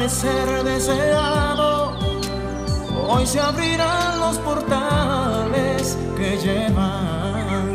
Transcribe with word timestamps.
Amanecer 0.00 0.64
deseado. 0.64 1.92
Hoy 3.06 3.26
se 3.26 3.38
abrirán 3.38 4.18
los 4.20 4.38
portales 4.38 5.98
que 6.16 6.38
llevan. 6.38 7.70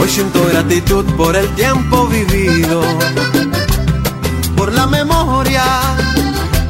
Hoy 0.00 0.08
siento 0.08 0.46
gratitud 0.46 1.04
por 1.16 1.36
el 1.36 1.46
tiempo 1.54 2.06
vivido, 2.06 2.80
por 4.56 4.72
la 4.72 4.86
memoria 4.86 5.64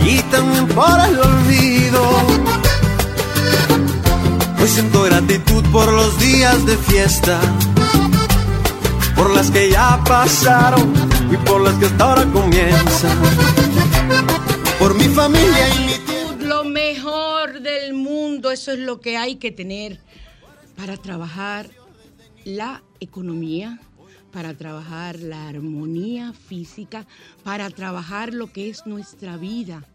y 0.04 0.20
también 0.22 0.66
por 0.66 0.98
el 1.08 1.20
olvido. 1.20 2.59
Hoy 4.60 4.69
siento 4.69 5.04
gratitud 5.04 5.65
por 5.72 5.91
los 5.91 6.19
días 6.19 6.66
de 6.66 6.76
fiesta, 6.76 7.41
por 9.16 9.34
las 9.34 9.50
que 9.50 9.71
ya 9.71 10.03
pasaron 10.04 10.93
y 11.32 11.37
por 11.38 11.62
las 11.62 11.75
que 11.76 11.87
hasta 11.87 12.04
ahora 12.04 12.31
comienzan. 12.31 13.19
Por 14.78 14.94
mi 14.94 15.04
familia 15.04 15.69
y 15.75 16.38
mi 16.38 16.44
Lo 16.47 16.65
mejor 16.65 17.62
del 17.62 17.94
mundo, 17.94 18.50
eso 18.50 18.72
es 18.72 18.81
lo 18.81 19.00
que 19.00 19.16
hay 19.16 19.37
que 19.37 19.50
tener 19.50 19.98
para 20.77 20.98
trabajar 20.98 21.71
la 22.44 22.82
economía, 23.00 23.81
para 24.31 24.53
trabajar 24.53 25.21
la 25.21 25.48
armonía 25.48 26.34
física, 26.34 27.06
para 27.44 27.71
trabajar 27.71 28.34
lo 28.34 28.53
que 28.53 28.69
es 28.69 28.84
nuestra 28.84 29.38
vida, 29.38 29.87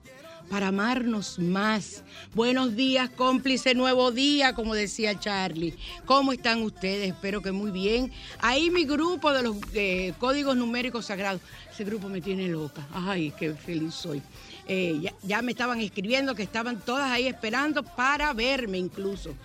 para 0.50 0.68
amarnos 0.68 1.40
más. 1.40 2.04
Buenos 2.34 2.76
días, 2.76 3.10
cómplice, 3.10 3.74
nuevo 3.74 4.12
día, 4.12 4.54
como 4.54 4.74
decía 4.76 5.20
Charlie. 5.20 5.76
¿Cómo 6.06 6.32
están 6.32 6.62
ustedes? 6.62 7.10
Espero 7.10 7.42
que 7.42 7.52
muy 7.52 7.72
bien. 7.72 8.12
Ahí 8.40 8.70
mi 8.70 8.86
grupo 8.86 9.32
de 9.34 9.44
los 9.44 9.58
eh, 9.74 10.14
códigos 10.20 10.56
numéricos 10.56 11.06
sagrados, 11.06 11.42
ese 11.72 11.84
grupo 11.84 12.10
me 12.10 12.22
tiene 12.22 12.48
loca. 12.48 12.88
Ay, 12.94 13.34
qué 13.38 13.54
feliz 13.54 13.94
soy. 13.96 14.22
Eh, 14.68 15.00
ya, 15.02 15.14
ya 15.24 15.42
me 15.42 15.52
estaban 15.52 15.80
escribiendo 15.80 16.36
que 16.36 16.44
estaban 16.44 16.80
todas 16.80 17.12
ahí 17.12 17.28
esperando 17.28 17.84
para 17.84 18.34
verme 18.34 18.78
incluso 18.78 19.36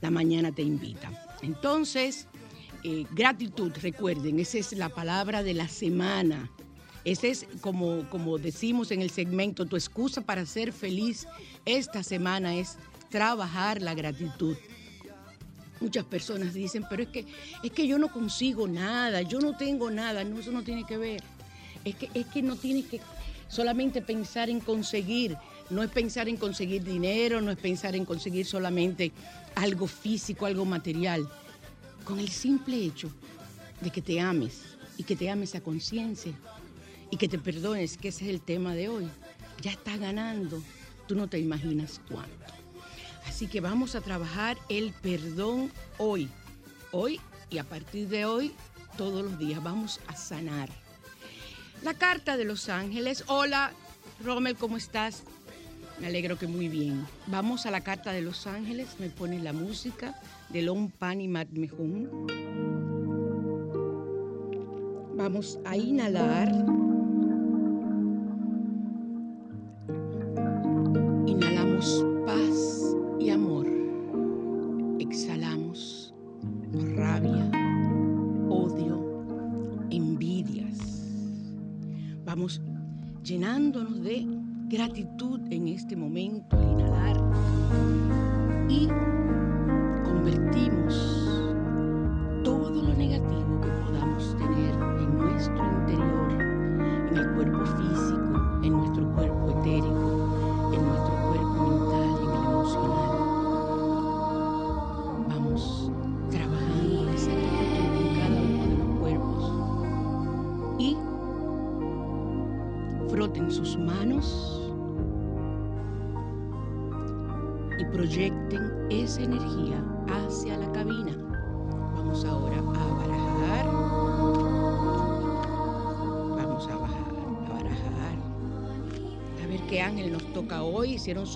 La 0.00 0.10
Mañana 0.10 0.52
Te 0.52 0.62
Invita. 0.62 1.10
Entonces, 1.42 2.28
eh, 2.88 3.04
gratitud, 3.10 3.72
recuerden, 3.82 4.38
esa 4.38 4.58
es 4.58 4.72
la 4.72 4.88
palabra 4.88 5.42
de 5.42 5.54
la 5.54 5.66
semana. 5.66 6.48
Esa 7.04 7.26
es, 7.26 7.44
como, 7.60 8.08
como 8.10 8.38
decimos 8.38 8.92
en 8.92 9.02
el 9.02 9.10
segmento, 9.10 9.66
tu 9.66 9.74
excusa 9.74 10.20
para 10.20 10.46
ser 10.46 10.72
feliz 10.72 11.26
esta 11.64 12.04
semana 12.04 12.54
es 12.54 12.78
trabajar 13.10 13.82
la 13.82 13.92
gratitud. 13.94 14.56
Muchas 15.80 16.04
personas 16.04 16.54
dicen, 16.54 16.86
pero 16.88 17.02
es 17.02 17.08
que, 17.08 17.26
es 17.64 17.72
que 17.72 17.88
yo 17.88 17.98
no 17.98 18.12
consigo 18.12 18.68
nada, 18.68 19.20
yo 19.22 19.40
no 19.40 19.56
tengo 19.56 19.90
nada. 19.90 20.22
No, 20.22 20.38
eso 20.38 20.52
no 20.52 20.62
tiene 20.62 20.86
que 20.86 20.96
ver. 20.96 21.24
Es 21.84 21.96
que, 21.96 22.08
es 22.14 22.26
que 22.26 22.40
no 22.40 22.54
tienes 22.54 22.84
que 22.84 23.00
solamente 23.48 24.00
pensar 24.00 24.48
en 24.48 24.60
conseguir. 24.60 25.36
No 25.70 25.82
es 25.82 25.90
pensar 25.90 26.28
en 26.28 26.36
conseguir 26.36 26.84
dinero, 26.84 27.40
no 27.40 27.50
es 27.50 27.58
pensar 27.58 27.96
en 27.96 28.04
conseguir 28.04 28.46
solamente 28.46 29.10
algo 29.56 29.88
físico, 29.88 30.46
algo 30.46 30.64
material. 30.64 31.28
Con 32.06 32.20
el 32.20 32.28
simple 32.28 32.76
hecho 32.76 33.10
de 33.80 33.90
que 33.90 34.00
te 34.00 34.20
ames 34.20 34.62
y 34.96 35.02
que 35.02 35.16
te 35.16 35.28
ames 35.28 35.56
a 35.56 35.60
conciencia 35.60 36.32
y 37.10 37.16
que 37.16 37.28
te 37.28 37.36
perdones, 37.36 37.98
que 37.98 38.08
ese 38.08 38.26
es 38.26 38.30
el 38.30 38.40
tema 38.40 38.74
de 38.74 38.88
hoy, 38.88 39.08
ya 39.60 39.72
estás 39.72 39.98
ganando. 39.98 40.62
Tú 41.08 41.16
no 41.16 41.26
te 41.26 41.40
imaginas 41.40 42.00
cuánto. 42.08 42.54
Así 43.26 43.48
que 43.48 43.60
vamos 43.60 43.96
a 43.96 44.02
trabajar 44.02 44.56
el 44.68 44.92
perdón 44.92 45.72
hoy. 45.98 46.28
Hoy 46.92 47.20
y 47.50 47.58
a 47.58 47.64
partir 47.64 48.08
de 48.08 48.24
hoy, 48.24 48.52
todos 48.96 49.24
los 49.24 49.36
días, 49.36 49.60
vamos 49.60 49.98
a 50.06 50.14
sanar. 50.14 50.70
La 51.82 51.94
carta 51.94 52.36
de 52.36 52.44
los 52.44 52.68
ángeles. 52.68 53.24
Hola, 53.26 53.72
Rommel, 54.22 54.54
¿cómo 54.54 54.76
estás? 54.76 55.24
Me 56.00 56.06
alegro 56.08 56.38
que 56.38 56.46
muy 56.46 56.68
bien. 56.68 57.06
Vamos 57.26 57.66
a 57.66 57.70
la 57.70 57.80
carta 57.80 58.12
de 58.12 58.20
Los 58.20 58.46
Ángeles. 58.46 58.96
Me 58.98 59.08
pone 59.08 59.40
la 59.40 59.52
música 59.52 60.14
de 60.50 60.62
Lon 60.62 60.90
Pani 60.90 61.28
Mejun. 61.28 62.26
Vamos 65.16 65.58
a 65.64 65.76
inhalar. 65.76 66.85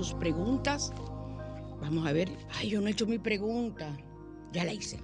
Sus 0.05 0.15
preguntas. 0.15 0.93
Vamos 1.81 2.07
a 2.07 2.13
ver. 2.13 2.31
Ay, 2.55 2.71
yo 2.71 2.81
no 2.81 2.89
he 2.89 2.91
hecho 2.93 3.07
mi 3.07 3.19
pregunta. 3.19 3.95
Ya 4.53 4.65
la 4.65 4.73
hice. 4.73 4.99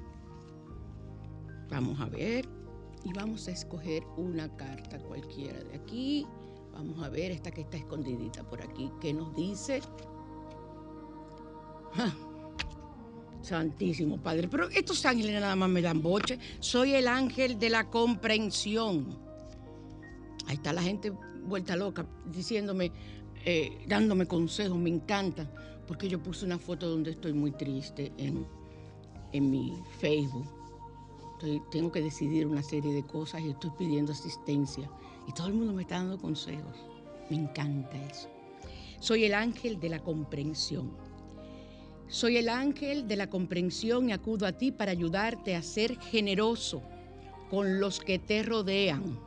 Vamos 1.69 2.01
a 2.01 2.07
ver. 2.07 2.49
Y 3.05 3.13
vamos 3.13 3.47
a 3.47 3.51
escoger 3.51 4.03
una 4.17 4.55
carta 4.57 4.99
cualquiera 4.99 5.63
de 5.63 5.77
aquí. 5.77 6.27
Vamos 6.73 7.03
a 7.05 7.09
ver 7.09 7.31
esta 7.31 7.51
que 7.51 7.61
está 7.61 7.77
escondidita 7.77 8.43
por 8.49 8.63
aquí. 8.63 8.91
¿Qué 9.01 9.13
nos 9.13 9.35
dice? 9.37 9.81
Ah, 11.95 12.15
Santísimo 13.43 14.19
Padre. 14.19 14.49
Pero 14.49 14.69
estos 14.71 15.05
ángeles 15.05 15.41
nada 15.41 15.57
más 15.57 15.69
me 15.69 15.83
dan 15.83 16.03
boche. 16.03 16.39
Soy 16.61 16.95
el 16.95 17.07
ángel 17.07 17.59
de 17.59 17.71
la 17.71 17.91
comprensión. 17.91 19.19
Ahí 20.47 20.57
está 20.57 20.73
la 20.73 20.83
gente 20.83 21.13
vuelta 21.45 21.77
loca 21.77 22.07
diciéndome, 22.27 22.93
eh, 23.47 23.79
dándome 23.87 24.27
consejos. 24.27 24.77
Me 24.77 24.91
encanta. 24.91 25.49
Porque 25.87 26.09
yo 26.09 26.21
puse 26.21 26.45
una 26.45 26.59
foto 26.59 26.89
donde 26.91 27.13
estoy 27.13 27.33
muy 27.33 27.53
triste 27.53 28.13
en, 28.19 28.45
en 29.33 29.51
mi 29.51 29.73
Facebook. 29.99 30.47
Tengo 31.71 31.93
que 31.93 32.01
decidir 32.01 32.47
una 32.47 32.63
serie 32.63 32.93
de 32.93 33.05
cosas 33.05 33.43
y 33.43 33.51
estoy 33.51 33.71
pidiendo 33.79 34.13
asistencia. 34.13 34.91
Y 35.29 35.33
todo 35.33 35.47
el 35.47 35.55
mundo 35.55 35.73
me 35.73 35.83
está 35.83 35.97
dando 35.97 36.19
consejos. 36.19 36.77
Me 37.31 37.37
encanta 37.37 37.97
eso. 38.05 38.29
Soy 38.99 39.25
el 39.25 39.35
ángel 39.35 39.79
de 39.79 39.91
la 39.91 40.01
comprensión. 40.01 40.91
Soy 42.09 42.37
el 42.39 42.49
ángel 42.49 43.07
de 43.07 43.17
la 43.17 43.29
comprensión 43.29 44.09
y 44.09 44.13
acudo 44.13 44.47
a 44.47 44.53
ti 44.53 44.73
para 44.73 44.93
ayudarte 44.93 45.55
a 45.55 45.63
ser 45.63 46.01
generoso 46.01 46.83
con 47.51 47.79
los 47.79 48.01
que 48.01 48.19
te 48.19 48.43
rodean. 48.43 49.26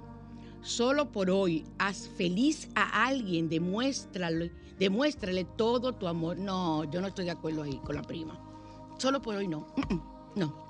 Solo 0.62 1.12
por 1.12 1.30
hoy, 1.30 1.66
haz 1.78 2.10
feliz 2.10 2.70
a 2.76 3.06
alguien, 3.06 3.48
demuéstrale, 3.50 4.52
demuéstrale 4.78 5.46
todo 5.46 5.94
tu 5.94 6.08
amor. 6.08 6.38
No, 6.38 6.90
yo 6.92 7.02
no 7.02 7.08
estoy 7.08 7.26
de 7.26 7.32
acuerdo 7.32 7.64
ahí 7.64 7.80
con 7.86 7.96
la 7.96 8.02
prima. 8.02 8.40
Solo 8.98 9.22
por 9.22 9.36
hoy 9.36 9.48
no. 9.48 9.68
No. 10.36 10.70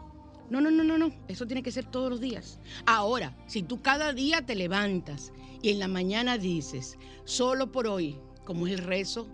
No, 0.49 0.61
no, 0.61 0.71
no, 0.71 0.83
no, 0.83 0.97
no. 0.97 1.11
Eso 1.27 1.45
tiene 1.45 1.61
que 1.61 1.71
ser 1.71 1.85
todos 1.85 2.09
los 2.09 2.21
días. 2.21 2.59
Ahora, 2.85 3.37
si 3.45 3.61
tú 3.61 3.81
cada 3.81 4.13
día 4.13 4.43
te 4.45 4.55
levantas 4.55 5.31
y 5.61 5.69
en 5.69 5.79
la 5.79 5.87
mañana 5.87 6.37
dices, 6.37 6.97
solo 7.25 7.71
por 7.71 7.85
hoy, 7.85 8.17
como 8.45 8.65
es 8.65 8.73
el 8.73 8.85
rezo 8.85 9.27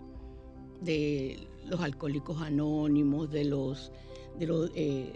de 0.80 1.48
los 1.64 1.80
alcohólicos 1.80 2.42
anónimos, 2.42 3.30
de 3.30 3.44
los, 3.44 3.92
de 4.38 4.46
los 4.46 4.70
eh, 4.74 5.12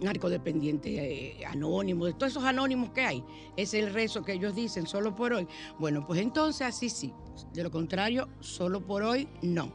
narcodependientes 0.00 0.92
eh, 0.92 1.44
anónimos, 1.46 2.08
de 2.08 2.14
todos 2.14 2.32
esos 2.32 2.44
anónimos 2.44 2.90
que 2.90 3.02
hay, 3.02 3.24
es 3.56 3.74
el 3.74 3.92
rezo 3.92 4.22
que 4.22 4.32
ellos 4.32 4.54
dicen 4.54 4.86
solo 4.86 5.14
por 5.14 5.32
hoy. 5.32 5.46
Bueno, 5.78 6.06
pues 6.06 6.20
entonces 6.20 6.66
así 6.66 6.88
sí. 6.88 7.12
De 7.52 7.62
lo 7.62 7.70
contrario, 7.70 8.28
solo 8.40 8.80
por 8.80 9.02
hoy 9.02 9.28
no. 9.42 9.72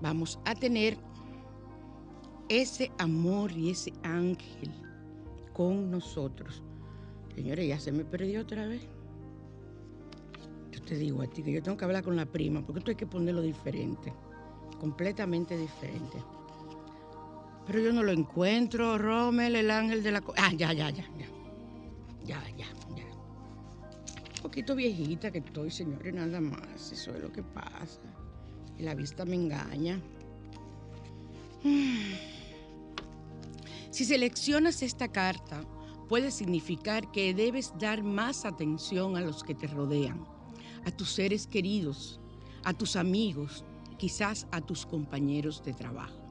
Vamos 0.00 0.38
a 0.44 0.54
tener 0.54 0.98
ese 2.48 2.90
amor 2.98 3.52
y 3.52 3.70
ese 3.70 3.92
ángel 4.02 4.70
con 5.52 5.90
nosotros. 5.90 6.62
Señores, 7.34 7.66
ya 7.66 7.80
se 7.80 7.92
me 7.92 8.04
perdió 8.04 8.42
otra 8.42 8.66
vez. 8.66 8.82
Yo 10.70 10.82
te 10.82 10.96
digo 10.96 11.22
a 11.22 11.26
ti 11.26 11.42
que 11.42 11.52
yo 11.52 11.62
tengo 11.62 11.76
que 11.76 11.84
hablar 11.84 12.04
con 12.04 12.16
la 12.16 12.26
prima, 12.26 12.64
porque 12.64 12.80
esto 12.80 12.90
hay 12.90 12.96
que 12.96 13.06
ponerlo 13.06 13.42
diferente, 13.42 14.12
completamente 14.80 15.56
diferente. 15.56 16.18
Pero 17.66 17.80
yo 17.80 17.92
no 17.92 18.02
lo 18.02 18.12
encuentro, 18.12 18.98
Rommel, 18.98 19.56
el 19.56 19.70
ángel 19.70 20.02
de 20.02 20.12
la... 20.12 20.22
Ah, 20.36 20.52
ya, 20.52 20.72
ya, 20.72 20.90
ya, 20.90 21.04
ya. 21.18 21.26
Ya, 22.24 22.42
ya, 22.56 22.66
ya. 22.96 23.04
Un 24.36 24.42
poquito 24.42 24.74
viejita 24.74 25.30
que 25.30 25.38
estoy, 25.38 25.70
señores, 25.70 26.12
nada 26.12 26.40
más. 26.40 26.92
Eso 26.92 27.14
es 27.14 27.22
lo 27.22 27.32
que 27.32 27.42
pasa. 27.42 28.00
Y 28.78 28.82
la 28.82 28.94
vista 28.94 29.24
me 29.24 29.36
engaña. 29.36 30.00
Si 33.90 34.04
seleccionas 34.04 34.82
esta 34.82 35.08
carta, 35.08 35.62
puede 36.08 36.30
significar 36.30 37.10
que 37.12 37.32
debes 37.32 37.72
dar 37.78 38.02
más 38.02 38.44
atención 38.44 39.16
a 39.16 39.20
los 39.20 39.42
que 39.42 39.54
te 39.54 39.66
rodean, 39.66 40.26
a 40.84 40.90
tus 40.90 41.12
seres 41.12 41.46
queridos, 41.46 42.20
a 42.64 42.74
tus 42.74 42.96
amigos, 42.96 43.64
quizás 43.96 44.46
a 44.50 44.60
tus 44.60 44.84
compañeros 44.84 45.62
de 45.64 45.72
trabajo. 45.72 46.23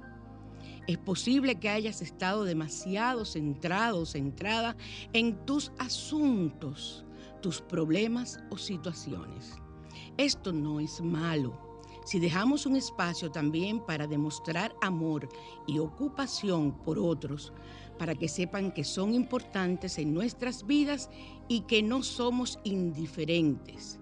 Es 0.86 0.98
posible 0.98 1.56
que 1.56 1.70
hayas 1.70 2.02
estado 2.02 2.44
demasiado 2.44 3.24
centrado, 3.24 4.06
centrada 4.06 4.75
en 5.13 5.46
tus 5.46 5.72
asuntos, 5.78 7.06
tus 7.42 7.62
problemas 7.62 8.40
o 8.50 8.58
situaciones. 8.58 9.56
Esto 10.18 10.52
no 10.52 10.82
es 10.82 11.00
malo. 11.02 11.58
Si 12.06 12.20
dejamos 12.20 12.66
un 12.66 12.75
espacio 12.75 13.32
también 13.32 13.80
para 13.80 14.08
demostrar 14.08 14.75
amor 14.82 15.30
y 15.66 15.80
ocupación 15.80 16.74
por 16.84 17.00
otros, 17.00 17.54
para 17.98 18.13
que 18.13 18.28
sepan 18.28 18.74
que 18.74 18.84
son 18.84 19.13
importantes 19.13 19.98
en 19.98 20.13
nuestras 20.13 20.68
vidas 20.68 21.10
y 21.48 21.62
que 21.62 21.82
no 21.82 22.04
somos 22.04 22.60
indiferentes, 22.66 24.00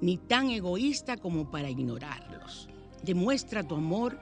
ni 0.00 0.16
tan 0.16 0.50
egoísta 0.50 1.16
como 1.16 1.48
para 1.48 1.70
ignorarlos. 1.70 2.68
Demuestra 3.04 3.62
tu 3.62 3.76
amor 3.76 4.18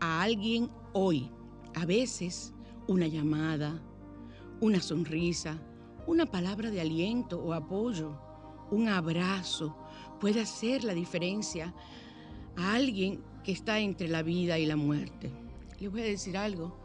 a 0.00 0.22
alguien 0.22 0.70
hoy. 0.92 1.30
A 1.74 1.86
veces 1.86 2.52
una 2.88 3.06
llamada, 3.06 3.80
una 4.60 4.80
sonrisa, 4.80 5.58
una 6.06 6.26
palabra 6.26 6.70
de 6.70 6.80
aliento 6.80 7.38
o 7.38 7.52
apoyo, 7.52 8.18
un 8.70 8.88
abrazo 8.88 9.76
puede 10.18 10.40
hacer 10.40 10.84
la 10.84 10.94
diferencia 10.94 11.72
a 12.56 12.74
alguien 12.74 13.22
que 13.44 13.52
está 13.52 13.78
entre 13.78 14.08
la 14.08 14.22
vida 14.22 14.58
y 14.58 14.66
la 14.66 14.76
muerte. 14.76 15.30
Les 15.78 15.90
voy 15.90 16.02
a 16.02 16.04
decir 16.04 16.36
algo, 16.36 16.76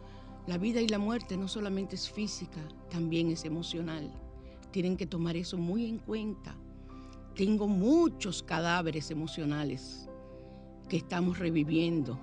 la 0.48 0.58
vida 0.58 0.80
y 0.80 0.88
la 0.88 1.00
muerte 1.00 1.38
no 1.38 1.48
solamente 1.48 1.96
es 1.96 2.10
física, 2.10 2.62
también 2.90 3.32
es 3.32 3.46
emocional. 3.46 4.12
Tienen 4.72 4.96
que 4.96 5.08
tomar 5.08 5.36
eso 5.36 5.58
muy 5.58 5.86
en 5.86 5.98
cuenta. 5.98 6.56
Tengo 7.34 7.68
muchos 7.68 8.44
cadáveres 8.44 9.12
emocionales 9.12 10.08
que 10.88 10.98
estamos 10.98 11.40
reviviendo 11.40 12.20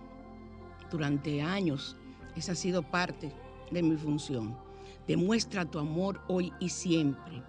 durante 0.93 1.43
años. 1.43 1.97
Esa 2.37 2.53
ha 2.53 2.55
sido 2.55 2.83
parte 2.83 3.33
de 3.71 3.83
mi 3.83 3.97
función. 3.97 4.57
Demuestra 5.09 5.65
tu 5.65 5.79
amor 5.79 6.21
hoy 6.29 6.53
y 6.61 6.69
siempre. 6.69 7.43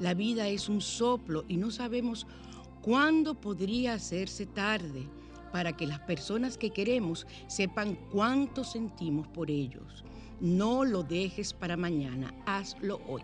La 0.00 0.14
vida 0.14 0.48
es 0.48 0.68
un 0.68 0.80
soplo 0.80 1.44
y 1.46 1.56
no 1.56 1.70
sabemos 1.70 2.26
cuándo 2.82 3.34
podría 3.34 3.94
hacerse 3.94 4.46
tarde 4.46 5.08
para 5.52 5.76
que 5.76 5.86
las 5.86 6.00
personas 6.00 6.58
que 6.58 6.70
queremos 6.70 7.26
sepan 7.46 7.96
cuánto 8.10 8.64
sentimos 8.64 9.28
por 9.28 9.50
ellos. 9.50 10.04
No 10.40 10.84
lo 10.84 11.02
dejes 11.02 11.52
para 11.54 11.76
mañana, 11.76 12.34
hazlo 12.44 13.00
hoy. 13.08 13.22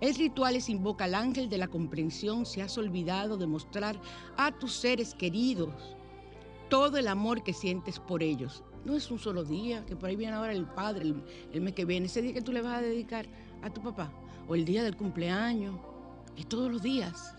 El 0.00 0.14
ritual 0.14 0.56
es 0.56 0.70
invoca 0.70 1.04
al 1.04 1.14
ángel 1.14 1.50
de 1.50 1.58
la 1.58 1.68
comprensión 1.68 2.46
si 2.46 2.62
has 2.62 2.78
olvidado 2.78 3.36
de 3.36 3.46
mostrar 3.46 4.00
a 4.38 4.50
tus 4.52 4.72
seres 4.72 5.14
queridos 5.14 5.96
todo 6.70 6.96
el 6.96 7.08
amor 7.08 7.42
que 7.42 7.52
sientes 7.52 7.98
por 7.98 8.22
ellos. 8.22 8.64
No 8.84 8.96
es 8.96 9.10
un 9.10 9.18
solo 9.18 9.44
día, 9.44 9.84
que 9.84 9.94
por 9.94 10.08
ahí 10.08 10.16
viene 10.16 10.34
ahora 10.34 10.52
el 10.52 10.64
padre, 10.64 11.12
el, 11.52 11.60
mes 11.60 11.74
que 11.74 11.84
viene, 11.84 12.06
ese 12.06 12.22
día 12.22 12.32
que 12.32 12.40
tú 12.40 12.52
le 12.52 12.62
vas 12.62 12.78
a 12.78 12.80
dedicar 12.80 13.26
a 13.60 13.68
tu 13.68 13.82
papá, 13.82 14.10
o 14.48 14.54
el 14.54 14.64
día 14.64 14.82
del 14.82 14.96
cumpleaños, 14.96 15.78
es 16.36 16.46
todos 16.46 16.72
los 16.72 16.82
días. 16.82 17.34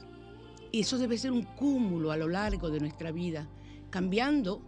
Y 0.72 0.82
eso 0.82 1.00
debe 1.00 1.18
ser 1.18 1.32
un 1.32 1.44
cúmulo 1.44 2.12
a 2.12 2.18
lo 2.18 2.28
largo 2.28 2.70
de 2.70 2.80
nuestra 2.80 3.12
vida, 3.12 3.48
cambiando 3.90 4.62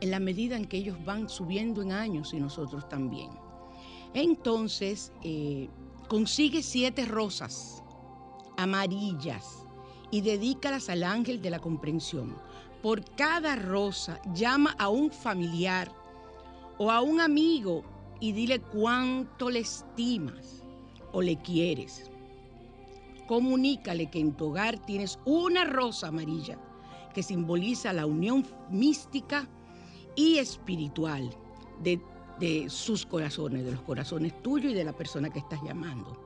en 0.00 0.12
la 0.12 0.20
medida 0.20 0.56
en 0.56 0.66
que 0.66 0.76
ellos 0.76 0.96
van 1.04 1.28
subiendo 1.28 1.82
en 1.82 1.90
años 1.92 2.32
y 2.32 2.40
nosotros 2.40 2.88
también. 2.88 3.30
Entonces, 4.14 5.12
eh, 5.22 5.68
consigue 6.08 6.62
siete 6.62 7.04
rosas 7.04 7.82
amarillas 8.56 9.64
y 10.10 10.20
dedícalas 10.20 10.88
al 10.88 11.04
ángel 11.04 11.40
de 11.40 11.50
la 11.50 11.58
comprensión. 11.58 12.36
Por 12.82 13.04
cada 13.14 13.56
rosa 13.56 14.20
llama 14.34 14.74
a 14.78 14.88
un 14.88 15.10
familiar 15.10 15.92
o 16.78 16.90
a 16.90 17.02
un 17.02 17.20
amigo 17.20 17.82
y 18.20 18.32
dile 18.32 18.60
cuánto 18.60 19.50
le 19.50 19.60
estimas 19.60 20.62
o 21.12 21.20
le 21.20 21.36
quieres. 21.36 22.10
Comunícale 23.26 24.10
que 24.10 24.20
en 24.20 24.32
tu 24.32 24.46
hogar 24.46 24.78
tienes 24.78 25.18
una 25.24 25.64
rosa 25.64 26.08
amarilla 26.08 26.58
que 27.14 27.22
simboliza 27.22 27.92
la 27.92 28.06
unión 28.06 28.46
mística 28.70 29.46
y 30.16 30.38
espiritual 30.38 31.30
de, 31.82 32.00
de 32.38 32.70
sus 32.70 33.04
corazones, 33.04 33.64
de 33.64 33.72
los 33.72 33.82
corazones 33.82 34.40
tuyos 34.42 34.72
y 34.72 34.74
de 34.74 34.84
la 34.84 34.92
persona 34.92 35.30
que 35.30 35.40
estás 35.40 35.60
llamando. 35.62 36.18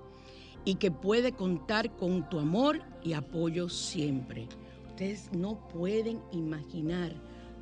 Y 0.64 0.76
que 0.76 0.90
puede 0.90 1.32
contar 1.32 1.94
con 1.96 2.28
tu 2.28 2.38
amor 2.38 2.80
y 3.02 3.12
apoyo 3.12 3.68
siempre. 3.68 4.48
Ustedes 4.94 5.28
no 5.32 5.56
pueden 5.70 6.22
imaginar 6.30 7.12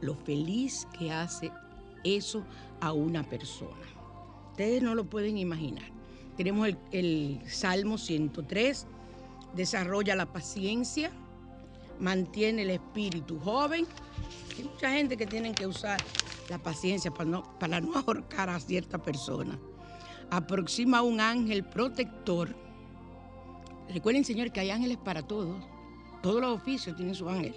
lo 0.03 0.15
feliz 0.15 0.87
que 0.99 1.11
hace 1.11 1.51
eso 2.05 2.45
a 2.83 2.93
una 2.93 3.23
persona. 3.23 3.87
Ustedes 4.51 4.83
no 4.83 4.95
lo 4.95 5.07
pueden 5.09 5.39
imaginar. 5.39 5.87
Tenemos 6.37 6.69
el, 6.91 7.41
Salmo 7.49 7.97
103, 7.97 8.87
desarrolla 9.57 10.15
la 10.15 10.31
paciencia, 10.31 11.11
mantiene 11.99 12.65
el 12.65 12.71
espíritu 12.71 13.41
joven. 13.41 13.87
Hay 14.59 14.65
mucha 14.65 14.91
gente 14.91 15.17
que 15.17 15.27
tiene 15.27 15.55
que 15.55 15.67
usar 15.67 16.03
la 16.51 16.59
paciencia 16.59 17.11
para 17.11 17.31
no, 17.31 17.59
para 17.59 17.81
no 17.81 17.95
ahorcar 18.07 18.51
a 18.51 18.61
cierta 18.61 19.01
persona. 19.01 19.59
Aproxima 20.29 20.99
a 20.99 21.03
un 21.03 21.19
ángel 21.19 21.65
protector. 21.65 22.55
Recuerden, 23.89 24.23
Señor, 24.23 24.53
que 24.53 24.61
hay 24.61 24.71
ángeles 24.71 24.99
para 24.99 25.23
todos. 25.23 25.72
Todos 26.23 26.41
los 26.41 26.55
oficios 26.55 26.97
tienen 26.97 27.14
su 27.14 27.29
ángel. 27.29 27.55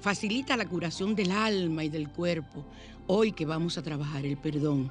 Facilita 0.00 0.56
la 0.56 0.66
curación 0.66 1.14
del 1.14 1.32
alma 1.32 1.84
y 1.84 1.88
del 1.88 2.08
cuerpo. 2.08 2.64
Hoy 3.06 3.32
que 3.32 3.44
vamos 3.44 3.76
a 3.76 3.82
trabajar 3.82 4.24
el 4.24 4.36
perdón. 4.36 4.90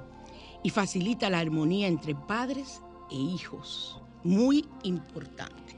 Y 0.62 0.70
facilita 0.70 1.29
la 1.29 1.39
armonía 1.39 1.88
entre 1.88 2.13
padres 2.13 2.82
e 3.10 3.15
hijos. 3.15 4.00
Muy 4.24 4.68
importante. 4.84 5.75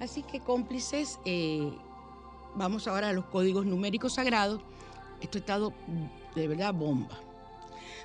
Así 0.00 0.22
que 0.22 0.40
cómplices, 0.40 1.20
eh, 1.24 1.72
vamos 2.56 2.88
ahora 2.88 3.10
a 3.10 3.12
los 3.12 3.24
códigos 3.26 3.64
numéricos 3.64 4.14
sagrados. 4.14 4.60
Esto 5.20 5.38
ha 5.38 5.40
estado 5.40 5.72
de 6.34 6.48
verdad 6.48 6.74
bomba. 6.74 7.16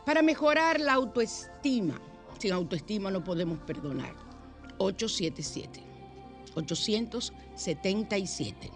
Para 0.06 0.22
mejorar 0.22 0.80
la 0.80 0.94
autoestima, 0.94 2.00
sin 2.38 2.54
autoestima 2.54 3.12
no 3.12 3.24
podemos 3.24 3.60
perdonar. 3.60 4.14
877, 4.78 5.89
877. 6.60 8.72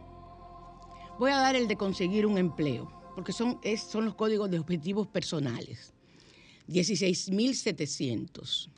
Voy 1.20 1.32
a 1.32 1.38
dar 1.38 1.56
el 1.56 1.68
de 1.68 1.78
conseguir 1.78 2.26
un 2.26 2.38
empleo, 2.38 2.92
porque 3.16 3.32
son, 3.32 3.60
son 3.78 4.06
los 4.06 4.16
códigos 4.16 4.50
de 4.50 4.58
objetivos 4.60 5.08
personales. 5.08 5.94
16.700 6.68 8.70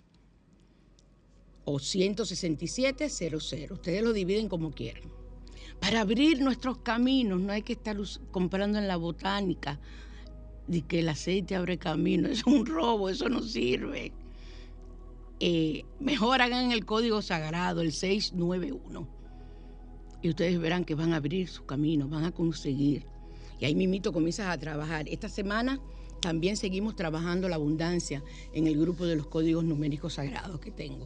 o 1.66 1.80
167.00. 1.80 3.72
Ustedes 3.72 4.04
lo 4.04 4.14
dividen 4.14 4.50
como 4.50 4.72
quieran. 4.72 5.12
Para 5.80 6.02
abrir 6.02 6.42
nuestros 6.42 6.80
caminos 6.80 7.40
no 7.42 7.52
hay 7.52 7.62
que 7.62 7.74
estar 7.74 7.98
comprando 8.32 8.78
en 8.78 8.88
la 8.88 8.98
botánica 8.98 9.80
de 10.68 10.82
que 10.82 11.00
el 11.00 11.10
aceite 11.10 11.56
abre 11.56 11.78
camino. 11.78 12.28
Es 12.30 12.46
un 12.46 12.66
robo, 12.66 13.10
eso 13.10 13.30
no 13.30 13.42
sirve. 13.42 14.14
Eh, 15.48 15.86
mejor 16.00 16.42
hagan 16.42 16.72
el 16.72 16.86
código 16.86 17.22
sagrado, 17.22 17.82
el 17.82 17.92
691. 17.92 19.08
Y 20.24 20.30
ustedes 20.30 20.60
verán 20.60 20.86
que 20.86 20.96
van 20.96 21.14
a 21.14 21.18
abrir 21.18 21.48
su 21.48 21.66
camino, 21.66 22.08
van 22.08 22.26
a 22.26 22.32
conseguir. 22.32 23.06
Y 23.60 23.66
ahí 23.66 23.76
mimito 23.76 24.12
comienzas 24.12 24.48
a 24.48 24.58
trabajar. 24.58 25.08
Esta 25.08 25.30
semana 25.30 25.80
también 26.20 26.58
seguimos 26.58 26.96
trabajando 26.96 27.48
la 27.48 27.58
abundancia 27.58 28.24
en 28.54 28.66
el 28.66 28.80
grupo 28.80 29.06
de 29.06 29.18
los 29.18 29.28
códigos 29.28 29.64
numéricos 29.64 30.16
sagrados 30.16 30.60
que 30.60 30.72
tengo 30.72 31.06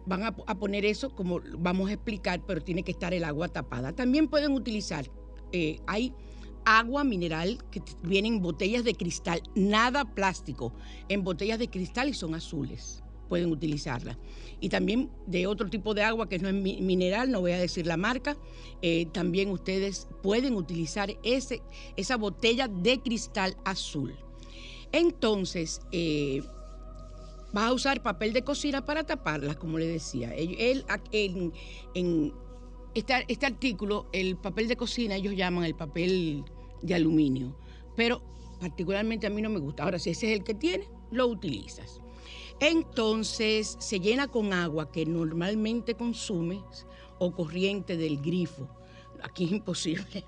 van 0.06 0.24
a, 0.24 0.32
poner 0.32 0.84
eso 0.84 1.10
como 1.14 1.40
vamos 1.58 1.90
a 1.90 1.94
explicar, 1.94 2.40
pero 2.46 2.60
tiene 2.60 2.82
que 2.82 2.90
estar 2.90 3.14
el 3.14 3.24
agua 3.24 3.48
tapada. 3.48 3.92
También 3.92 4.28
pueden 4.28 4.52
utilizar, 4.52 5.10
eh, 5.52 5.78
hay 5.86 6.12
agua 6.64 7.04
mineral 7.04 7.58
que 7.70 7.82
vienen 8.02 8.34
en 8.34 8.42
botellas 8.42 8.84
de 8.84 8.94
cristal, 8.94 9.42
nada 9.54 10.04
plástico, 10.04 10.74
en 11.08 11.24
botellas 11.24 11.58
de 11.58 11.68
cristal 11.68 12.08
y 12.08 12.14
son 12.14 12.34
azules. 12.34 13.02
Pueden 13.28 13.52
utilizarla. 13.52 14.18
Y 14.60 14.70
también 14.70 15.08
de 15.26 15.46
otro 15.46 15.70
tipo 15.70 15.94
de 15.94 16.02
agua 16.02 16.28
que 16.28 16.38
no 16.40 16.48
es 16.48 16.54
mineral, 16.54 17.30
no 17.30 17.40
voy 17.40 17.52
a 17.52 17.58
decir 17.58 17.86
la 17.86 17.96
marca, 17.96 18.36
eh, 18.82 19.06
también 19.12 19.50
ustedes 19.50 20.08
pueden 20.22 20.56
utilizar 20.56 21.16
ese, 21.22 21.62
esa 21.96 22.16
botella 22.16 22.66
de 22.66 23.00
cristal 23.00 23.56
azul. 23.64 24.16
Entonces, 24.90 25.80
eh, 25.92 26.42
vas 27.52 27.68
a 27.68 27.72
usar 27.72 28.02
papel 28.02 28.32
de 28.32 28.42
cocina 28.42 28.84
para 28.84 29.04
taparlas, 29.04 29.56
como 29.56 29.78
le 29.78 29.86
decía. 29.86 30.34
Él, 30.34 30.84
en 31.94 32.32
este, 32.94 33.24
este, 33.28 33.46
artículo, 33.46 34.06
el 34.12 34.36
papel 34.36 34.68
de 34.68 34.76
cocina, 34.76 35.16
ellos 35.16 35.34
llaman 35.36 35.64
el 35.64 35.74
papel 35.74 36.44
de 36.82 36.94
aluminio, 36.94 37.56
pero 37.96 38.22
particularmente 38.60 39.26
a 39.26 39.30
mí 39.30 39.42
no 39.42 39.50
me 39.50 39.58
gusta. 39.58 39.84
Ahora, 39.84 39.98
si 39.98 40.10
ese 40.10 40.32
es 40.32 40.38
el 40.38 40.44
que 40.44 40.54
tiene, 40.54 40.88
lo 41.10 41.26
utilizas. 41.26 42.00
Entonces 42.60 43.76
se 43.78 44.00
llena 44.00 44.28
con 44.28 44.52
agua 44.52 44.92
que 44.92 45.06
normalmente 45.06 45.94
consumes 45.94 46.86
o 47.18 47.32
corriente 47.32 47.96
del 47.96 48.20
grifo. 48.20 48.68
Aquí 49.22 49.44
es 49.44 49.52
imposible. 49.52 50.24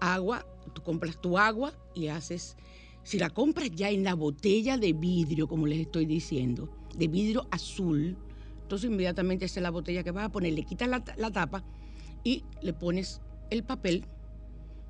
Agua, 0.00 0.46
tú 0.72 0.82
compras 0.82 1.20
tu 1.20 1.38
agua 1.38 1.72
y 1.94 2.08
haces 2.08 2.56
si 3.04 3.18
la 3.18 3.30
compras 3.30 3.70
ya 3.70 3.90
en 3.90 4.02
la 4.02 4.14
botella 4.14 4.78
de 4.78 4.94
vidrio, 4.94 5.46
como 5.46 5.66
les 5.66 5.80
estoy 5.80 6.06
diciendo, 6.06 6.70
de 6.96 7.06
vidrio 7.06 7.46
azul, 7.50 8.16
entonces 8.62 8.90
inmediatamente 8.90 9.44
esa 9.44 9.60
es 9.60 9.62
la 9.62 9.70
botella 9.70 10.02
que 10.02 10.10
vas 10.10 10.24
a 10.24 10.32
poner, 10.32 10.54
le 10.54 10.64
quitas 10.64 10.88
la, 10.88 11.30
tapa 11.30 11.62
y 12.24 12.44
le 12.62 12.72
pones 12.72 13.20
el 13.50 13.62
papel. 13.62 14.04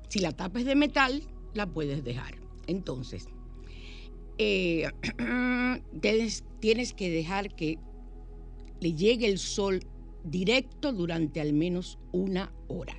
Si 0.09 0.19
la 0.19 0.31
tapa 0.31 0.59
es 0.59 0.65
de 0.65 0.75
metal, 0.75 1.21
la 1.53 1.67
puedes 1.67 2.03
dejar. 2.03 2.35
Entonces, 2.67 3.27
eh, 4.37 4.89
tienes, 6.01 6.43
tienes 6.59 6.93
que 6.93 7.09
dejar 7.09 7.53
que 7.55 7.77
le 8.79 8.93
llegue 8.93 9.27
el 9.27 9.37
sol 9.37 9.81
directo 10.23 10.91
durante 10.91 11.41
al 11.41 11.53
menos 11.53 11.99
una 12.11 12.53
hora. 12.67 12.97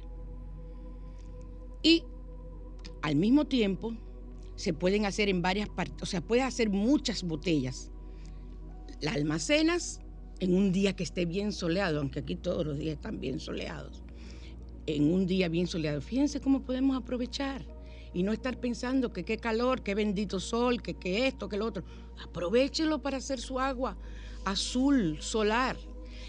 Y 1.83 2.05
al 3.03 3.17
mismo 3.17 3.47
tiempo 3.47 3.95
se 4.57 4.73
pueden 4.73 5.05
hacer 5.05 5.29
en 5.29 5.43
varias 5.43 5.69
partes, 5.69 6.03
o 6.03 6.07
sea, 6.07 6.21
puedes 6.21 6.45
hacer 6.45 6.71
muchas 6.71 7.23
botellas. 7.23 7.91
Las 9.01 9.17
almacenas 9.17 10.01
en 10.41 10.55
un 10.55 10.73
día 10.73 10.97
que 10.97 11.03
esté 11.03 11.27
bien 11.27 11.53
soleado, 11.53 12.01
aunque 12.01 12.21
aquí 12.21 12.37
todos 12.37 12.65
los 12.67 12.79
días 12.79 12.95
están 12.95 13.21
bien 13.21 13.39
soleados. 13.39 14.03
En 14.87 15.13
un 15.13 15.27
día 15.27 15.49
bien 15.49 15.67
soleado, 15.67 16.01
fíjense 16.01 16.41
cómo 16.41 16.63
podemos 16.63 16.97
aprovechar 16.97 17.65
y 18.15 18.23
no 18.23 18.33
estar 18.33 18.59
pensando 18.61 19.13
que 19.13 19.25
qué 19.25 19.37
calor, 19.37 19.83
qué 19.83 19.95
bendito 19.95 20.41
sol, 20.41 20.81
que, 20.81 20.95
qué 20.95 21.27
esto, 21.27 21.49
que 21.49 21.57
lo 21.57 21.67
otro. 21.67 21.85
Aprovechenlo 22.23 23.03
para 23.03 23.19
hacer 23.19 23.41
su 23.41 23.59
agua 23.59 23.97
azul, 24.45 25.19
solar. 25.21 25.77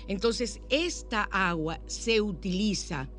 Entonces, 0.08 0.60
esta 0.70 1.24
agua 1.32 1.80
se 1.86 2.20
utiliza 2.20 3.10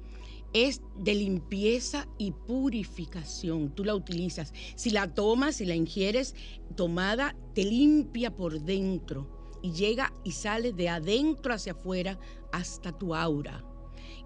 es 0.53 0.81
de 0.97 1.15
limpieza 1.15 2.09
y 2.17 2.33
purificación. 2.33 3.75
Tú 3.75 3.85
la 3.85 3.95
utilizas. 3.95 4.53
Si 4.77 4.91
la 4.91 5.13
tomas, 5.15 5.57
si 5.57 5.67
la 5.67 5.75
ingieres 5.75 6.35
tomada, 6.77 7.37
te 7.55 7.65
limpia 7.65 8.35
por 8.35 8.61
dentro 8.61 9.59
y 9.63 9.73
llega 9.73 10.13
y 10.25 10.33
sale 10.33 10.73
de 10.73 10.89
adentro 10.89 11.53
hacia 11.53 11.73
afuera 11.73 12.19
hasta 12.53 12.97
tu 12.97 13.15
aura. 13.15 13.65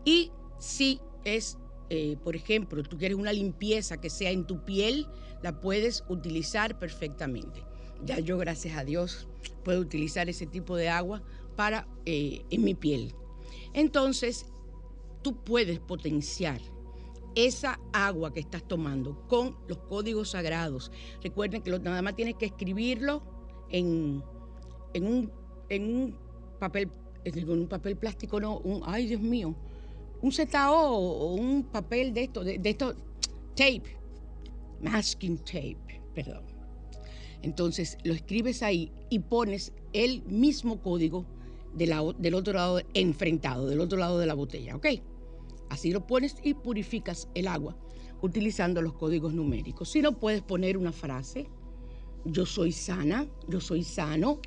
Y 0.05 0.31
si 0.63 1.01
es, 1.25 1.59
eh, 1.91 2.17
por 2.23 2.37
ejemplo, 2.37 2.85
tú 2.85 2.97
quieres 2.97 3.19
una 3.19 3.33
limpieza 3.33 4.01
que 4.01 4.09
sea 4.09 4.31
en 4.31 4.47
tu 4.47 4.65
piel, 4.65 5.09
la 5.43 5.61
puedes 5.61 6.05
utilizar 6.09 6.79
perfectamente. 6.79 7.65
Ya 8.05 8.21
yo, 8.21 8.39
gracias 8.39 8.79
a 8.79 8.85
Dios, 8.85 9.27
puedo 9.65 9.81
utilizar 9.81 10.29
ese 10.29 10.47
tipo 10.47 10.77
de 10.77 10.89
agua 10.89 11.21
para 11.57 11.89
eh, 12.07 12.45
en 12.51 12.63
mi 12.63 12.75
piel. 12.75 13.13
Entonces, 13.75 14.47
tú 15.23 15.43
puedes 15.43 15.81
potenciar 15.81 16.61
esa 17.35 17.81
agua 17.93 18.33
que 18.33 18.39
estás 18.39 18.63
tomando 18.63 19.27
con 19.27 19.57
los 19.67 19.79
códigos 19.79 20.31
sagrados. 20.31 20.93
Recuerden 21.25 21.63
que 21.63 21.77
nada 21.77 22.03
más 22.03 22.15
tienes 22.15 22.37
que 22.37 22.47
escribirlo 22.47 23.25
en, 23.69 24.23
en, 24.95 25.07
un, 25.09 25.33
en 25.69 25.93
un 25.93 26.19
papel, 26.61 26.89
en 27.25 27.51
un 27.51 27.67
papel 27.67 27.97
plástico, 27.97 28.39
no, 28.39 28.59
un, 28.59 28.83
ay 28.87 29.07
Dios 29.09 29.21
mío, 29.21 29.57
un 30.23 30.33
ZO 30.33 30.47
o 30.71 31.35
un 31.35 31.65
papel 31.65 32.15
de 32.15 32.25
esto, 32.25 32.45
de, 32.45 32.61
esto, 32.65 32.95
tape, 33.55 33.97
masking 34.81 35.39
tape, 35.39 36.01
perdón. 36.15 36.45
Entonces 37.43 37.99
lo 38.05 38.15
escribes 38.15 38.63
ahí 38.63 38.93
y 39.11 39.19
pones 39.19 39.73
el 39.93 40.23
mismo 40.23 40.81
código 40.81 41.27
del 41.75 42.35
otro 42.35 42.53
lado 42.55 42.81
enfrentado, 42.95 43.67
del 43.67 43.81
otro 43.81 43.99
lado 43.99 44.19
de 44.19 44.27
la 44.27 44.35
botella, 44.35 44.77
¿ok? 44.77 44.87
Así 45.69 45.91
lo 45.91 46.07
pones 46.07 46.37
y 46.43 46.55
purificas 46.55 47.29
el 47.35 47.49
agua 47.49 47.77
utilizando 48.21 48.81
los 48.81 48.93
códigos 48.93 49.35
numéricos. 49.35 49.91
Si 49.91 50.01
no 50.01 50.19
puedes 50.19 50.43
poner 50.43 50.79
una 50.79 50.93
frase, 50.93 51.49
yo 52.25 52.47
soy 52.47 52.71
sana, 52.71 53.27
yo 53.49 53.61
soy 53.61 53.83
sano, 53.83 54.41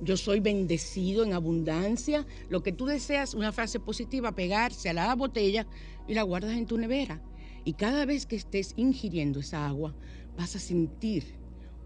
yo 0.00 0.16
soy 0.16 0.40
bendecido 0.40 1.24
en 1.24 1.32
abundancia, 1.32 2.26
lo 2.48 2.62
que 2.62 2.72
tú 2.72 2.86
deseas, 2.86 3.34
una 3.34 3.52
frase 3.52 3.80
positiva, 3.80 4.32
pegarse 4.32 4.88
a 4.88 4.94
la 4.94 5.14
botella 5.14 5.66
y 6.06 6.14
la 6.14 6.22
guardas 6.22 6.56
en 6.56 6.66
tu 6.66 6.78
nevera. 6.78 7.22
Y 7.64 7.74
cada 7.74 8.04
vez 8.04 8.26
que 8.26 8.36
estés 8.36 8.74
ingiriendo 8.76 9.40
esa 9.40 9.66
agua, 9.66 9.94
vas 10.36 10.54
a 10.54 10.58
sentir 10.58 11.36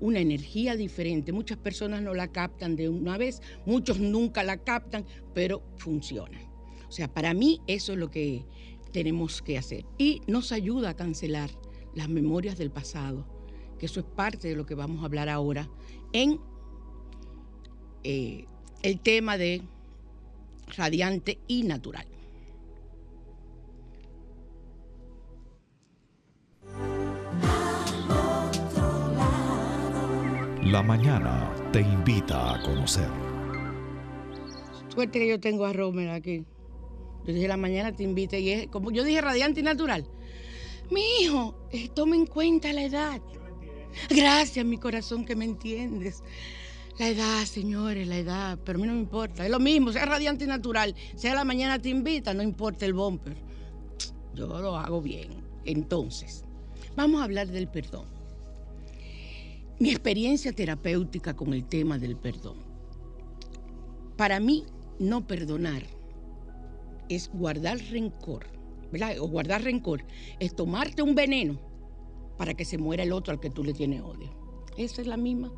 una 0.01 0.19
energía 0.19 0.77
diferente. 0.77 1.33
Muchas 1.33 1.59
personas 1.59 2.03
no 2.03 2.15
la 2.15 2.29
captan 2.29 2.77
de 2.77 2.89
una 2.89 3.17
vez, 3.17 3.41
muchos 3.67 4.01
nunca 4.01 4.43
la 4.43 4.59
captan, 4.59 5.05
pero 5.35 5.63
funciona. 5.77 6.39
O 6.89 6.93
sea, 6.93 7.13
para 7.13 7.35
mí 7.35 7.61
eso 7.67 7.93
es 7.93 7.99
lo 7.99 8.11
que 8.11 8.45
tenemos 8.93 9.43
que 9.43 9.59
hacer. 9.59 9.85
Y 9.99 10.23
nos 10.27 10.53
ayuda 10.53 10.91
a 10.91 10.97
cancelar 10.97 11.51
las 11.95 12.09
memorias 12.09 12.59
del 12.59 12.71
pasado, 12.71 13.27
que 13.79 13.87
eso 13.87 14.01
es 14.01 14.07
parte 14.07 14.49
de 14.49 14.57
lo 14.57 14.67
que 14.67 14.75
vamos 14.75 15.03
a 15.03 15.07
hablar 15.07 15.29
ahora 15.29 15.71
en 16.13 16.41
eh, 18.05 18.47
el 18.83 19.01
tema 19.01 19.37
de 19.37 19.63
radiante 20.77 21.39
y 21.47 21.65
natural. 21.65 22.07
La 30.65 30.83
mañana 30.83 31.53
te 31.73 31.81
invita 31.81 32.55
a 32.55 32.63
conocer. 32.63 33.09
Suerte 34.89 35.19
que 35.19 35.29
yo 35.29 35.41
tengo 35.41 35.65
a 35.65 35.73
Romer 35.73 36.11
aquí. 36.11 36.45
Yo 37.27 37.35
dije, 37.35 37.49
la 37.49 37.57
mañana 37.57 37.95
te 37.95 38.05
invite 38.05 38.41
y 38.41 38.51
es, 38.51 38.69
como 38.69 38.91
yo 38.91 39.03
dije, 39.03 39.21
radiante 39.21 39.61
y 39.61 39.63
natural. 39.63 40.07
Mi 40.91 41.03
hijo, 41.21 41.55
eh, 41.73 41.89
toma 41.95 42.17
en 42.17 42.27
cuenta 42.27 42.73
la 42.73 42.83
edad. 42.83 43.21
Gracias, 44.09 44.65
mi 44.65 44.79
corazón, 44.79 45.25
que 45.25 45.37
me 45.37 45.45
entiendes. 45.45 46.23
La 46.99 47.09
edad, 47.09 47.45
señores, 47.45 48.07
la 48.07 48.19
edad, 48.19 48.59
pero 48.65 48.79
a 48.79 48.83
mí 48.83 48.87
no 48.87 48.95
me 48.95 49.01
importa. 49.01 49.45
Es 49.45 49.51
lo 49.51 49.59
mismo, 49.59 49.93
sea 49.93 50.05
radiante 50.05 50.45
y 50.45 50.49
natural, 50.49 50.95
sea 51.17 51.35
la 51.35 51.45
mañana 51.45 51.81
te 51.81 51.89
invita, 51.89 52.35
no 52.35 52.43
importa 52.43 52.85
el 52.85 52.93
bumper. 52.93 53.37
Yo 54.35 54.47
lo 54.47 54.77
hago 54.77 55.01
bien. 55.01 55.31
Entonces, 55.65 56.45
vamos 56.97 57.21
a 57.21 57.25
hablar 57.25 57.49
del 57.49 57.69
perdón. 57.69 58.07
Mi 59.79 59.91
experiencia 59.91 60.53
terapéutica 60.53 61.35
con 61.35 61.55
el 61.55 61.65
tema 61.65 61.99
del 61.99 62.17
perdón. 62.17 62.59
Para 64.17 64.39
mí, 64.41 64.65
no 64.99 65.27
perdonar 65.27 65.83
es 67.09 67.31
guardar 67.33 67.79
rencor, 67.91 68.47
¿verdad? 68.93 69.19
O 69.21 69.27
guardar 69.27 69.63
rencor 69.63 70.05
es 70.39 70.55
tomarte 70.55 71.03
un 71.03 71.15
veneno 71.15 71.59
para 72.37 72.55
que 72.55 72.65
se 72.65 72.79
muera 72.79 73.03
el 73.03 73.13
otro 73.13 73.33
al 73.33 73.41
que 73.41 73.51
tú 73.51 73.65
le 73.65 73.73
tienes 73.73 74.03
odio. 74.03 74.31
Esa 74.77 75.01
es 75.01 75.07
la 75.07 75.17
misma. 75.17 75.51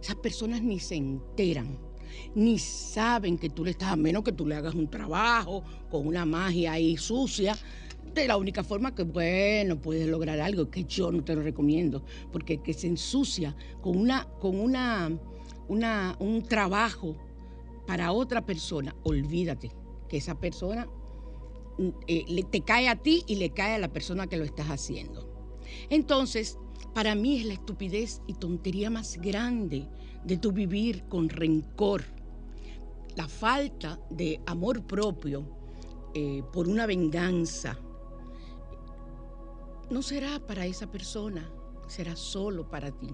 Esas 0.00 0.16
personas 0.16 0.62
ni 0.62 0.78
se 0.80 0.96
enteran, 0.96 1.78
ni 2.34 2.58
saben 2.58 3.38
que 3.38 3.50
tú 3.50 3.64
le 3.64 3.72
estás, 3.72 3.92
a 3.92 3.96
menos 3.96 4.24
que 4.24 4.32
tú 4.32 4.46
le 4.46 4.54
hagas 4.54 4.74
un 4.74 4.88
trabajo 4.88 5.62
con 5.90 6.06
una 6.06 6.24
magia 6.24 6.72
ahí 6.72 6.96
sucia. 6.96 7.56
De 8.14 8.26
la 8.26 8.36
única 8.36 8.64
forma 8.64 8.94
que, 8.94 9.04
bueno, 9.04 9.80
puedes 9.80 10.08
lograr 10.08 10.40
algo, 10.40 10.70
que 10.70 10.84
yo 10.84 11.12
no 11.12 11.22
te 11.22 11.34
lo 11.34 11.42
recomiendo, 11.42 12.04
porque 12.32 12.60
que 12.60 12.72
se 12.72 12.88
ensucia 12.88 13.54
con, 13.80 13.96
una, 13.96 14.24
con 14.40 14.58
una, 14.58 15.10
una, 15.68 16.16
un 16.18 16.42
trabajo 16.42 17.16
para 17.86 18.12
otra 18.12 18.44
persona, 18.44 18.96
olvídate 19.04 19.70
que 20.08 20.16
esa 20.16 20.38
persona 20.40 20.88
mm, 21.78 21.88
eh, 22.08 22.44
te 22.50 22.62
cae 22.62 22.88
a 22.88 22.96
ti 22.96 23.22
y 23.26 23.36
le 23.36 23.50
cae 23.50 23.74
a 23.74 23.78
la 23.78 23.92
persona 23.92 24.26
que 24.26 24.36
lo 24.36 24.44
estás 24.44 24.68
haciendo. 24.68 25.28
Entonces, 25.88 26.58
para 26.94 27.14
mí 27.14 27.38
es 27.40 27.46
la 27.46 27.54
estupidez 27.54 28.20
y 28.26 28.34
tontería 28.34 28.90
más 28.90 29.16
grande 29.16 29.88
de 30.24 30.36
tu 30.36 30.52
vivir 30.52 31.04
con 31.04 31.28
rencor. 31.28 32.02
La 33.16 33.28
falta 33.28 34.00
de 34.10 34.40
amor 34.46 34.86
propio 34.86 35.44
eh, 36.14 36.42
por 36.52 36.68
una 36.68 36.86
venganza 36.86 37.78
no 39.90 40.02
será 40.02 40.38
para 40.46 40.66
esa 40.66 40.90
persona, 40.90 41.50
será 41.88 42.14
solo 42.16 42.68
para 42.68 42.90
ti. 42.90 43.08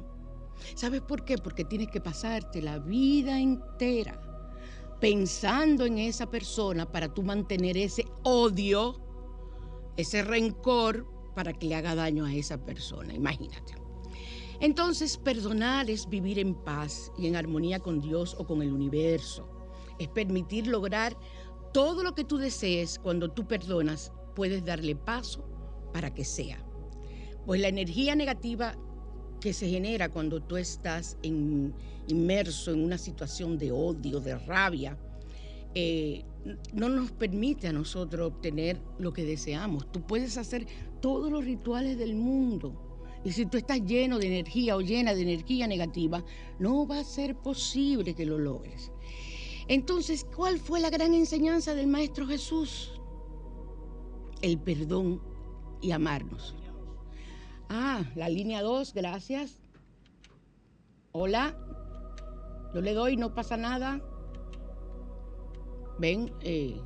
¿Sabes 0.75 1.03
por 1.03 1.25
qué? 1.25 1.39
Porque 1.39 1.65
tienes 1.65 1.89
que 1.89 2.01
pasarte 2.01 2.63
la 2.63 2.79
vida 2.79 3.39
entera 3.39 4.23
pensando 5.01 5.85
en 5.85 5.99
esa 5.99 6.31
persona 6.31 6.91
para 6.91 7.13
tú 7.13 7.23
mantener 7.23 7.77
ese 7.77 8.07
odio, 8.23 8.97
ese 9.97 10.23
rencor 10.23 11.07
para 11.37 11.53
que 11.53 11.67
le 11.67 11.75
haga 11.75 11.95
daño 11.95 12.25
a 12.25 12.35
esa 12.35 12.57
persona. 12.65 13.13
Imagínate. 13.13 13.75
Entonces, 14.59 15.19
perdonar 15.19 15.91
es 15.91 16.09
vivir 16.09 16.39
en 16.39 16.55
paz 16.55 17.13
y 17.19 17.27
en 17.27 17.37
armonía 17.37 17.79
con 17.79 18.01
Dios 18.01 18.35
o 18.39 18.47
con 18.47 18.63
el 18.63 18.73
universo. 18.73 19.47
Es 19.99 20.09
permitir 20.09 20.67
lograr 20.67 21.15
todo 21.75 22.03
lo 22.03 22.15
que 22.15 22.25
tú 22.25 22.39
desees 22.39 22.99
cuando 22.99 23.31
tú 23.31 23.47
perdonas, 23.47 24.13
puedes 24.35 24.65
darle 24.65 24.97
paso 24.97 25.47
para 25.93 26.15
que 26.15 26.25
sea. 26.25 26.65
Pues 27.45 27.61
la 27.61 27.69
energía 27.69 28.15
negativa 28.15 28.75
que 29.39 29.53
se 29.53 29.69
genera 29.69 30.09
cuando 30.09 30.43
tú 30.43 30.57
estás 30.57 31.19
inmerso 31.23 32.73
en 32.73 32.83
una 32.83 32.97
situación 32.97 33.59
de 33.59 33.73
odio, 33.73 34.21
de 34.21 34.39
rabia, 34.39 34.99
eh, 35.79 36.25
no 36.73 36.89
nos 36.89 37.13
permite 37.13 37.69
a 37.69 37.73
nosotros 37.73 38.33
obtener 38.33 38.81
lo 38.99 39.13
que 39.13 39.27
deseamos. 39.27 39.93
Tú 39.93 40.01
puedes 40.01 40.39
hacer 40.39 40.67
todos 41.03 41.31
los 41.31 41.45
rituales 41.45 41.99
del 41.99 42.15
mundo. 42.15 42.99
Y 43.23 43.33
si 43.33 43.45
tú 43.45 43.59
estás 43.59 43.83
lleno 43.83 44.19
de 44.19 44.27
energía 44.27 44.75
o 44.75 44.81
llena 44.81 45.13
de 45.13 45.21
energía 45.21 45.67
negativa, 45.67 46.25
no 46.59 46.87
va 46.87 47.01
a 47.01 47.05
ser 47.05 47.37
posible 47.37 48.15
que 48.15 48.25
lo 48.25 48.39
logres. 48.39 48.91
Entonces, 49.69 50.25
¿cuál 50.25 50.59
fue 50.59 50.81
la 50.81 50.89
gran 50.89 51.13
enseñanza 51.13 51.75
del 51.75 51.89
Maestro 51.89 52.27
Jesús? 52.27 52.99
El 54.41 54.59
perdón 54.59 55.21
y 55.83 55.91
amarnos. 55.91 56.55
Ah, 57.69 58.03
la 58.15 58.31
línea 58.31 58.63
2, 58.63 58.95
gracias. 58.95 59.61
Hola. 61.13 61.55
Yo 62.73 62.81
le 62.81 62.95
doy, 62.95 63.19
no 63.19 63.35
pasa 63.35 63.59
nada. 63.59 64.01
Ven. 65.99 66.33
Eh. 66.41 66.81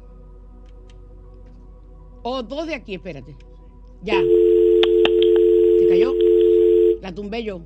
Oh, 2.22 2.42
dos 2.42 2.66
de 2.66 2.74
aquí, 2.74 2.94
espérate. 2.94 3.36
Ya. 4.02 4.20
¿Se 5.78 5.88
cayó? 5.88 6.12
La 7.00 7.14
tumbé 7.14 7.42
yo. 7.42 7.60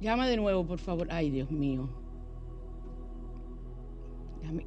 Llama 0.00 0.28
de 0.28 0.36
nuevo, 0.36 0.66
por 0.66 0.78
favor. 0.78 1.08
Ay, 1.10 1.30
Dios 1.30 1.50
mío. 1.50 1.88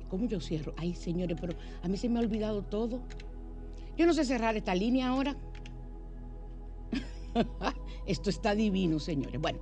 ¿Cómo 0.09 0.27
yo 0.27 0.41
cierro? 0.41 0.73
Ay, 0.77 0.93
señores, 0.93 1.38
pero 1.39 1.53
a 1.81 1.88
mí 1.88 1.97
se 1.97 2.09
me 2.09 2.19
ha 2.19 2.21
olvidado 2.21 2.63
todo. 2.63 3.01
Yo 3.97 4.05
no 4.05 4.13
sé 4.13 4.25
cerrar 4.25 4.57
esta 4.57 4.75
línea 4.75 5.09
ahora. 5.09 5.38
Esto 8.05 8.29
está 8.29 8.55
divino, 8.55 8.99
señores. 8.99 9.39
Bueno, 9.39 9.59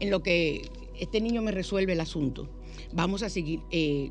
en 0.00 0.10
lo 0.10 0.22
que 0.22 0.68
este 0.98 1.20
niño 1.20 1.42
me 1.42 1.50
resuelve 1.50 1.92
el 1.94 2.00
asunto, 2.00 2.48
vamos 2.92 3.22
a 3.22 3.28
seguir. 3.28 3.60
Eh, 3.70 4.10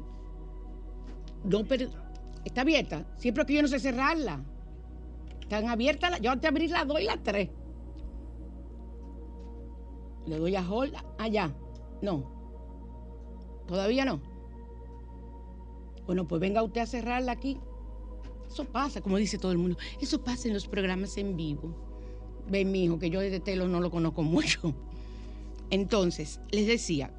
no, 1.45 1.63
pero 1.65 1.89
está 2.43 2.61
abierta. 2.61 3.05
Siempre 3.17 3.45
que 3.45 3.53
yo 3.53 3.61
no 3.61 3.67
sé 3.67 3.79
cerrarla. 3.79 4.43
Están 5.41 5.67
abiertas. 5.67 6.19
Yo 6.21 6.31
antes 6.31 6.41
de 6.41 6.47
abrir 6.47 6.71
la 6.71 6.85
doy 6.85 7.03
las 7.03 7.21
tres. 7.23 7.49
Le 10.25 10.37
doy 10.37 10.55
a 10.55 10.69
hold. 10.69 10.93
Allá. 11.17 11.53
no. 12.01 12.33
Todavía 13.67 14.05
no. 14.05 14.19
Bueno, 16.05 16.27
pues 16.27 16.39
venga 16.39 16.61
usted 16.61 16.81
a 16.81 16.85
cerrarla 16.85 17.31
aquí. 17.31 17.57
Eso 18.47 18.65
pasa, 18.65 19.01
como 19.01 19.17
dice 19.17 19.37
todo 19.37 19.51
el 19.51 19.57
mundo. 19.57 19.77
Eso 19.99 20.23
pasa 20.23 20.47
en 20.47 20.53
los 20.53 20.67
programas 20.67 21.17
en 21.17 21.35
vivo. 21.35 21.75
Ven, 22.47 22.71
mi 22.71 22.83
hijo, 22.83 22.99
que 22.99 23.09
yo 23.09 23.19
de 23.19 23.39
Telo 23.39 23.67
no 23.67 23.79
lo 23.81 23.89
conozco 23.89 24.21
mucho. 24.23 24.73
Entonces, 25.71 26.39
les 26.51 26.67
decía, 26.67 27.11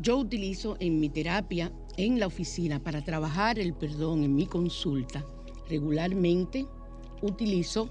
yo 0.00 0.16
utilizo 0.16 0.76
en 0.80 1.00
mi 1.00 1.10
terapia, 1.10 1.70
en 1.96 2.18
la 2.18 2.26
oficina, 2.26 2.82
para 2.82 3.04
trabajar 3.04 3.58
el 3.58 3.74
perdón 3.74 4.24
en 4.24 4.34
mi 4.34 4.46
consulta, 4.46 5.24
regularmente 5.68 6.66
utilizo 7.20 7.88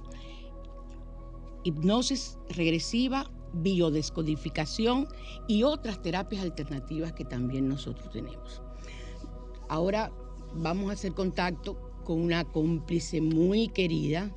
hipnosis 1.63 2.37
regresiva, 2.49 3.29
biodescodificación 3.53 5.07
y 5.47 5.63
otras 5.63 6.01
terapias 6.01 6.43
alternativas 6.43 7.13
que 7.13 7.25
también 7.25 7.67
nosotros 7.67 8.09
tenemos. 8.11 8.61
Ahora 9.69 10.11
vamos 10.55 10.89
a 10.89 10.93
hacer 10.93 11.13
contacto 11.13 11.77
con 12.03 12.19
una 12.19 12.43
cómplice 12.43 13.21
muy 13.21 13.67
querida 13.67 14.31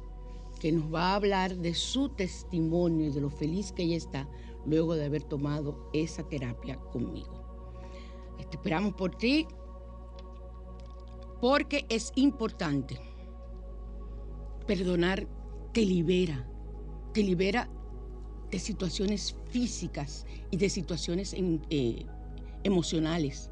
que 0.61 0.73
nos 0.73 0.93
va 0.93 1.13
a 1.13 1.17
hablar 1.17 1.57
de 1.57 1.75
su 1.75 2.09
testimonio 2.11 3.07
y 3.07 3.11
de 3.11 3.21
lo 3.21 3.31
feliz 3.31 3.73
que 3.73 3.83
ella 3.83 3.97
está 3.97 4.29
luego 4.67 4.95
de 4.95 5.05
haber 5.05 5.23
tomado 5.23 5.91
esa 5.93 6.23
terapia 6.23 6.77
conmigo. 6.77 7.34
Esperamos 8.55 8.95
por 8.95 9.17
ti 9.17 9.47
porque 11.41 11.85
es 11.89 12.13
importante. 12.15 13.01
Perdonar 14.67 15.27
te 15.73 15.85
libera, 15.85 16.49
te 17.13 17.25
libera 17.25 17.69
de 18.53 18.59
situaciones 18.61 19.37
físicas 19.51 20.25
y 20.53 20.57
de 20.57 20.71
situaciones 20.71 21.35
eh, 21.37 22.07
emocionales. 22.63 23.51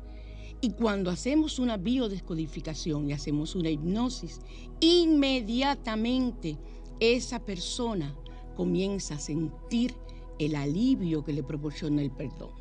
Y 0.60 0.70
cuando 0.70 1.10
hacemos 1.10 1.58
una 1.58 1.76
biodescodificación 1.76 3.10
y 3.10 3.12
hacemos 3.12 3.56
una 3.56 3.70
hipnosis, 3.70 4.40
inmediatamente 4.78 6.56
esa 7.00 7.44
persona 7.44 8.16
comienza 8.54 9.16
a 9.16 9.18
sentir 9.18 9.96
el 10.38 10.54
alivio 10.54 11.24
que 11.24 11.32
le 11.32 11.42
proporciona 11.42 12.02
el 12.02 12.12
perdón. 12.12 12.52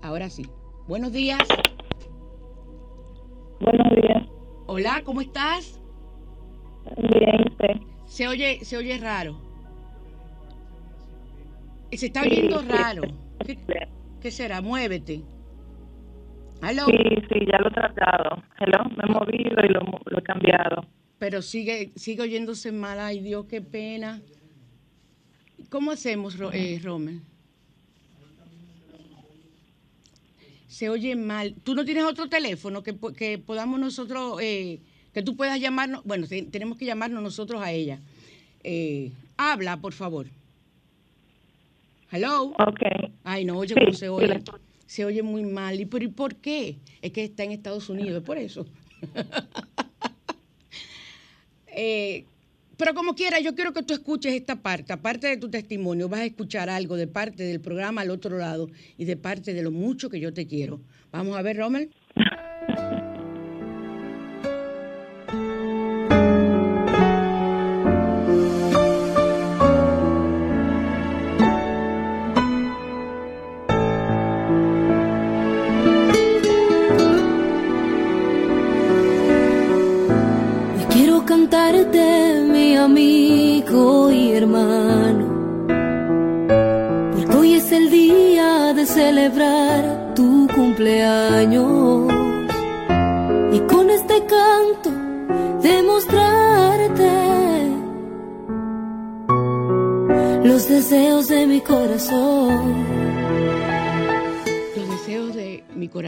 Ahora 0.00 0.30
sí, 0.30 0.46
buenos 0.86 1.12
días. 1.12 1.40
Buenos 3.60 3.90
días. 3.94 4.28
Hola, 4.66 5.02
¿cómo 5.04 5.20
estás? 5.20 5.80
Bien, 6.96 7.48
usted. 7.50 7.76
Se 8.06 8.28
oye, 8.28 8.64
se 8.64 8.76
oye 8.76 8.98
raro. 8.98 9.40
Se 11.92 12.06
está 12.06 12.22
oyendo 12.22 12.62
raro. 12.62 13.02
¿Qué, 14.20 14.30
será? 14.30 14.60
Muévete. 14.60 15.22
¿Aló? 16.60 16.86
Sí, 16.86 16.96
sí, 17.28 17.46
ya 17.50 17.58
lo 17.58 17.68
he 17.68 17.72
tratado. 17.72 18.42
Hello, 18.58 18.84
me 18.96 19.04
he 19.04 19.12
movido 19.12 19.64
y 19.64 19.68
lo, 19.68 19.80
lo 20.06 20.18
he 20.18 20.22
cambiado 20.22 20.86
pero 21.18 21.42
sigue, 21.42 21.92
sigue 21.96 22.22
oyéndose 22.22 22.72
mal. 22.72 23.00
Ay, 23.00 23.20
Dios, 23.20 23.46
qué 23.46 23.60
pena. 23.62 24.22
¿Cómo 25.70 25.90
hacemos, 25.90 26.38
eh, 26.52 26.80
Romer? 26.82 27.16
Se 30.76 30.90
oye 30.90 31.16
mal. 31.16 31.54
¿Tú 31.64 31.74
no 31.74 31.86
tienes 31.86 32.04
otro 32.04 32.28
teléfono 32.28 32.82
que, 32.82 32.94
que 33.16 33.38
podamos 33.38 33.80
nosotros, 33.80 34.38
eh, 34.42 34.80
que 35.14 35.22
tú 35.22 35.34
puedas 35.34 35.58
llamarnos? 35.58 36.04
Bueno, 36.04 36.26
tenemos 36.50 36.76
que 36.76 36.84
llamarnos 36.84 37.22
nosotros 37.22 37.62
a 37.62 37.72
ella. 37.72 37.98
Eh, 38.62 39.10
habla, 39.38 39.78
por 39.78 39.94
favor. 39.94 40.26
Hello. 42.10 42.52
Ok. 42.58 42.82
Ay, 43.24 43.46
no, 43.46 43.56
oye 43.56 43.74
cómo 43.74 43.94
se 43.94 44.10
oye. 44.10 44.42
Se 44.84 45.06
oye 45.06 45.22
muy 45.22 45.44
mal. 45.44 45.80
¿Y 45.80 45.86
por, 45.86 46.02
¿Y 46.02 46.08
por 46.08 46.34
qué? 46.34 46.76
Es 47.00 47.10
que 47.10 47.24
está 47.24 47.44
en 47.44 47.52
Estados 47.52 47.88
Unidos, 47.88 48.18
es 48.18 48.26
por 48.26 48.36
eso. 48.36 48.66
Eh, 51.78 52.24
pero 52.76 52.94
como 52.94 53.14
quiera, 53.14 53.40
yo 53.40 53.54
quiero 53.54 53.72
que 53.72 53.82
tú 53.82 53.94
escuches 53.94 54.34
esta 54.34 54.56
parte, 54.56 54.92
aparte 54.92 55.26
de 55.28 55.36
tu 55.36 55.50
testimonio, 55.50 56.08
vas 56.08 56.20
a 56.20 56.24
escuchar 56.26 56.68
algo 56.68 56.96
de 56.96 57.06
parte 57.06 57.42
del 57.42 57.60
programa 57.60 58.02
al 58.02 58.10
otro 58.10 58.36
lado 58.36 58.68
y 58.98 59.04
de 59.04 59.16
parte 59.16 59.54
de 59.54 59.62
lo 59.62 59.70
mucho 59.70 60.10
que 60.10 60.20
yo 60.20 60.32
te 60.32 60.46
quiero. 60.46 60.80
Vamos 61.10 61.36
a 61.36 61.42
ver, 61.42 61.56
Rommel. 61.56 61.90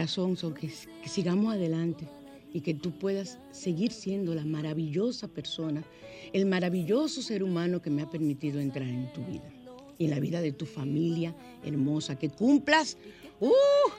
Corazón 0.09 0.37
son 0.37 0.53
que, 0.55 0.67
que 1.03 1.09
sigamos 1.09 1.53
adelante 1.53 2.07
y 2.51 2.61
que 2.61 2.73
tú 2.73 2.91
puedas 2.97 3.37
seguir 3.51 3.91
siendo 3.91 4.33
la 4.33 4.43
maravillosa 4.43 5.27
persona, 5.27 5.83
el 6.33 6.47
maravilloso 6.47 7.21
ser 7.21 7.43
humano 7.43 7.79
que 7.79 7.91
me 7.91 8.01
ha 8.01 8.09
permitido 8.09 8.59
entrar 8.59 8.87
en 8.87 9.13
tu 9.13 9.23
vida 9.23 9.47
y 9.99 10.05
en 10.05 10.11
la 10.11 10.19
vida 10.19 10.41
de 10.41 10.51
tu 10.51 10.65
familia 10.65 11.35
hermosa, 11.63 12.17
que 12.17 12.29
cumplas, 12.29 12.97
uh, 13.39 13.51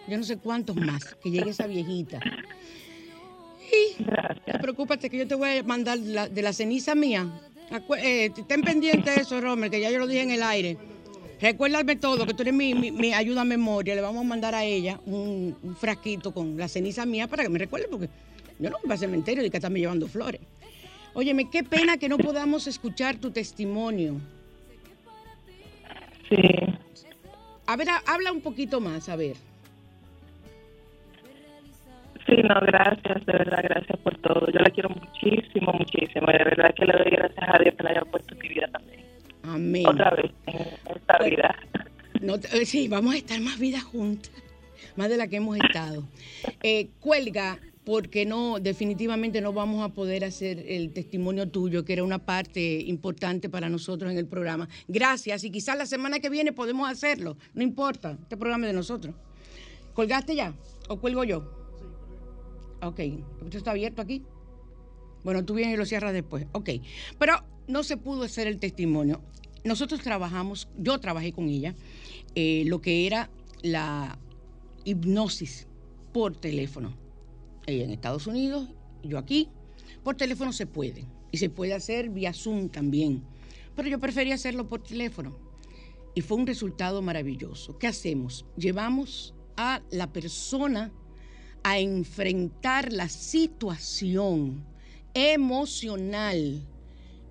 yo 0.08 0.18
no 0.18 0.24
sé 0.24 0.38
cuántos 0.38 0.74
más, 0.74 1.14
que 1.22 1.30
llegue 1.30 1.50
esa 1.50 1.68
viejita. 1.68 2.18
Y 3.70 4.02
no 4.02 4.58
preocúpate 4.60 5.08
que 5.08 5.18
yo 5.18 5.28
te 5.28 5.36
voy 5.36 5.58
a 5.58 5.62
mandar 5.62 6.00
de 6.00 6.42
la 6.42 6.52
ceniza 6.52 6.96
mía, 6.96 7.30
eh, 8.02 8.30
ten 8.48 8.62
pendiente 8.62 9.12
de 9.12 9.20
eso, 9.20 9.40
Romer, 9.40 9.70
que 9.70 9.80
ya 9.80 9.92
yo 9.92 10.00
lo 10.00 10.08
dije 10.08 10.22
en 10.22 10.30
el 10.32 10.42
aire. 10.42 10.76
Recuérdame 11.40 11.96
todo, 11.96 12.26
que 12.26 12.34
tú 12.34 12.42
eres 12.42 12.52
mi, 12.52 12.74
mi, 12.74 13.14
ayuda 13.14 13.42
a 13.42 13.44
memoria. 13.44 13.94
Le 13.94 14.02
vamos 14.02 14.24
a 14.24 14.28
mandar 14.28 14.54
a 14.54 14.64
ella 14.64 15.00
un, 15.06 15.56
frasquito 15.78 16.32
con 16.32 16.56
la 16.58 16.68
ceniza 16.68 17.06
mía 17.06 17.28
para 17.28 17.42
que 17.42 17.48
me 17.48 17.58
recuerde, 17.58 17.88
porque 17.90 18.08
yo 18.58 18.68
no 18.68 18.76
voy 18.82 18.92
al 18.92 18.98
cementerio 18.98 19.44
y 19.44 19.50
que 19.50 19.56
estarme 19.56 19.80
llevando 19.80 20.06
flores. 20.06 20.40
Óyeme, 21.14 21.48
qué 21.50 21.64
pena 21.64 21.96
que 21.96 22.08
no 22.08 22.18
podamos 22.18 22.66
escuchar 22.66 23.16
tu 23.16 23.30
testimonio. 23.30 24.20
Sí. 26.28 26.36
A 27.66 27.76
ver, 27.76 27.88
habla 28.06 28.32
un 28.32 28.42
poquito 28.42 28.80
más, 28.80 29.08
a 29.08 29.16
ver. 29.16 29.36
Sí, 32.26 32.36
no, 32.42 32.60
gracias, 32.60 33.26
de 33.26 33.32
verdad, 33.32 33.60
gracias 33.62 33.98
por 34.00 34.16
todo. 34.18 34.46
Yo 34.52 34.60
la 34.60 34.70
quiero 34.70 34.90
muchísimo, 34.90 35.72
muchísimo. 35.72 36.26
De 36.26 36.44
verdad 36.44 36.74
que 36.74 36.84
le 36.84 36.92
doy 36.92 37.10
gracias 37.10 37.48
a 37.48 37.58
Dios 37.58 37.74
que 37.74 37.82
la 37.82 37.90
haya 37.90 38.02
puesto 38.02 38.34
en 38.34 38.40
mi 38.40 38.48
vida 38.48 38.68
también. 38.70 39.09
Amén. 39.50 39.86
Otra 39.86 40.10
vez 40.10 40.30
en 40.46 40.96
esta 40.96 41.18
vida. 41.24 41.56
Eh, 42.52 42.66
sí, 42.66 42.86
vamos 42.88 43.14
a 43.14 43.16
estar 43.16 43.40
más 43.40 43.58
vidas 43.58 43.82
juntas, 43.82 44.32
más 44.96 45.08
de 45.08 45.16
la 45.16 45.26
que 45.26 45.36
hemos 45.36 45.58
estado. 45.58 46.04
Eh, 46.62 46.90
cuelga, 47.00 47.58
porque 47.84 48.26
no, 48.26 48.60
definitivamente 48.60 49.40
no 49.40 49.52
vamos 49.52 49.82
a 49.82 49.88
poder 49.94 50.24
hacer 50.24 50.62
el 50.68 50.92
testimonio 50.92 51.48
tuyo, 51.48 51.84
que 51.84 51.94
era 51.94 52.04
una 52.04 52.18
parte 52.18 52.80
importante 52.80 53.48
para 53.48 53.68
nosotros 53.70 54.12
en 54.12 54.18
el 54.18 54.26
programa. 54.26 54.68
Gracias, 54.88 55.42
y 55.44 55.50
quizás 55.50 55.76
la 55.78 55.86
semana 55.86 56.20
que 56.20 56.28
viene 56.28 56.52
podemos 56.52 56.88
hacerlo, 56.88 57.36
no 57.54 57.62
importa, 57.62 58.18
este 58.22 58.36
programa 58.36 58.66
es 58.66 58.72
de 58.72 58.76
nosotros. 58.76 59.14
¿Colgaste 59.94 60.34
ya? 60.34 60.54
¿O 60.88 61.00
cuelgo 61.00 61.24
yo? 61.24 61.50
Ok, 62.82 63.00
¿esto 63.44 63.58
está 63.58 63.70
abierto 63.70 64.02
aquí? 64.02 64.22
Bueno, 65.24 65.44
tú 65.44 65.54
vienes 65.54 65.74
y 65.74 65.76
lo 65.78 65.86
cierras 65.86 66.12
después. 66.12 66.46
Ok, 66.52 66.70
pero 67.18 67.42
no 67.68 67.82
se 67.82 67.96
pudo 67.96 68.24
hacer 68.24 68.46
el 68.46 68.58
testimonio. 68.58 69.22
Nosotros 69.64 70.00
trabajamos, 70.00 70.68
yo 70.78 70.98
trabajé 71.00 71.32
con 71.32 71.48
ella, 71.48 71.74
eh, 72.34 72.64
lo 72.66 72.80
que 72.80 73.06
era 73.06 73.30
la 73.62 74.18
hipnosis 74.84 75.66
por 76.12 76.36
teléfono. 76.36 76.96
Ella 77.66 77.84
en 77.84 77.90
Estados 77.90 78.26
Unidos, 78.26 78.68
yo 79.02 79.18
aquí. 79.18 79.48
Por 80.02 80.16
teléfono 80.16 80.52
se 80.52 80.66
puede. 80.66 81.06
Y 81.30 81.38
se 81.38 81.50
puede 81.50 81.74
hacer 81.74 82.10
vía 82.10 82.32
Zoom 82.32 82.68
también. 82.68 83.22
Pero 83.76 83.88
yo 83.88 84.00
prefería 84.00 84.34
hacerlo 84.34 84.68
por 84.68 84.82
teléfono. 84.82 85.36
Y 86.14 86.22
fue 86.22 86.38
un 86.38 86.46
resultado 86.46 87.02
maravilloso. 87.02 87.78
¿Qué 87.78 87.86
hacemos? 87.86 88.46
Llevamos 88.56 89.34
a 89.56 89.82
la 89.90 90.12
persona 90.12 90.90
a 91.62 91.78
enfrentar 91.78 92.92
la 92.92 93.08
situación 93.08 94.64
emocional 95.14 96.66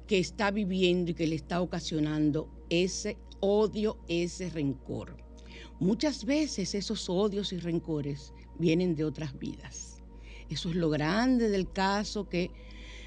que 0.10 0.18
está 0.18 0.50
viviendo 0.50 1.12
y 1.12 1.14
que 1.14 1.28
le 1.28 1.36
está 1.36 1.62
ocasionando 1.62 2.50
ese 2.72 3.16
odio, 3.42 4.00
ese 4.08 4.50
rencor. 4.50 5.18
Muchas 5.80 6.26
veces 6.26 6.74
esos 6.74 7.12
odios 7.12 7.54
y 7.54 7.60
rencores 7.60 8.34
vienen 8.58 8.96
de 8.96 9.04
otras 9.04 9.38
vidas. 9.38 10.02
Eso 10.50 10.70
es 10.70 10.76
lo 10.78 10.90
grande 10.90 11.50
del 11.50 11.72
caso 11.72 12.28
que 12.28 12.50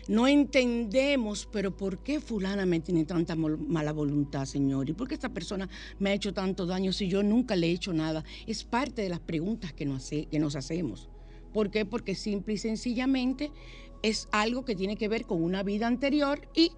no 0.07 0.29
entendemos, 0.29 1.49
pero 1.51 1.77
¿por 1.77 2.05
qué 2.05 2.21
fulana 2.21 2.67
me 2.67 2.79
tiene 2.79 3.05
tanta 3.05 3.35
mala 3.35 3.91
voluntad, 3.91 4.45
Señor? 4.45 4.89
¿Y 4.89 4.93
por 4.93 5.09
qué 5.09 5.15
esta 5.15 5.35
persona 5.35 5.69
me 5.99 6.11
ha 6.11 6.15
hecho 6.15 6.33
tanto 6.33 6.67
daño 6.67 6.93
si 6.93 7.09
yo 7.09 7.25
nunca 7.25 7.57
le 7.57 7.67
he 7.67 7.73
hecho 7.73 7.93
nada? 7.93 8.23
Es 8.47 8.63
parte 8.63 9.03
de 9.03 9.09
las 9.09 9.21
preguntas 9.21 9.73
que 9.73 9.87
nos, 9.87 10.09
que 10.09 10.39
nos 10.39 10.55
hacemos. 10.55 11.09
¿Por 11.53 11.73
qué? 11.73 11.85
Porque 11.85 12.15
simple 12.15 12.55
y 12.55 12.59
sencillamente 12.59 13.51
es 14.03 14.29
algo 14.31 14.65
que 14.65 14.77
tiene 14.77 14.97
que 14.97 15.09
ver 15.09 15.27
con 15.27 15.43
una 15.43 15.65
vida 15.65 15.89
anterior 15.89 16.49
y 16.55 16.71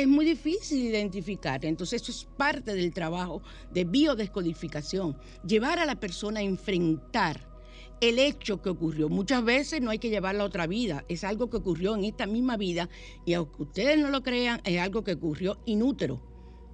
es 0.00 0.08
muy 0.08 0.24
difícil 0.24 0.82
identificar. 0.82 1.64
Entonces 1.64 2.02
eso 2.02 2.12
es 2.12 2.24
parte 2.36 2.74
del 2.74 2.92
trabajo 2.92 3.42
de 3.72 3.84
biodescodificación, 3.84 5.16
llevar 5.46 5.78
a 5.78 5.86
la 5.86 6.00
persona 6.00 6.40
a 6.40 6.44
enfrentar 6.44 7.52
el 8.00 8.18
hecho 8.18 8.60
que 8.60 8.70
ocurrió. 8.70 9.08
Muchas 9.08 9.44
veces 9.44 9.80
no 9.80 9.90
hay 9.90 9.98
que 9.98 10.10
llevarla 10.10 10.42
a 10.42 10.46
otra 10.46 10.66
vida, 10.66 11.04
es 11.08 11.22
algo 11.22 11.48
que 11.48 11.58
ocurrió 11.58 11.94
en 11.94 12.04
esta 12.04 12.26
misma 12.26 12.56
vida 12.56 12.88
y 13.24 13.34
aunque 13.34 13.62
ustedes 13.62 13.98
no 13.98 14.10
lo 14.10 14.22
crean, 14.22 14.60
es 14.64 14.80
algo 14.80 15.04
que 15.04 15.12
ocurrió 15.12 15.58
inútero. 15.66 16.20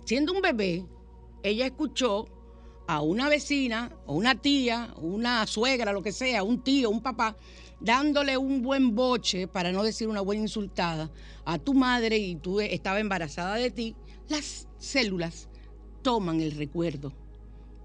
Siendo 0.05 0.33
un 0.33 0.41
bebé, 0.41 0.87
ella 1.43 1.67
escuchó 1.67 2.27
a 2.87 3.03
una 3.03 3.29
vecina 3.29 3.93
o 4.07 4.15
una 4.15 4.41
tía, 4.41 4.95
una 4.97 5.47
suegra, 5.47 5.93
lo 5.93 6.03
que 6.03 6.13
sea, 6.13 6.43
un 6.43 6.63
tío, 6.63 6.89
un 6.89 7.03
papá, 7.03 7.37
dándole 7.81 8.37
un 8.37 8.63
buen 8.63 8.95
boche, 8.95 9.47
para 9.47 9.73
no 9.73 9.83
decir 9.83 10.09
una 10.09 10.21
buena 10.21 10.43
insultada, 10.43 11.11
a 11.45 11.59
tu 11.59 11.75
madre 11.75 12.19
y 12.19 12.37
tú 12.37 12.61
estaba 12.61 13.01
embarazada 13.01 13.57
de 13.57 13.71
ti, 13.71 13.95
las 14.29 14.69
células 14.79 15.49
toman 16.03 16.41
el 16.41 16.53
recuerdo 16.53 17.13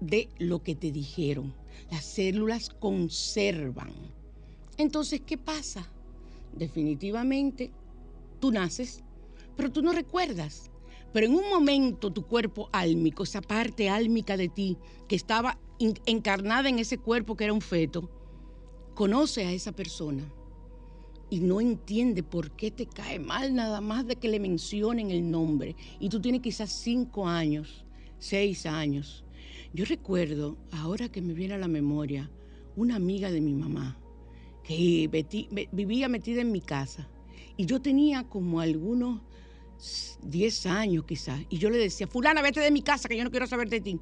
de 0.00 0.28
lo 0.38 0.62
que 0.62 0.74
te 0.74 0.90
dijeron. 0.90 1.54
Las 1.90 2.04
células 2.04 2.70
conservan. 2.70 3.92
Entonces, 4.76 5.22
¿qué 5.24 5.38
pasa? 5.38 5.90
Definitivamente, 6.52 7.70
tú 8.40 8.50
naces, 8.50 9.02
pero 9.56 9.70
tú 9.70 9.82
no 9.82 9.92
recuerdas. 9.92 10.70
Pero 11.12 11.26
en 11.26 11.34
un 11.34 11.48
momento 11.48 12.12
tu 12.12 12.26
cuerpo 12.26 12.68
álmico, 12.72 13.22
esa 13.22 13.40
parte 13.40 13.88
álmica 13.88 14.36
de 14.36 14.48
ti 14.48 14.76
que 15.08 15.14
estaba 15.14 15.58
encarnada 16.06 16.68
en 16.68 16.80
ese 16.80 16.98
cuerpo 16.98 17.36
que 17.36 17.44
era 17.44 17.52
un 17.52 17.60
feto, 17.60 18.10
conoce 18.94 19.44
a 19.44 19.52
esa 19.52 19.72
persona 19.72 20.24
y 21.30 21.40
no 21.40 21.60
entiende 21.60 22.22
por 22.22 22.52
qué 22.52 22.70
te 22.70 22.86
cae 22.86 23.18
mal 23.18 23.54
nada 23.54 23.80
más 23.80 24.06
de 24.06 24.16
que 24.16 24.28
le 24.28 24.38
mencionen 24.38 25.10
el 25.10 25.30
nombre. 25.30 25.74
Y 26.00 26.08
tú 26.08 26.20
tienes 26.20 26.42
quizás 26.42 26.70
cinco 26.70 27.26
años, 27.26 27.84
seis 28.18 28.66
años, 28.66 29.24
yo 29.74 29.84
recuerdo, 29.84 30.56
ahora 30.70 31.08
que 31.08 31.20
me 31.20 31.34
viene 31.34 31.54
a 31.54 31.58
la 31.58 31.66
memoria, 31.66 32.30
una 32.76 32.94
amiga 32.94 33.32
de 33.32 33.40
mi 33.40 33.52
mamá 33.54 33.98
que 34.62 35.10
vivía 35.72 36.08
metida 36.08 36.42
en 36.42 36.52
mi 36.52 36.60
casa 36.60 37.08
y 37.56 37.66
yo 37.66 37.82
tenía 37.82 38.22
como 38.22 38.60
algunos 38.60 39.20
10 40.22 40.66
años 40.66 41.04
quizás 41.04 41.40
y 41.50 41.58
yo 41.58 41.70
le 41.70 41.78
decía, 41.78 42.06
fulana, 42.06 42.40
vete 42.40 42.60
de 42.60 42.70
mi 42.70 42.82
casa 42.82 43.08
que 43.08 43.16
yo 43.16 43.24
no 43.24 43.32
quiero 43.32 43.48
saber 43.48 43.68
de 43.68 43.80
ti. 43.80 43.98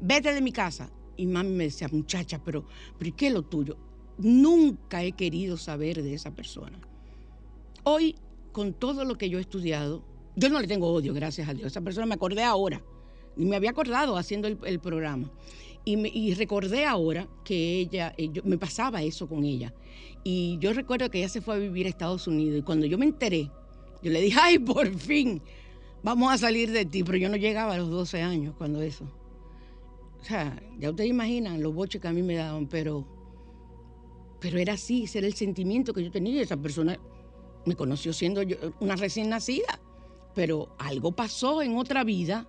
Vete 0.00 0.32
de 0.32 0.40
mi 0.40 0.52
casa. 0.52 0.90
Y 1.16 1.26
mami 1.26 1.50
me 1.50 1.64
decía, 1.64 1.88
muchacha, 1.92 2.42
pero, 2.42 2.66
pero 2.98 3.14
¿qué 3.16 3.26
es 3.28 3.32
lo 3.34 3.42
tuyo? 3.42 3.76
Nunca 4.18 5.02
he 5.02 5.12
querido 5.12 5.56
saber 5.56 6.02
de 6.02 6.14
esa 6.14 6.34
persona. 6.34 6.78
Hoy, 7.84 8.16
con 8.52 8.72
todo 8.72 9.04
lo 9.04 9.16
que 9.16 9.28
yo 9.28 9.38
he 9.38 9.40
estudiado, 9.40 10.02
yo 10.34 10.50
no 10.50 10.60
le 10.60 10.66
tengo 10.66 10.88
odio, 10.88 11.14
gracias 11.14 11.48
a 11.48 11.54
Dios. 11.54 11.68
Esa 11.68 11.80
persona 11.80 12.06
me 12.06 12.14
acordé 12.14 12.42
ahora 12.42 12.82
y 13.36 13.44
me 13.44 13.56
había 13.56 13.70
acordado 13.70 14.16
haciendo 14.16 14.48
el, 14.48 14.80
programa. 14.80 15.30
Y, 15.84 16.34
recordé 16.34 16.84
ahora 16.84 17.28
que 17.44 17.78
ella, 17.78 18.12
eh, 18.18 18.30
me 18.44 18.58
pasaba 18.58 19.02
eso 19.02 19.28
con 19.28 19.44
ella. 19.44 19.72
Y 20.24 20.58
yo 20.58 20.72
recuerdo 20.72 21.10
que 21.10 21.18
ella 21.18 21.28
se 21.28 21.40
fue 21.40 21.54
a 21.54 21.58
vivir 21.58 21.86
a 21.86 21.88
Estados 21.88 22.26
Unidos. 22.26 22.58
Y 22.58 22.62
cuando 22.62 22.86
yo 22.86 22.98
me 22.98 23.06
enteré, 23.06 23.50
yo 24.02 24.10
le 24.10 24.20
dije, 24.20 24.38
ay, 24.42 24.58
por 24.58 24.92
fin, 24.96 25.40
vamos 26.02 26.32
a 26.32 26.38
salir 26.38 26.72
de 26.72 26.84
ti. 26.84 27.04
Pero 27.04 27.18
yo 27.18 27.28
no 27.28 27.36
llegaba 27.36 27.74
a 27.74 27.78
los 27.78 27.90
12 27.90 28.22
años 28.22 28.54
cuando 28.58 28.82
eso. 28.82 29.04
O 30.20 30.24
sea, 30.24 30.60
ya 30.78 30.90
ustedes 30.90 31.08
imaginan 31.08 31.62
los 31.62 31.72
boches 31.72 32.00
que 32.00 32.08
a 32.08 32.12
mí 32.12 32.22
me 32.22 32.34
daban, 32.34 32.66
pero, 32.66 33.06
pero 34.40 34.58
era 34.58 34.74
así, 34.74 35.04
ese 35.04 35.18
era 35.18 35.26
el 35.26 35.34
sentimiento 35.34 35.92
que 35.92 36.04
yo 36.04 36.10
tenía. 36.10 36.42
Esa 36.42 36.56
persona 36.56 36.98
me 37.64 37.74
conoció 37.74 38.12
siendo 38.12 38.42
una 38.80 38.96
recién 38.96 39.28
nacida, 39.28 39.80
pero 40.34 40.74
algo 40.78 41.12
pasó 41.12 41.62
en 41.62 41.76
otra 41.76 42.04
vida 42.04 42.48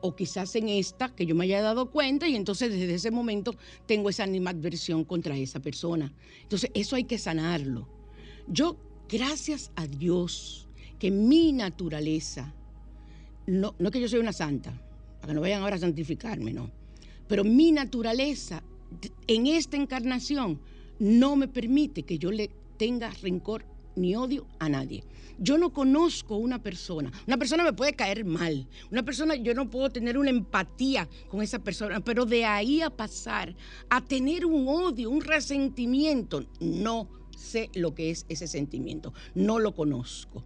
o 0.00 0.14
quizás 0.14 0.54
en 0.54 0.68
esta 0.68 1.14
que 1.14 1.26
yo 1.26 1.34
me 1.34 1.44
haya 1.44 1.60
dado 1.60 1.90
cuenta 1.90 2.28
y 2.28 2.36
entonces 2.36 2.70
desde 2.70 2.94
ese 2.94 3.10
momento 3.10 3.54
tengo 3.86 4.10
esa 4.10 4.24
animadversión 4.24 5.04
contra 5.04 5.36
esa 5.36 5.60
persona. 5.60 6.12
Entonces 6.42 6.70
eso 6.74 6.96
hay 6.96 7.04
que 7.04 7.18
sanarlo. 7.18 7.88
Yo, 8.46 8.76
gracias 9.08 9.72
a 9.74 9.86
Dios, 9.86 10.68
que 10.98 11.10
mi 11.10 11.52
naturaleza, 11.52 12.54
no, 13.46 13.74
no 13.78 13.90
que 13.90 14.00
yo 14.00 14.08
soy 14.08 14.20
una 14.20 14.32
santa, 14.32 14.72
para 15.20 15.28
que 15.28 15.34
no 15.34 15.40
vayan 15.40 15.62
ahora 15.62 15.76
a 15.76 15.80
santificarme, 15.80 16.52
no, 16.52 16.70
pero 17.26 17.44
mi 17.44 17.72
naturaleza 17.72 18.62
en 19.26 19.46
esta 19.46 19.76
encarnación 19.76 20.60
no 20.98 21.36
me 21.36 21.48
permite 21.48 22.02
que 22.02 22.18
yo 22.18 22.30
le 22.30 22.50
tenga 22.76 23.10
rencor 23.22 23.64
ni 23.96 24.14
odio 24.14 24.46
a 24.58 24.68
nadie. 24.68 25.04
Yo 25.38 25.58
no 25.58 25.72
conozco 25.72 26.36
una 26.36 26.62
persona. 26.62 27.12
Una 27.26 27.36
persona 27.36 27.62
me 27.62 27.72
puede 27.72 27.92
caer 27.92 28.24
mal. 28.24 28.66
Una 28.90 29.04
persona, 29.04 29.36
yo 29.36 29.54
no 29.54 29.70
puedo 29.70 29.90
tener 29.90 30.18
una 30.18 30.30
empatía 30.30 31.08
con 31.28 31.42
esa 31.42 31.60
persona, 31.60 32.00
pero 32.00 32.24
de 32.24 32.44
ahí 32.44 32.80
a 32.80 32.90
pasar 32.90 33.54
a 33.88 34.04
tener 34.04 34.46
un 34.46 34.66
odio, 34.68 35.10
un 35.10 35.20
resentimiento, 35.20 36.46
no 36.60 37.08
sé 37.36 37.70
lo 37.74 37.94
que 37.94 38.10
es 38.10 38.26
ese 38.28 38.48
sentimiento. 38.48 39.12
No 39.34 39.58
lo 39.58 39.74
conozco. 39.74 40.44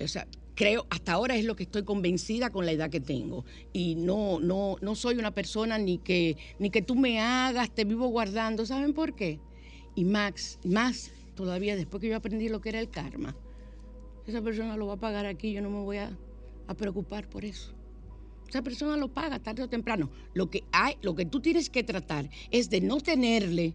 O 0.00 0.08
sea, 0.08 0.28
creo, 0.54 0.86
hasta 0.90 1.12
ahora 1.12 1.36
es 1.36 1.44
lo 1.44 1.56
que 1.56 1.64
estoy 1.64 1.84
convencida 1.84 2.50
con 2.50 2.66
la 2.66 2.72
edad 2.72 2.90
que 2.90 3.00
tengo. 3.00 3.44
Y 3.72 3.96
no, 3.96 4.38
no, 4.38 4.76
no 4.80 4.94
soy 4.94 5.16
una 5.16 5.32
persona 5.32 5.78
ni 5.78 5.98
que, 5.98 6.36
ni 6.58 6.70
que 6.70 6.82
tú 6.82 6.94
me 6.94 7.20
hagas, 7.20 7.74
te 7.74 7.84
vivo 7.84 8.06
guardando. 8.08 8.64
¿Saben 8.64 8.92
por 8.92 9.14
qué? 9.14 9.40
Y 9.94 10.04
Max, 10.04 10.58
más 10.64 11.12
todavía 11.34 11.76
después 11.76 12.00
que 12.00 12.08
yo 12.08 12.16
aprendí 12.16 12.48
lo 12.48 12.60
que 12.60 12.70
era 12.70 12.80
el 12.80 12.90
karma 12.90 13.34
esa 14.26 14.42
persona 14.42 14.76
lo 14.76 14.86
va 14.86 14.94
a 14.94 15.00
pagar 15.00 15.26
aquí, 15.26 15.52
yo 15.52 15.60
no 15.60 15.70
me 15.70 15.82
voy 15.82 15.98
a, 15.98 16.16
a 16.66 16.74
preocupar 16.74 17.28
por 17.28 17.44
eso. 17.44 17.72
Esa 18.48 18.62
persona 18.62 18.96
lo 18.96 19.12
paga 19.12 19.38
tarde 19.38 19.62
o 19.62 19.68
temprano. 19.68 20.10
Lo 20.32 20.48
que 20.48 20.64
hay, 20.72 20.96
lo 21.02 21.14
que 21.14 21.24
tú 21.24 21.40
tienes 21.40 21.68
que 21.68 21.82
tratar 21.82 22.30
es 22.50 22.70
de 22.70 22.80
no 22.80 23.00
tenerle 23.00 23.74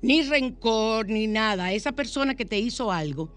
ni 0.00 0.22
rencor 0.22 1.08
ni 1.08 1.26
nada 1.26 1.66
a 1.66 1.72
esa 1.72 1.92
persona 1.92 2.34
que 2.34 2.44
te 2.44 2.58
hizo 2.58 2.90
algo, 2.90 3.30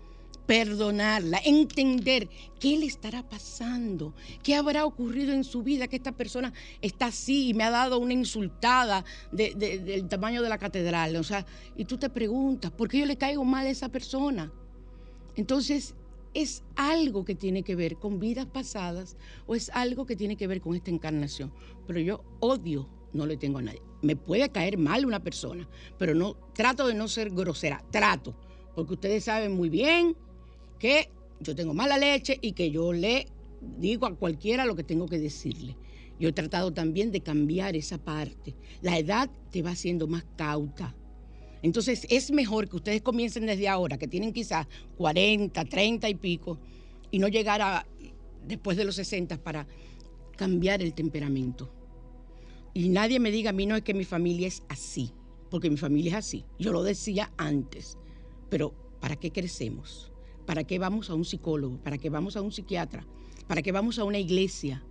perdonarla, 0.45 1.39
entender 1.43 2.29
qué 2.59 2.77
le 2.77 2.85
estará 2.85 3.27
pasando, 3.27 4.13
qué 4.43 4.55
habrá 4.55 4.85
ocurrido 4.85 5.33
en 5.33 5.43
su 5.43 5.63
vida, 5.63 5.87
que 5.87 5.95
esta 5.95 6.11
persona 6.11 6.53
está 6.81 7.07
así 7.07 7.49
y 7.49 7.53
me 7.53 7.63
ha 7.63 7.69
dado 7.71 7.99
una 7.99 8.13
insultada 8.13 9.03
de- 9.31 9.53
de- 9.55 9.79
del 9.79 10.07
tamaño 10.07 10.41
de 10.41 10.49
la 10.49 10.57
catedral. 10.57 11.15
O 11.15 11.23
sea, 11.23 11.45
y 11.75 11.85
tú 11.85 11.97
te 11.97 12.09
preguntas, 12.09 12.71
¿por 12.71 12.89
qué 12.89 12.99
yo 12.99 13.05
le 13.05 13.17
caigo 13.17 13.43
mal 13.43 13.65
a 13.65 13.69
esa 13.69 13.89
persona? 13.89 14.51
Entonces, 15.35 15.95
¿es 16.33 16.63
algo 16.75 17.25
que 17.25 17.35
tiene 17.35 17.63
que 17.63 17.75
ver 17.75 17.97
con 17.97 18.19
vidas 18.19 18.45
pasadas 18.45 19.17
o 19.47 19.55
es 19.55 19.69
algo 19.73 20.05
que 20.05 20.15
tiene 20.15 20.37
que 20.37 20.47
ver 20.47 20.61
con 20.61 20.75
esta 20.75 20.91
encarnación? 20.91 21.53
Pero 21.87 21.99
yo 21.99 22.23
odio, 22.39 22.89
no 23.13 23.25
le 23.25 23.37
tengo 23.37 23.59
a 23.59 23.61
nadie. 23.61 23.81
Me 24.01 24.15
puede 24.15 24.49
caer 24.49 24.77
mal 24.77 25.05
una 25.05 25.21
persona, 25.21 25.67
pero 25.97 26.13
no 26.13 26.35
trato 26.53 26.87
de 26.87 26.93
no 26.93 27.07
ser 27.07 27.31
grosera, 27.31 27.83
trato, 27.91 28.35
porque 28.75 28.93
ustedes 28.93 29.23
saben 29.23 29.55
muy 29.55 29.69
bien 29.69 30.15
que 30.79 31.09
yo 31.39 31.55
tengo 31.55 31.73
mala 31.73 31.97
leche 31.97 32.37
y 32.41 32.53
que 32.53 32.71
yo 32.71 32.93
le 32.93 33.27
digo 33.77 34.05
a 34.05 34.15
cualquiera 34.15 34.65
lo 34.65 34.75
que 34.75 34.83
tengo 34.83 35.07
que 35.07 35.19
decirle. 35.19 35.75
Yo 36.19 36.29
he 36.29 36.33
tratado 36.33 36.73
también 36.73 37.11
de 37.11 37.21
cambiar 37.21 37.75
esa 37.75 37.97
parte. 37.97 38.55
La 38.81 38.97
edad 38.97 39.29
te 39.51 39.61
va 39.61 39.71
haciendo 39.71 40.07
más 40.07 40.25
cauta. 40.37 40.95
Entonces 41.61 42.05
es 42.09 42.31
mejor 42.31 42.69
que 42.69 42.77
ustedes 42.77 43.01
comiencen 43.01 43.45
desde 43.45 43.67
ahora, 43.67 43.97
que 43.97 44.07
tienen 44.07 44.31
quizás 44.31 44.67
40, 44.97 45.65
30 45.65 46.09
y 46.09 46.15
pico, 46.15 46.59
y 47.11 47.19
no 47.19 47.27
llegar 47.27 47.61
a 47.61 47.85
después 48.45 48.77
de 48.77 48.85
los 48.85 48.95
60 48.95 49.41
para 49.43 49.67
cambiar 50.37 50.81
el 50.81 50.93
temperamento. 50.93 51.71
Y 52.73 52.89
nadie 52.89 53.19
me 53.19 53.31
diga 53.31 53.49
a 53.49 53.53
mí 53.53 53.65
no 53.65 53.75
es 53.75 53.83
que 53.83 53.93
mi 53.93 54.03
familia 54.03 54.47
es 54.47 54.63
así, 54.69 55.11
porque 55.49 55.69
mi 55.69 55.77
familia 55.77 56.11
es 56.11 56.17
así. 56.17 56.45
Yo 56.59 56.71
lo 56.71 56.83
decía 56.83 57.33
antes, 57.37 57.97
pero 58.49 58.73
¿para 58.99 59.15
qué 59.15 59.31
crecemos? 59.31 60.11
¿Para 60.45 60.63
qué 60.63 60.79
vamos 60.79 61.09
a 61.09 61.15
un 61.15 61.25
psicólogo? 61.25 61.77
¿Para 61.77 61.97
qué 61.97 62.09
vamos 62.09 62.35
a 62.35 62.41
un 62.41 62.51
psiquiatra? 62.51 63.05
¿Para 63.47 63.61
qué 63.61 63.71
vamos 63.71 63.99
a 63.99 64.03
una 64.03 64.19
iglesia? 64.19 64.83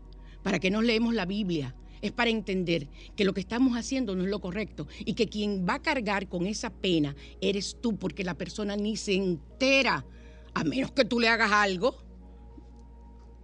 ¿Para 0.42 0.58
qué 0.58 0.70
nos 0.70 0.84
leemos 0.84 1.14
la 1.14 1.26
Biblia? 1.26 1.74
Es 2.02 2.12
para 2.12 2.30
entender 2.30 2.88
que 3.16 3.24
lo 3.24 3.32
que 3.32 3.40
estamos 3.40 3.76
haciendo 3.76 4.14
no 4.14 4.24
es 4.24 4.30
lo 4.30 4.40
correcto 4.40 4.86
y 4.98 5.14
que 5.14 5.28
quien 5.28 5.66
va 5.66 5.74
a 5.74 5.82
cargar 5.82 6.28
con 6.28 6.46
esa 6.46 6.70
pena 6.70 7.16
eres 7.40 7.78
tú, 7.80 7.96
porque 7.96 8.24
la 8.24 8.34
persona 8.34 8.76
ni 8.76 8.96
se 8.96 9.14
entera, 9.14 10.04
a 10.52 10.64
menos 10.64 10.92
que 10.92 11.04
tú 11.04 11.18
le 11.18 11.28
hagas 11.28 11.50
algo, 11.52 11.96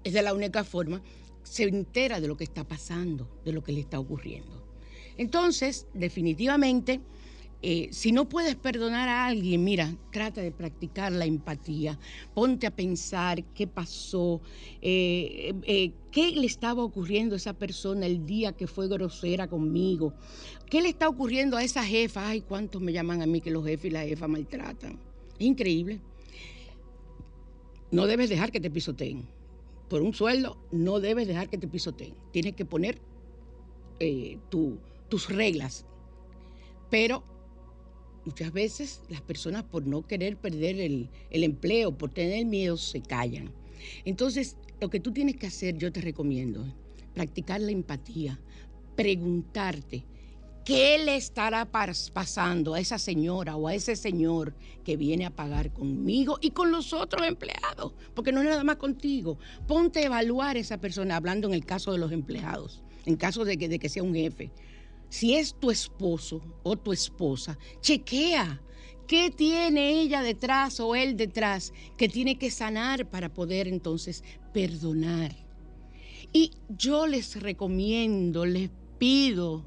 es 0.05 0.13
de 0.13 0.23
la 0.23 0.35
única 0.35 0.65
forma, 0.65 1.01
se 1.43 1.65
entera 1.65 2.21
de 2.21 2.29
lo 2.29 2.37
que 2.37 2.45
está 2.45 2.65
pasando, 2.65 3.41
de 3.45 3.53
lo 3.53 3.63
que 3.63 3.73
le 3.73 3.81
está 3.81 3.99
ocurriendo. 3.99 4.67
Entonces, 5.17 5.87
definitivamente, 5.95 7.01
eh, 7.63 7.89
si 7.93 8.11
no 8.13 8.27
puedes 8.29 8.57
perdonar 8.57 9.09
a 9.09 9.27
alguien, 9.27 9.63
mira, 9.63 9.95
trata 10.11 10.41
de 10.41 10.51
practicar 10.51 11.13
la 11.13 11.27
empatía, 11.27 11.99
ponte 12.35 12.67
a 12.67 12.71
pensar 12.75 13.45
qué 13.53 13.67
pasó, 13.67 14.41
eh, 14.81 15.53
eh, 15.65 15.93
qué 16.11 16.31
le 16.33 16.47
estaba 16.47 16.83
ocurriendo 16.83 17.35
a 17.35 17.37
esa 17.37 17.53
persona 17.53 18.07
el 18.07 18.25
día 18.25 18.53
que 18.53 18.67
fue 18.67 18.89
grosera 18.89 19.47
conmigo, 19.47 20.15
qué 20.71 20.81
le 20.81 20.89
está 20.89 21.09
ocurriendo 21.09 21.59
a 21.59 21.63
esa 21.63 21.85
jefa, 21.85 22.29
ay, 22.29 22.41
cuántos 22.41 22.81
me 22.81 22.93
llaman 22.93 23.21
a 23.21 23.27
mí 23.27 23.43
que 23.43 23.51
los 23.51 23.65
jefes 23.65 23.87
y 23.87 23.91
la 23.91 24.05
jefa 24.05 24.27
maltratan. 24.27 24.99
Es 25.39 25.47
increíble. 25.47 26.01
No 27.91 28.07
debes 28.07 28.31
dejar 28.31 28.53
que 28.53 28.61
te 28.61 28.71
pisoteen. 28.71 29.29
Por 29.89 30.01
un 30.01 30.15
sueldo, 30.15 30.57
no 30.71 31.01
debes 31.01 31.27
dejar 31.27 31.51
que 31.51 31.59
te 31.59 31.67
pisoteen. 31.67 32.15
Tienes 32.31 32.55
que 32.55 32.65
poner 32.65 33.01
tu- 34.49 34.79
tus 35.09 35.29
reglas. 35.29 35.85
Pero 36.89 37.23
muchas 38.31 38.53
veces 38.53 39.01
las 39.09 39.21
personas 39.23 39.65
por 39.65 39.85
no 39.89 40.07
querer 40.07 40.37
perder 40.37 40.79
el, 40.79 41.11
el 41.31 41.43
empleo, 41.43 41.99
por 41.99 42.11
tener 42.11 42.47
miedo, 42.47 42.77
se 42.77 43.03
callan. 43.03 43.53
Entonces, 44.05 44.57
lo 44.81 44.89
que 44.89 45.01
tú 45.01 45.11
tienes 45.13 45.37
que 45.37 45.49
hacer, 45.49 45.77
yo 45.77 45.91
te 45.91 46.01
recomiendo, 46.01 46.65
practicar 47.13 47.61
la 47.61 47.73
empatía, 47.73 48.39
preguntarte, 48.95 50.05
¿qué 50.65 50.99
le 51.05 51.17
estará 51.17 51.73
pas- 51.73 52.13
pasando 52.13 52.75
a 52.75 52.81
esa 52.81 53.01
señora 53.01 53.57
o 53.57 53.67
a 53.67 53.75
ese 53.75 53.97
señor 53.97 54.55
que 54.85 54.97
viene 54.97 55.27
a 55.27 55.35
pagar 55.35 55.73
conmigo 55.73 56.39
y 56.41 56.53
con 56.53 56.71
los 56.71 56.93
otros 56.93 57.27
empleados? 57.27 57.95
Porque 58.15 58.31
no 58.31 58.43
es 58.43 58.47
nada 58.49 58.63
más 58.63 58.77
contigo. 58.77 59.41
Ponte 59.67 59.99
a 59.99 60.07
evaluar 60.07 60.55
a 60.55 60.61
esa 60.61 60.79
persona, 60.79 61.17
hablando 61.17 61.49
en 61.49 61.55
el 61.55 61.65
caso 61.65 61.91
de 61.91 61.99
los 61.99 62.13
empleados, 62.13 62.85
en 63.07 63.17
caso 63.17 63.45
de 63.45 63.59
que, 63.59 63.69
de 63.69 63.81
que 63.81 63.89
sea 63.89 64.05
un 64.05 64.15
jefe. 64.15 64.53
Si 65.11 65.35
es 65.35 65.55
tu 65.55 65.71
esposo 65.71 66.41
o 66.63 66.77
tu 66.77 66.93
esposa, 66.93 67.59
chequea 67.81 68.63
qué 69.07 69.31
tiene 69.31 70.01
ella 70.01 70.23
detrás 70.23 70.79
o 70.81 70.95
él 70.95 71.17
detrás 71.17 71.73
que 71.99 72.09
tiene 72.09 72.39
que 72.39 72.51
sanar 72.51 73.11
para 73.11 73.35
poder 73.35 73.67
entonces 73.69 74.23
perdonar. 74.55 75.35
Y 76.33 76.53
yo 76.69 77.07
les 77.09 77.43
recomiendo, 77.43 78.47
les 78.47 78.71
pido 78.99 79.65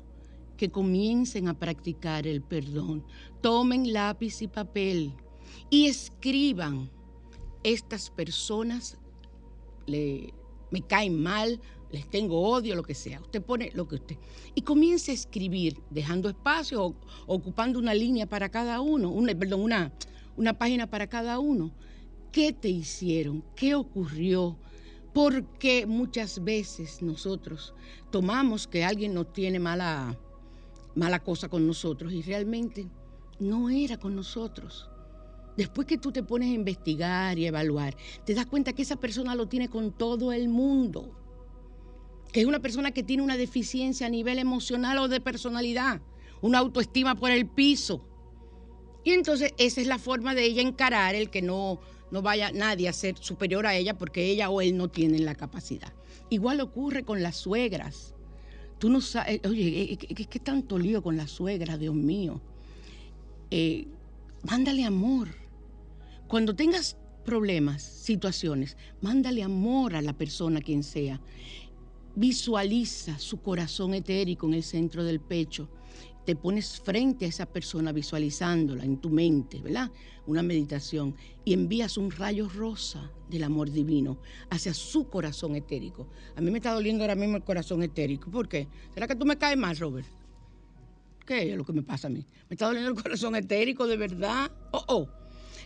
que 0.55 0.71
comiencen 0.71 1.49
a 1.49 1.59
practicar 1.59 2.25
el 2.25 2.41
perdón. 2.41 3.05
Tomen 3.41 3.91
lápiz 3.91 4.41
y 4.41 4.47
papel 4.47 5.13
y 5.69 5.87
escriban, 5.87 6.89
estas 7.63 8.09
personas 8.09 8.97
le- 9.87 10.33
me 10.71 10.81
caen 10.81 11.21
mal, 11.21 11.59
les 11.93 12.09
tengo 12.09 12.41
odio, 12.41 12.75
lo 12.75 12.81
que 12.81 12.95
sea. 12.95 13.21
Usted 13.21 13.43
pone 13.43 13.69
lo 13.75 13.87
que 13.87 13.95
usted. 13.95 14.17
Y 14.55 14.63
comience 14.63 15.11
a 15.11 15.13
escribir, 15.13 15.79
dejando 15.91 16.27
espacio, 16.27 16.83
o- 16.83 16.95
ocupando 17.27 17.77
una 17.77 17.93
línea 17.93 18.25
para 18.25 18.49
cada 18.49 18.81
uno, 18.81 19.11
una, 19.11 19.33
perdón, 19.35 19.61
una, 19.61 19.93
una 20.35 20.57
página 20.57 20.87
para 20.87 21.05
cada 21.05 21.37
uno. 21.37 21.71
¿Qué 22.31 22.51
te 22.51 22.67
hicieron? 22.67 23.43
¿Qué 23.55 23.75
ocurrió? 23.75 24.57
Porque 25.13 25.85
muchas 25.85 26.43
veces 26.43 27.03
nosotros 27.03 27.75
tomamos 28.09 28.67
que 28.67 28.83
alguien 28.83 29.13
nos 29.13 29.31
tiene 29.31 29.59
mala, 29.59 30.17
mala 30.95 31.19
cosa 31.19 31.47
con 31.47 31.67
nosotros 31.67 32.11
y 32.11 32.23
realmente 32.23 32.89
no 33.37 33.69
era 33.69 33.97
con 33.97 34.15
nosotros. 34.15 34.89
Después 35.55 35.85
que 35.85 35.99
tú 35.99 36.11
te 36.11 36.23
pones 36.23 36.49
a 36.49 36.53
investigar 36.55 37.37
y 37.37 37.45
evaluar, 37.45 37.95
te 38.25 38.33
das 38.33 38.47
cuenta 38.47 38.73
que 38.73 38.81
esa 38.81 38.95
persona 38.95 39.35
lo 39.35 39.47
tiene 39.47 39.69
con 39.69 39.91
todo 39.91 40.31
el 40.31 40.49
mundo. 40.49 41.22
Que 42.33 42.41
es 42.41 42.45
una 42.45 42.59
persona 42.59 42.91
que 42.91 43.03
tiene 43.03 43.23
una 43.23 43.37
deficiencia 43.37 44.07
a 44.07 44.09
nivel 44.09 44.39
emocional 44.39 44.97
o 44.97 45.07
de 45.07 45.21
personalidad, 45.21 46.01
una 46.41 46.57
autoestima 46.57 47.15
por 47.15 47.31
el 47.31 47.45
piso. 47.45 48.05
Y 49.05 49.11
entonces 49.11 49.53
esa 49.57 49.79
es 49.79 49.87
la 49.87 49.99
forma 49.99 50.35
de 50.35 50.43
ella 50.43 50.61
encarar 50.61 51.15
el 51.15 51.29
que 51.29 51.41
no, 51.41 51.79
no 52.11 52.21
vaya 52.21 52.51
nadie 52.51 52.89
a 52.89 52.93
ser 52.93 53.17
superior 53.17 53.65
a 53.65 53.75
ella 53.75 53.97
porque 53.97 54.25
ella 54.25 54.49
o 54.49 54.59
él 54.59 54.75
no 54.75 54.89
tienen 54.89 55.23
la 55.23 55.35
capacidad. 55.35 55.93
Igual 56.29 56.59
ocurre 56.59 57.03
con 57.03 57.23
las 57.23 57.37
suegras. 57.37 58.13
Tú 58.79 58.89
no 58.89 58.99
sabes, 58.99 59.39
oye, 59.45 59.97
¿qué, 59.97 60.25
qué 60.25 60.39
tanto 60.39 60.77
lío 60.77 61.01
con 61.01 61.15
las 61.15 61.31
suegras, 61.31 61.79
Dios 61.79 61.95
mío? 61.95 62.41
Eh, 63.51 63.87
mándale 64.43 64.83
amor. 64.83 65.29
Cuando 66.27 66.55
tengas 66.55 66.97
problemas, 67.23 67.81
situaciones, 67.81 68.77
mándale 69.01 69.43
amor 69.43 69.95
a 69.95 70.01
la 70.01 70.13
persona 70.13 70.61
quien 70.61 70.83
sea. 70.83 71.21
Visualiza 72.15 73.17
su 73.17 73.41
corazón 73.41 73.93
etérico 73.93 74.47
en 74.47 74.53
el 74.53 74.63
centro 74.63 75.03
del 75.03 75.19
pecho. 75.19 75.69
Te 76.25 76.35
pones 76.35 76.79
frente 76.79 77.25
a 77.25 77.27
esa 77.27 77.45
persona 77.45 77.91
visualizándola 77.91 78.85
en 78.85 78.97
tu 78.97 79.09
mente, 79.09 79.59
¿verdad? 79.61 79.91
Una 80.25 80.41
meditación. 80.41 81.15
Y 81.43 81.53
envías 81.53 81.97
un 81.97 82.11
rayo 82.11 82.47
rosa 82.47 83.11
del 83.29 83.43
amor 83.43 83.71
divino 83.71 84.19
hacia 84.49 84.73
su 84.73 85.09
corazón 85.09 85.55
etérico. 85.55 86.07
A 86.35 86.41
mí 86.41 86.49
me 86.49 86.59
está 86.59 86.71
doliendo 86.71 87.03
ahora 87.03 87.15
mismo 87.15 87.35
el 87.35 87.43
corazón 87.43 87.83
etérico. 87.83 88.31
¿Por 88.31 88.47
qué? 88.47 88.67
¿Será 88.93 89.07
que 89.07 89.15
tú 89.15 89.25
me 89.25 89.37
caes 89.37 89.57
mal, 89.57 89.75
Robert? 89.75 90.07
¿Qué 91.25 91.51
es 91.51 91.57
lo 91.57 91.65
que 91.65 91.73
me 91.73 91.83
pasa 91.83 92.07
a 92.07 92.11
mí? 92.11 92.25
¿Me 92.49 92.53
está 92.53 92.67
doliendo 92.67 92.91
el 92.91 93.01
corazón 93.01 93.35
etérico 93.35 93.87
de 93.87 93.97
verdad? 93.97 94.51
Oh, 94.71 94.85
oh. 94.87 95.07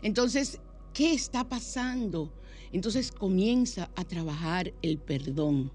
Entonces, 0.02 0.60
¿qué 0.94 1.14
está 1.14 1.48
pasando? 1.48 2.34
Entonces 2.72 3.12
comienza 3.12 3.90
a 3.96 4.04
trabajar 4.06 4.74
el 4.82 4.98
perdón. 4.98 5.72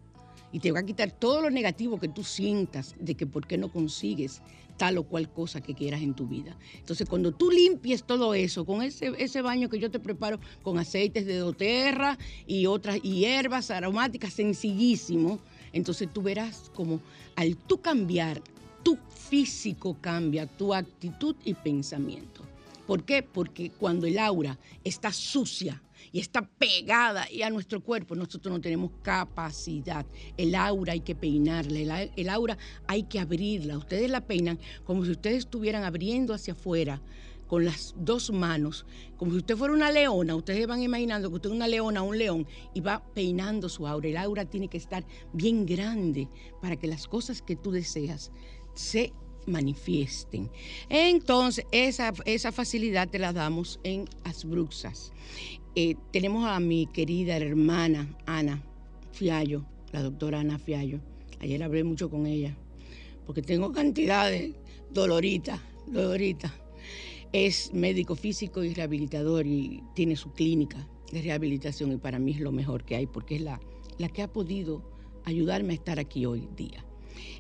y 0.51 0.59
te 0.59 0.71
va 0.71 0.79
a 0.79 0.85
quitar 0.85 1.11
todo 1.11 1.41
lo 1.41 1.49
negativo 1.49 1.99
que 1.99 2.07
tú 2.07 2.23
sientas 2.23 2.95
de 2.99 3.15
que 3.15 3.27
por 3.27 3.47
qué 3.47 3.57
no 3.57 3.71
consigues 3.71 4.41
tal 4.77 4.97
o 4.97 5.03
cual 5.03 5.29
cosa 5.29 5.61
que 5.61 5.73
quieras 5.73 6.01
en 6.01 6.13
tu 6.13 6.27
vida. 6.27 6.55
Entonces, 6.75 7.09
cuando 7.09 7.31
tú 7.31 7.49
limpies 7.49 8.03
todo 8.03 8.33
eso 8.33 8.65
con 8.65 8.83
ese, 8.83 9.11
ese 9.17 9.41
baño 9.41 9.69
que 9.69 9.79
yo 9.79 9.89
te 9.89 9.99
preparo 9.99 10.39
con 10.61 10.77
aceites 10.77 11.25
de 11.25 11.37
doterra 11.37 12.17
y 12.45 12.67
otras 12.67 13.01
hierbas 13.01 13.71
aromáticas, 13.71 14.33
sencillísimo, 14.33 15.39
entonces 15.77 16.09
tú 16.11 16.21
verás 16.21 16.71
como 16.75 16.99
al 17.35 17.55
tú 17.55 17.81
cambiar, 17.81 18.41
tu 18.83 18.97
físico 19.29 19.97
cambia, 20.01 20.45
tu 20.45 20.73
actitud 20.73 21.35
y 21.45 21.53
pensamiento. 21.53 22.41
¿Por 22.85 23.03
qué? 23.03 23.23
Porque 23.23 23.69
cuando 23.71 24.07
el 24.07 24.17
aura 24.17 24.57
está 24.83 25.11
sucia, 25.11 25.81
y 26.11 26.19
está 26.19 26.41
pegada 26.41 27.29
y 27.31 27.41
a 27.41 27.49
nuestro 27.49 27.81
cuerpo, 27.81 28.15
nosotros 28.15 28.53
no 28.53 28.61
tenemos 28.61 28.91
capacidad. 29.01 30.05
El 30.37 30.55
aura 30.55 30.93
hay 30.93 31.01
que 31.01 31.15
peinarla, 31.15 32.03
el, 32.03 32.29
aura 32.29 32.57
hay 32.87 33.03
que 33.03 33.19
abrirla. 33.19 33.77
Ustedes 33.77 34.09
la 34.09 34.21
peinan 34.21 34.59
como 34.83 35.05
si 35.05 35.11
ustedes 35.11 35.39
estuvieran 35.39 35.83
abriendo 35.83 36.33
hacia 36.33 36.53
afuera 36.53 37.01
con 37.47 37.65
las 37.65 37.95
dos 37.97 38.31
manos, 38.31 38.85
como 39.17 39.31
si 39.31 39.37
usted 39.37 39.55
fuera 39.55 39.73
una 39.73 39.91
leona, 39.91 40.35
ustedes 40.35 40.67
van 40.67 40.81
imaginando 40.81 41.29
que 41.29 41.35
usted 41.35 41.49
es 41.49 41.55
una 41.55 41.67
leona, 41.67 42.01
un 42.01 42.17
león, 42.17 42.45
y 42.73 42.81
va 42.81 43.03
peinando 43.13 43.69
su 43.69 43.87
aura. 43.87 44.07
El 44.07 44.17
aura 44.17 44.45
tiene 44.45 44.67
que 44.67 44.77
estar 44.77 45.05
bien 45.33 45.65
grande 45.65 46.27
para 46.61 46.75
que 46.75 46.87
las 46.87 47.07
cosas 47.07 47.41
que 47.41 47.55
tú 47.55 47.71
deseas 47.71 48.31
se 48.73 49.13
manifiesten. 49.45 50.51
Entonces, 50.89 51.65
esa, 51.71 52.13
esa 52.25 52.51
facilidad 52.51 53.09
te 53.09 53.17
la 53.17 53.33
damos 53.33 53.79
en 53.83 54.05
Asbruxas. 54.23 55.13
Eh, 55.75 55.95
tenemos 56.11 56.45
a 56.45 56.59
mi 56.59 56.87
querida 56.87 57.37
hermana 57.37 58.15
Ana 58.25 58.61
Fiallo, 59.13 59.65
la 59.91 60.03
doctora 60.03 60.41
Ana 60.41 60.59
Fiallo. 60.59 60.99
Ayer 61.39 61.63
hablé 61.63 61.83
mucho 61.83 62.09
con 62.09 62.25
ella, 62.25 62.57
porque 63.25 63.41
tengo 63.41 63.71
cantidades 63.71 64.53
doloritas, 64.91 65.59
doloritas. 65.87 66.51
Es 67.33 67.73
médico 67.73 68.15
físico 68.15 68.63
y 68.63 68.73
rehabilitador 68.73 69.45
y 69.45 69.83
tiene 69.93 70.15
su 70.15 70.31
clínica 70.31 70.87
de 71.11 71.21
rehabilitación 71.21 71.91
y 71.91 71.97
para 71.97 72.17
mí 72.19 72.31
es 72.31 72.39
lo 72.39 72.51
mejor 72.51 72.83
que 72.85 72.95
hay, 72.95 73.05
porque 73.05 73.35
es 73.35 73.41
la, 73.41 73.59
la 73.97 74.07
que 74.09 74.21
ha 74.21 74.31
podido 74.31 74.83
ayudarme 75.25 75.73
a 75.73 75.75
estar 75.75 75.99
aquí 75.99 76.25
hoy 76.25 76.47
día. 76.55 76.85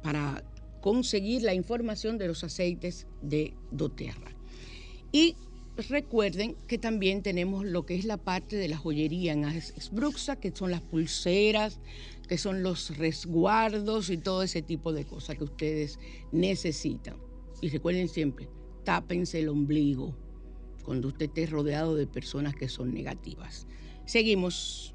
para 0.03 0.43
conseguir 0.81 1.43
la 1.43 1.53
información 1.53 2.17
de 2.17 2.27
los 2.27 2.43
aceites 2.43 3.07
de 3.21 3.53
doTERRA. 3.71 4.35
Y 5.11 5.35
recuerden 5.89 6.55
que 6.67 6.77
también 6.77 7.23
tenemos 7.23 7.65
lo 7.65 7.85
que 7.85 7.95
es 7.95 8.05
la 8.05 8.17
parte 8.17 8.57
de 8.57 8.67
la 8.67 8.77
joyería 8.77 9.33
en 9.33 9.45
Esbruxa, 9.45 10.35
que 10.35 10.51
son 10.51 10.69
las 10.71 10.81
pulseras, 10.81 11.79
que 12.27 12.37
son 12.37 12.61
los 12.63 12.97
resguardos 12.97 14.09
y 14.09 14.17
todo 14.17 14.43
ese 14.43 14.61
tipo 14.61 14.91
de 14.93 15.05
cosas 15.05 15.37
que 15.37 15.45
ustedes 15.45 15.99
necesitan. 16.31 17.15
Y 17.61 17.69
recuerden 17.69 18.09
siempre, 18.09 18.49
tápense 18.83 19.39
el 19.39 19.49
ombligo 19.49 20.15
cuando 20.84 21.07
usted 21.09 21.25
esté 21.25 21.45
rodeado 21.45 21.95
de 21.95 22.07
personas 22.07 22.55
que 22.55 22.67
son 22.67 22.93
negativas. 22.93 23.67
Seguimos. 24.05 24.93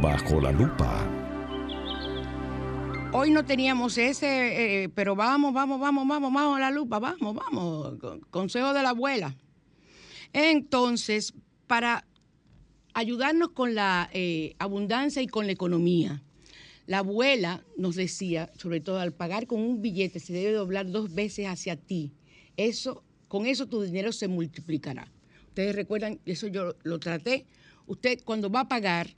Bajo 0.00 0.40
la 0.40 0.52
lupa 0.52 1.14
Hoy 3.16 3.30
no 3.30 3.44
teníamos 3.44 3.96
ese, 3.96 4.82
eh, 4.82 4.88
pero 4.88 5.14
vamos, 5.14 5.54
vamos, 5.54 5.78
vamos, 5.78 6.08
vamos, 6.08 6.32
vamos 6.32 6.56
a 6.56 6.60
la 6.60 6.72
lupa, 6.72 6.98
vamos, 6.98 7.36
vamos, 7.36 7.94
consejo 8.28 8.72
de 8.72 8.82
la 8.82 8.88
abuela. 8.88 9.36
Entonces, 10.32 11.32
para 11.68 12.04
ayudarnos 12.92 13.50
con 13.50 13.76
la 13.76 14.10
eh, 14.12 14.56
abundancia 14.58 15.22
y 15.22 15.28
con 15.28 15.46
la 15.46 15.52
economía, 15.52 16.24
la 16.86 16.98
abuela 16.98 17.64
nos 17.76 17.96
decía, 17.96 18.52
sobre 18.56 18.80
todo 18.80 18.98
al 18.98 19.12
pagar 19.12 19.46
con 19.46 19.60
un 19.60 19.80
billete, 19.80 20.20
se 20.20 20.32
debe 20.32 20.52
doblar 20.52 20.90
dos 20.90 21.14
veces 21.14 21.46
hacia 21.46 21.76
ti. 21.76 22.12
Eso, 22.56 23.02
con 23.28 23.46
eso 23.46 23.66
tu 23.66 23.82
dinero 23.82 24.12
se 24.12 24.28
multiplicará. 24.28 25.10
Ustedes 25.48 25.74
recuerdan, 25.74 26.20
eso 26.26 26.46
yo 26.48 26.74
lo 26.82 26.98
traté. 26.98 27.46
Usted 27.86 28.20
cuando 28.24 28.50
va 28.50 28.60
a 28.60 28.68
pagar, 28.68 29.08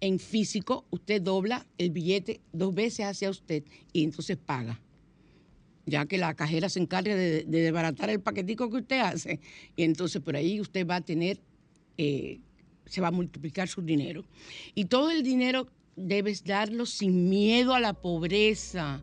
en 0.00 0.18
físico, 0.18 0.84
usted 0.90 1.22
dobla 1.22 1.66
el 1.78 1.90
billete 1.90 2.40
dos 2.52 2.74
veces 2.74 3.06
hacia 3.06 3.30
usted 3.30 3.64
y 3.92 4.04
entonces 4.04 4.36
paga. 4.36 4.80
Ya 5.86 6.06
que 6.06 6.18
la 6.18 6.34
cajera 6.34 6.68
se 6.68 6.80
encarga 6.80 7.14
de, 7.14 7.44
desbaratar 7.44 8.10
el 8.10 8.20
paquetico 8.20 8.70
que 8.70 8.78
usted 8.78 9.00
hace. 9.00 9.40
Y 9.76 9.84
entonces 9.84 10.20
por 10.20 10.36
ahí 10.36 10.60
usted 10.60 10.86
va 10.86 10.96
a 10.96 11.00
tener, 11.00 11.40
eh, 11.96 12.40
se 12.84 13.00
va 13.00 13.08
a 13.08 13.12
multiplicar 13.12 13.68
su 13.68 13.82
dinero. 13.82 14.24
Y 14.74 14.86
todo 14.86 15.10
el 15.10 15.22
dinero 15.22 15.68
debes 15.96 16.44
darlo 16.44 16.86
sin 16.86 17.28
miedo 17.28 17.74
a 17.74 17.80
la 17.80 17.94
pobreza 17.94 19.02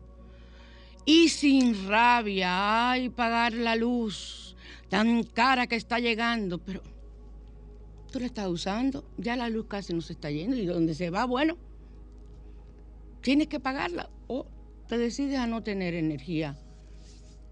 y 1.04 1.28
sin 1.28 1.88
rabia. 1.88 2.90
Ay, 2.90 3.10
pagar 3.10 3.52
la 3.52 3.76
luz 3.76 4.56
tan 4.88 5.24
cara 5.24 5.66
que 5.66 5.76
está 5.76 5.98
llegando. 5.98 6.58
Pero 6.58 6.82
tú 8.10 8.20
la 8.20 8.26
estás 8.26 8.48
usando, 8.48 9.04
ya 9.18 9.36
la 9.36 9.48
luz 9.48 9.66
casi 9.66 9.92
no 9.92 10.00
se 10.00 10.12
está 10.12 10.30
yendo 10.30 10.56
y 10.56 10.66
donde 10.66 10.94
se 10.94 11.10
va, 11.10 11.24
bueno, 11.24 11.56
tienes 13.20 13.48
que 13.48 13.58
pagarla 13.58 14.08
o 14.28 14.46
te 14.86 14.96
decides 14.98 15.38
a 15.38 15.46
no 15.46 15.62
tener 15.62 15.94
energía. 15.94 16.56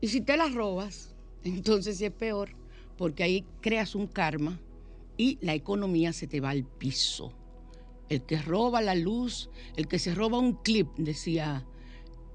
Y 0.01 0.09
si 0.09 0.20
te 0.20 0.36
la 0.36 0.49
robas, 0.49 1.14
entonces 1.45 2.01
es 2.01 2.12
peor, 2.12 2.51
porque 2.97 3.24
ahí 3.24 3.45
creas 3.61 3.95
un 3.95 4.07
karma 4.07 4.61
y 5.16 5.38
la 5.40 5.55
economía 5.55 6.12
se 6.12 6.26
te 6.26 6.40
va 6.40 6.51
al 6.51 6.64
piso. 6.64 7.32
El 8.12 8.24
que 8.24 8.36
roba 8.36 8.82
la 8.82 8.94
luz, 8.94 9.48
el 9.74 9.88
que 9.88 9.98
se 9.98 10.14
roba 10.14 10.38
un 10.38 10.52
clip, 10.52 10.86
decía 10.98 11.64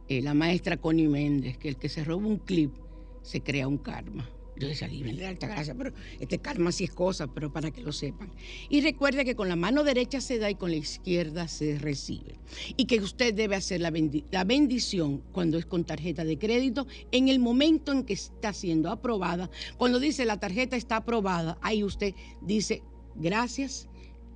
eh, 0.07 0.23
la 0.23 0.34
maestra 0.34 0.78
Connie 0.78 1.07
Méndez, 1.07 1.59
que 1.59 1.69
el 1.69 1.78
que 1.78 1.88
se 1.88 2.03
roba 2.03 2.25
un 2.25 2.39
clip 2.39 2.71
se 3.21 3.41
crea 3.41 3.67
un 3.67 3.78
karma. 3.78 4.28
Yo 4.55 4.67
decía, 4.67 4.88
libre 4.88 5.13
de 5.13 5.28
alta 5.28 5.45
gracia, 5.45 5.75
pero 5.75 5.93
este 6.19 6.39
karma 6.39 6.71
sí 6.71 6.86
es 6.86 6.89
cosa, 6.89 7.28
pero 7.28 7.53
para 7.53 7.69
que 7.69 7.82
lo 7.82 7.91
sepan. 7.91 8.34
Y 8.69 8.82
recuerde 8.82 9.23
que 9.23 9.36
con 9.36 9.49
la 9.49 9.55
mano 9.55 9.84
derecha 9.84 10.19
se 10.19 10.39
da 10.39 10.49
y 10.49 10.55
con 10.55 10.71
la 10.71 10.78
izquierda 10.78 11.47
se 11.47 11.78
recibe. 11.78 12.39
Y 12.75 12.86
que 12.86 12.99
usted 12.99 13.36
debe 13.36 13.55
hacer 13.55 13.80
la, 13.80 13.93
la 14.32 14.43
bendición 14.45 15.21
cuando 15.32 15.59
es 15.59 15.67
con 15.67 15.84
tarjeta 15.84 16.23
de 16.23 16.39
crédito 16.39 16.88
en 17.11 17.28
el 17.28 17.38
momento 17.38 17.91
en 17.91 18.03
que 18.03 18.13
está 18.13 18.51
siendo 18.51 18.89
aprobada. 18.89 19.51
Cuando 19.78 19.99
dice 19.99 20.25
la 20.25 20.39
tarjeta 20.39 20.75
está 20.75 20.95
aprobada, 20.95 21.59
ahí 21.61 21.84
usted 21.84 22.15
dice 22.41 22.82
gracias 23.13 23.88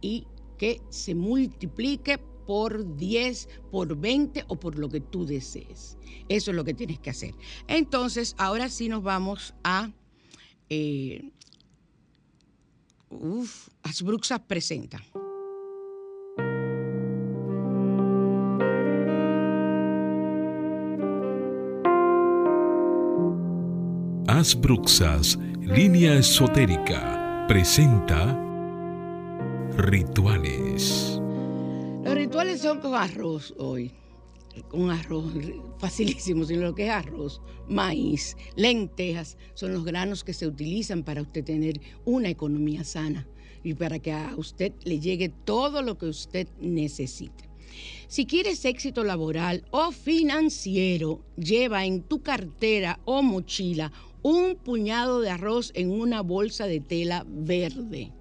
y 0.01 0.27
que 0.61 0.79
se 0.89 1.15
multiplique 1.15 2.19
por 2.45 2.95
10, 2.95 3.49
por 3.71 3.97
20 3.97 4.45
o 4.47 4.59
por 4.59 4.77
lo 4.77 4.89
que 4.89 5.01
tú 5.01 5.25
desees. 5.25 5.97
Eso 6.29 6.51
es 6.51 6.55
lo 6.55 6.63
que 6.63 6.75
tienes 6.75 6.99
que 6.99 7.09
hacer. 7.09 7.33
Entonces, 7.67 8.35
ahora 8.37 8.69
sí 8.69 8.87
nos 8.87 9.01
vamos 9.01 9.55
a... 9.63 9.89
Eh, 10.69 11.31
uf, 13.09 13.69
Asbruxas 13.81 14.41
presenta. 14.41 15.01
Asbruxas, 24.27 25.39
línea 25.59 26.13
esotérica, 26.19 27.45
presenta 27.47 28.50
rituales. 29.77 31.19
Los 32.03 32.15
rituales 32.15 32.61
son 32.61 32.79
con 32.79 32.95
arroz 32.95 33.53
hoy. 33.57 33.91
Un 34.73 34.91
arroz 34.91 35.33
facilísimo, 35.79 36.43
sino 36.43 36.61
lo 36.61 36.75
que 36.75 36.85
es 36.85 36.91
arroz, 36.91 37.41
maíz, 37.69 38.35
lentejas, 38.55 39.37
son 39.53 39.71
los 39.71 39.85
granos 39.85 40.25
que 40.25 40.33
se 40.33 40.45
utilizan 40.45 41.03
para 41.03 41.21
usted 41.21 41.45
tener 41.45 41.79
una 42.03 42.29
economía 42.29 42.83
sana 42.83 43.27
y 43.63 43.73
para 43.75 43.99
que 43.99 44.11
a 44.11 44.33
usted 44.35 44.73
le 44.83 44.99
llegue 44.99 45.29
todo 45.29 45.81
lo 45.81 45.97
que 45.97 46.07
usted 46.07 46.47
necesite. 46.59 47.49
Si 48.07 48.25
quieres 48.25 48.65
éxito 48.65 49.05
laboral 49.05 49.63
o 49.71 49.91
financiero, 49.93 51.23
lleva 51.37 51.85
en 51.85 52.03
tu 52.03 52.21
cartera 52.21 52.99
o 53.05 53.23
mochila 53.23 53.93
un 54.21 54.55
puñado 54.55 55.21
de 55.21 55.29
arroz 55.29 55.71
en 55.75 55.91
una 55.91 56.21
bolsa 56.21 56.67
de 56.67 56.81
tela 56.81 57.25
verde 57.25 58.11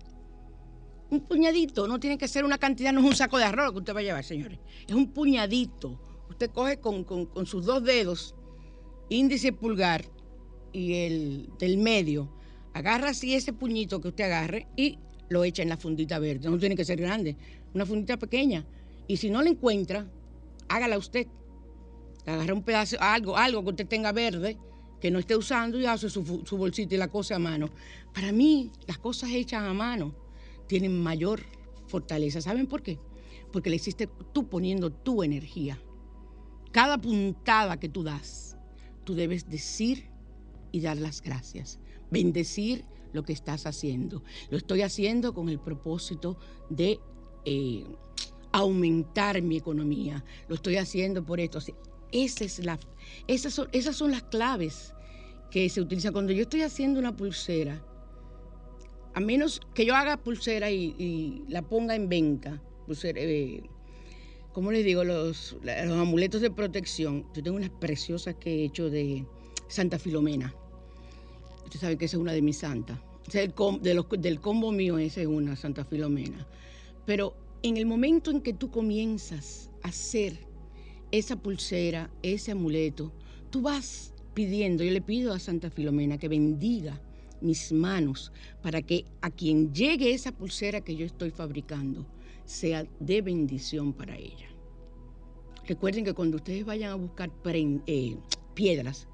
un 1.10 1.20
puñadito, 1.20 1.88
no 1.88 1.98
tiene 1.98 2.16
que 2.16 2.28
ser 2.28 2.44
una 2.44 2.58
cantidad, 2.58 2.92
no 2.92 3.00
es 3.00 3.06
un 3.06 3.16
saco 3.16 3.38
de 3.38 3.44
arroz 3.44 3.72
que 3.72 3.78
usted 3.78 3.94
va 3.94 4.00
a 4.00 4.02
llevar, 4.02 4.24
señores. 4.24 4.58
Es 4.86 4.94
un 4.94 5.12
puñadito. 5.12 5.98
Usted 6.28 6.50
coge 6.50 6.78
con, 6.78 7.04
sus 7.46 7.66
dos 7.66 7.82
dedos, 7.82 8.34
índice 9.08 9.52
pulgar 9.52 10.04
y 10.72 10.94
el 10.94 11.50
del 11.58 11.76
medio, 11.78 12.32
agarra 12.72 13.10
así 13.10 13.34
ese 13.34 13.52
puñito 13.52 14.00
que 14.00 14.08
usted 14.08 14.24
agarre 14.24 14.68
y 14.76 14.98
lo 15.28 15.42
echa 15.42 15.62
en 15.62 15.68
la 15.68 15.76
fundita 15.76 16.18
verde. 16.20 16.48
No 16.48 16.58
tiene 16.58 16.76
que 16.76 16.84
ser 16.84 17.00
grande, 17.00 17.36
una 17.74 17.84
fundita 17.84 18.16
pequeña. 18.16 18.64
Y 19.08 19.16
si 19.16 19.28
no 19.28 19.42
la 19.42 19.50
encuentra, 19.50 20.06
hágala 20.68 20.96
usted. 20.96 21.26
Agarra 22.24 22.54
un 22.54 22.62
pedazo, 22.62 22.96
algo, 23.00 23.36
algo 23.36 23.64
que 23.64 23.70
usted 23.70 23.86
tenga 23.88 24.12
verde, 24.12 24.56
que 25.00 25.10
no 25.10 25.18
esté 25.18 25.34
usando 25.34 25.80
y 25.80 25.86
hace 25.86 26.08
su, 26.08 26.42
su 26.44 26.56
bolsita 26.56 26.94
y 26.94 26.98
la 26.98 27.08
cosa 27.08 27.36
a 27.36 27.38
mano. 27.40 27.70
Para 28.14 28.30
mí, 28.30 28.70
las 28.86 28.98
cosas 28.98 29.30
hechas 29.30 29.64
a 29.64 29.72
mano 29.72 30.14
tienen 30.70 31.02
mayor 31.02 31.40
fortaleza. 31.88 32.40
¿Saben 32.40 32.68
por 32.68 32.80
qué? 32.80 33.00
Porque 33.52 33.70
le 33.70 33.76
hiciste 33.76 34.08
tú 34.32 34.48
poniendo 34.48 34.92
tu 34.92 35.24
energía. 35.24 35.82
Cada 36.70 36.96
puntada 36.96 37.80
que 37.80 37.88
tú 37.88 38.04
das, 38.04 38.56
tú 39.02 39.16
debes 39.16 39.50
decir 39.50 40.04
y 40.70 40.80
dar 40.80 40.96
las 40.96 41.22
gracias. 41.22 41.80
Bendecir 42.12 42.84
lo 43.12 43.24
que 43.24 43.32
estás 43.32 43.66
haciendo. 43.66 44.22
Lo 44.48 44.58
estoy 44.58 44.82
haciendo 44.82 45.34
con 45.34 45.48
el 45.48 45.58
propósito 45.58 46.38
de 46.68 47.00
eh, 47.44 47.84
aumentar 48.52 49.42
mi 49.42 49.56
economía. 49.56 50.24
Lo 50.46 50.54
estoy 50.54 50.76
haciendo 50.76 51.26
por 51.26 51.40
esto. 51.40 51.58
Esa 52.12 52.44
es 52.44 52.64
la, 52.64 52.78
esas, 53.26 53.54
son, 53.54 53.68
esas 53.72 53.96
son 53.96 54.12
las 54.12 54.22
claves 54.22 54.94
que 55.50 55.68
se 55.68 55.80
utilizan. 55.80 56.12
Cuando 56.12 56.30
yo 56.30 56.42
estoy 56.42 56.62
haciendo 56.62 57.00
una 57.00 57.16
pulsera, 57.16 57.82
a 59.14 59.20
menos 59.20 59.60
que 59.74 59.84
yo 59.84 59.94
haga 59.94 60.16
pulsera 60.16 60.70
y, 60.70 61.44
la 61.48 61.62
ponga 61.62 61.94
en 61.94 62.08
venta, 62.08 62.62
pulsera, 62.86 63.20
eh, 63.20 63.62
¿cómo 64.52 64.72
les 64.72 64.84
digo? 64.84 65.04
Los, 65.04 65.56
amuletos 65.90 66.40
de 66.40 66.50
protección. 66.50 67.26
Yo 67.34 67.42
tengo 67.42 67.56
unas 67.56 67.70
preciosas 67.70 68.36
que 68.36 68.50
he 68.50 68.64
hecho 68.64 68.90
de 68.90 69.26
Santa 69.68 69.98
Filomena. 69.98 70.54
Ustedes 71.64 71.80
saben 71.80 71.98
que 71.98 72.04
esa 72.06 72.16
es 72.16 72.20
una 72.20 72.32
de 72.32 72.42
mis 72.42 72.58
santas. 72.58 72.98
del 73.32 74.40
combo 74.40 74.72
mío 74.72 74.98
esa 74.98 75.20
es 75.20 75.26
una, 75.26 75.56
Santa 75.56 75.84
Filomena. 75.84 76.46
Pero 77.06 77.34
en 77.62 77.76
el 77.76 77.86
momento 77.86 78.30
en 78.30 78.40
que 78.40 78.52
tú 78.52 78.70
comienzas 78.70 79.70
a 79.82 79.88
hacer 79.88 80.38
esa 81.10 81.36
pulsera, 81.36 82.10
ese 82.22 82.52
amuleto, 82.52 83.12
tú 83.50 83.62
vas 83.62 84.14
pidiendo, 84.34 84.84
yo 84.84 84.92
le 84.92 85.02
pido 85.02 85.32
a 85.32 85.38
Santa 85.38 85.70
Filomena 85.70 86.18
que 86.18 86.28
bendiga 86.28 87.00
mis 87.40 87.72
manos 87.72 88.32
para 88.62 88.82
que 88.82 89.04
a 89.20 89.30
quien 89.30 89.72
llegue 89.72 90.12
esa 90.12 90.32
pulsera 90.32 90.80
que 90.80 90.96
yo 90.96 91.06
estoy 91.06 91.30
fabricando 91.30 92.06
sea 92.44 92.86
de 92.98 93.22
bendición 93.22 93.92
para 93.92 94.16
ella. 94.16 94.48
Recuerden 95.66 96.04
que 96.04 96.14
cuando 96.14 96.36
ustedes 96.38 96.64
vayan 96.64 96.92
a 96.92 96.96
buscar 96.96 97.30
eh, 97.44 98.16
piedras, 98.54 99.06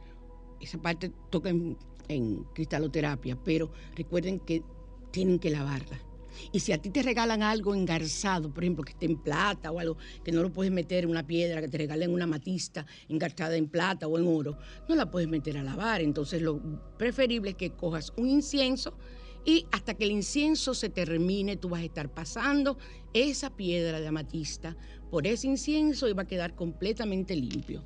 esa 0.61 0.81
parte 0.81 1.13
toca 1.31 1.51
en 1.51 2.45
cristaloterapia, 2.55 3.37
pero 3.45 3.71
recuerden 3.95 4.41
que 4.41 4.63
tienen 5.11 5.39
que 5.39 5.51
lavarla 5.51 6.06
y 6.53 6.61
si 6.61 6.73
a 6.73 6.79
ti 6.79 6.91
te 6.91 7.03
regalan 7.03 7.43
algo 7.43 7.75
engarzado, 7.75 8.53
por 8.53 8.65
ejemplo, 8.65 8.85
que 8.85 8.93
esté 8.93 9.07
en 9.07 9.17
plata 9.17 9.71
o 9.71 9.79
algo, 9.79 9.97
que 10.25 10.33
no 10.33 10.43
lo 10.43 10.53
puedes 10.53 10.73
meter 10.73 11.05
en 11.05 11.11
una 11.11 11.27
piedra, 11.27 11.61
que 11.61 11.69
te 11.69 11.79
regalen 11.79 12.13
una 12.13 12.27
matista 12.27 12.87
engarzada 13.09 13.57
en 13.57 13.69
plata 13.69 14.07
o 14.07 14.19
en 14.19 14.27
oro, 14.27 14.59
no 14.89 14.95
la 14.95 15.11
puedes 15.11 15.29
meter 15.29 15.59
a 15.59 15.63
lavar. 15.63 16.01
Entonces 16.01 16.43
lo 16.43 16.61
preferible 16.99 17.51
es 17.51 17.57
que 17.57 17.71
cojas 17.71 18.13
un 18.17 18.29
incienso 18.29 18.97
y 19.45 19.65
hasta 19.71 19.95
que 19.95 20.05
el 20.05 20.11
incienso 20.11 20.75
se 20.75 20.89
termine, 20.89 21.57
tú 21.57 21.69
vas 21.69 21.83
a 21.83 21.85
estar 21.85 22.13
pasando 22.13 22.79
esa 23.15 23.55
piedra 23.55 24.01
de 24.01 24.09
amatista 24.09 24.77
por 25.09 25.25
ese 25.27 25.47
incienso 25.47 26.09
y 26.09 26.13
va 26.13 26.23
a 26.23 26.27
quedar 26.27 26.57
completamente 26.57 27.37
limpio. 27.37 27.85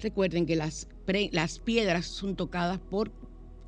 Recuerden 0.00 0.46
que 0.46 0.56
las, 0.56 0.88
las 1.32 1.58
piedras 1.58 2.06
son 2.06 2.34
tocadas 2.34 2.78
por 2.78 3.12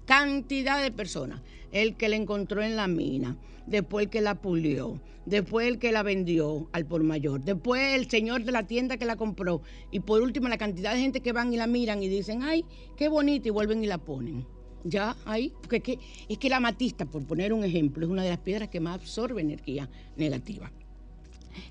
cantidad 0.07 0.83
de 0.83 0.91
personas. 0.91 1.41
El 1.73 1.97
que 1.97 2.09
la 2.09 2.17
encontró 2.17 2.63
en 2.63 2.77
la 2.77 2.87
mina, 2.87 3.37
después 3.67 4.05
el 4.05 4.11
que 4.11 4.21
la 4.21 4.37
pulió, 4.37 5.01
después 5.27 5.67
el 5.67 5.79
que 5.79 5.93
la 5.93 6.03
vendió 6.03 6.69
al 6.73 6.87
por 6.87 7.03
mayor, 7.03 7.43
después 7.43 7.95
el 7.95 8.09
señor 8.09 8.45
de 8.45 8.53
la 8.53 8.67
tienda 8.67 8.97
que 8.97 9.07
la 9.07 9.17
compró 9.17 9.63
y 9.91 10.01
por 10.01 10.23
último 10.23 10.49
la 10.49 10.59
cantidad 10.59 10.93
de 10.93 11.01
gente 11.01 11.21
que 11.21 11.33
van 11.33 11.53
y 11.53 11.57
la 11.57 11.67
miran 11.67 12.03
y 12.03 12.09
dicen, 12.09 12.43
ay, 12.43 12.65
qué 12.97 13.09
bonita 13.09 13.49
y 13.49 13.51
vuelven 13.51 13.83
y 13.83 13.87
la 13.87 13.99
ponen. 13.99 14.47
Ya 14.85 15.17
ahí, 15.25 15.51
porque 15.63 15.99
es 16.29 16.39
que, 16.39 16.49
la 16.51 16.61
matista, 16.61 17.07
por 17.07 17.27
poner 17.27 17.55
un 17.55 17.65
ejemplo, 17.65 18.05
es 18.05 18.13
una 18.13 18.23
de 18.23 18.29
las 18.29 18.39
piedras 18.39 18.69
que 18.69 18.81
más 18.81 18.97
absorbe 18.97 19.41
energía 19.41 19.89
negativa. 20.17 20.71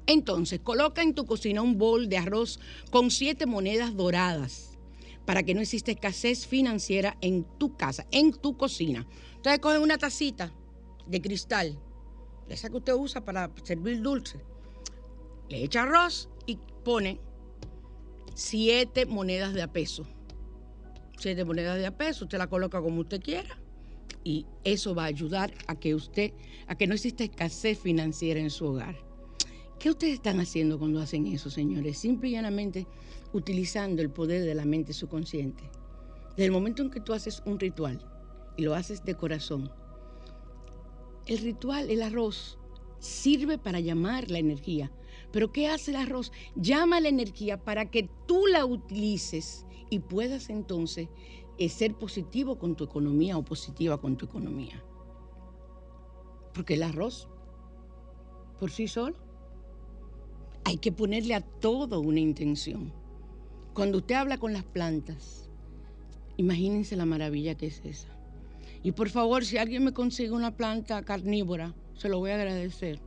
Entonces, 0.07 0.59
coloca 0.61 1.03
en 1.03 1.13
tu 1.13 1.25
cocina 1.25 1.61
un 1.61 1.77
bol 1.77 2.09
de 2.09 2.17
arroz 2.17 2.59
con 2.89 3.11
siete 3.11 3.45
monedas 3.45 3.95
doradas 3.95 4.72
para 5.25 5.43
que 5.43 5.53
no 5.53 5.61
exista 5.61 5.91
escasez 5.91 6.45
financiera 6.45 7.17
en 7.21 7.45
tu 7.57 7.75
casa, 7.75 8.05
en 8.11 8.33
tu 8.33 8.57
cocina. 8.57 9.07
Entonces 9.35 9.59
coge 9.59 9.79
una 9.79 9.97
tacita 9.97 10.53
de 11.07 11.21
cristal, 11.21 11.79
esa 12.49 12.69
que 12.69 12.77
usted 12.77 12.93
usa 12.93 13.23
para 13.23 13.51
servir 13.63 14.01
dulce, 14.01 14.39
le 15.49 15.63
echa 15.63 15.83
arroz 15.83 16.29
y 16.45 16.57
pone 16.83 17.19
siete 18.33 19.05
monedas 19.05 19.53
de 19.53 19.61
a 19.61 19.71
peso. 19.71 20.05
Siete 21.17 21.45
monedas 21.45 21.77
de 21.77 21.85
a 21.85 21.97
peso, 21.97 22.25
usted 22.25 22.37
la 22.37 22.47
coloca 22.47 22.81
como 22.81 23.01
usted 23.01 23.21
quiera 23.21 23.57
y 24.23 24.45
eso 24.63 24.95
va 24.95 25.03
a 25.03 25.07
ayudar 25.07 25.53
a 25.67 25.75
que 25.75 25.95
usted, 25.95 26.33
a 26.67 26.75
que 26.75 26.87
no 26.87 26.95
exista 26.95 27.23
escasez 27.23 27.79
financiera 27.79 28.39
en 28.39 28.49
su 28.49 28.65
hogar. 28.65 28.95
¿Qué 29.79 29.89
ustedes 29.89 30.13
están 30.15 30.39
haciendo 30.39 30.79
cuando 30.79 31.01
hacen 31.01 31.27
eso, 31.27 31.49
señores? 31.49 31.97
Simple 31.97 32.29
y 32.29 32.31
llanamente 32.31 32.87
utilizando 33.33 34.01
el 34.01 34.09
poder 34.09 34.43
de 34.43 34.55
la 34.55 34.65
mente 34.65 34.93
subconsciente. 34.93 35.69
Desde 36.29 36.45
el 36.45 36.51
momento 36.51 36.81
en 36.81 36.89
que 36.89 37.01
tú 37.01 37.13
haces 37.13 37.41
un 37.45 37.59
ritual 37.59 37.99
y 38.55 38.63
lo 38.63 38.75
haces 38.75 39.03
de 39.03 39.15
corazón, 39.15 39.71
el 41.25 41.39
ritual, 41.39 41.89
el 41.89 42.01
arroz, 42.01 42.57
sirve 42.99 43.57
para 43.57 43.79
llamar 43.79 44.29
la 44.31 44.39
energía. 44.39 44.91
Pero 45.31 45.51
¿qué 45.51 45.67
hace 45.67 45.91
el 45.91 45.97
arroz? 45.97 46.31
Llama 46.55 46.99
la 46.99 47.09
energía 47.09 47.63
para 47.63 47.89
que 47.89 48.09
tú 48.27 48.45
la 48.47 48.65
utilices 48.65 49.65
y 49.89 49.99
puedas 49.99 50.49
entonces 50.49 51.09
eh, 51.57 51.69
ser 51.69 51.95
positivo 51.95 52.57
con 52.57 52.75
tu 52.75 52.83
economía 52.83 53.37
o 53.37 53.43
positiva 53.43 53.99
con 53.99 54.17
tu 54.17 54.25
economía. 54.25 54.83
Porque 56.53 56.75
el 56.75 56.83
arroz, 56.83 57.27
por 58.59 58.71
sí 58.71 58.87
solo, 58.87 59.15
hay 60.65 60.77
que 60.77 60.91
ponerle 60.91 61.35
a 61.35 61.41
todo 61.41 61.99
una 61.99 62.19
intención. 62.19 62.93
Cuando 63.73 63.97
usted 63.97 64.15
habla 64.15 64.37
con 64.37 64.53
las 64.53 64.63
plantas, 64.63 65.49
imagínense 66.37 66.95
la 66.95 67.05
maravilla 67.05 67.55
que 67.55 67.65
es 67.67 67.81
esa. 67.83 68.09
Y 68.83 68.91
por 68.91 69.09
favor, 69.09 69.45
si 69.45 69.57
alguien 69.57 69.83
me 69.83 69.93
consigue 69.93 70.31
una 70.31 70.55
planta 70.55 71.01
carnívora, 71.01 71.73
se 71.95 72.07
lo 72.07 72.19
voy 72.19 72.31
a 72.31 72.35
agradecer. 72.35 72.99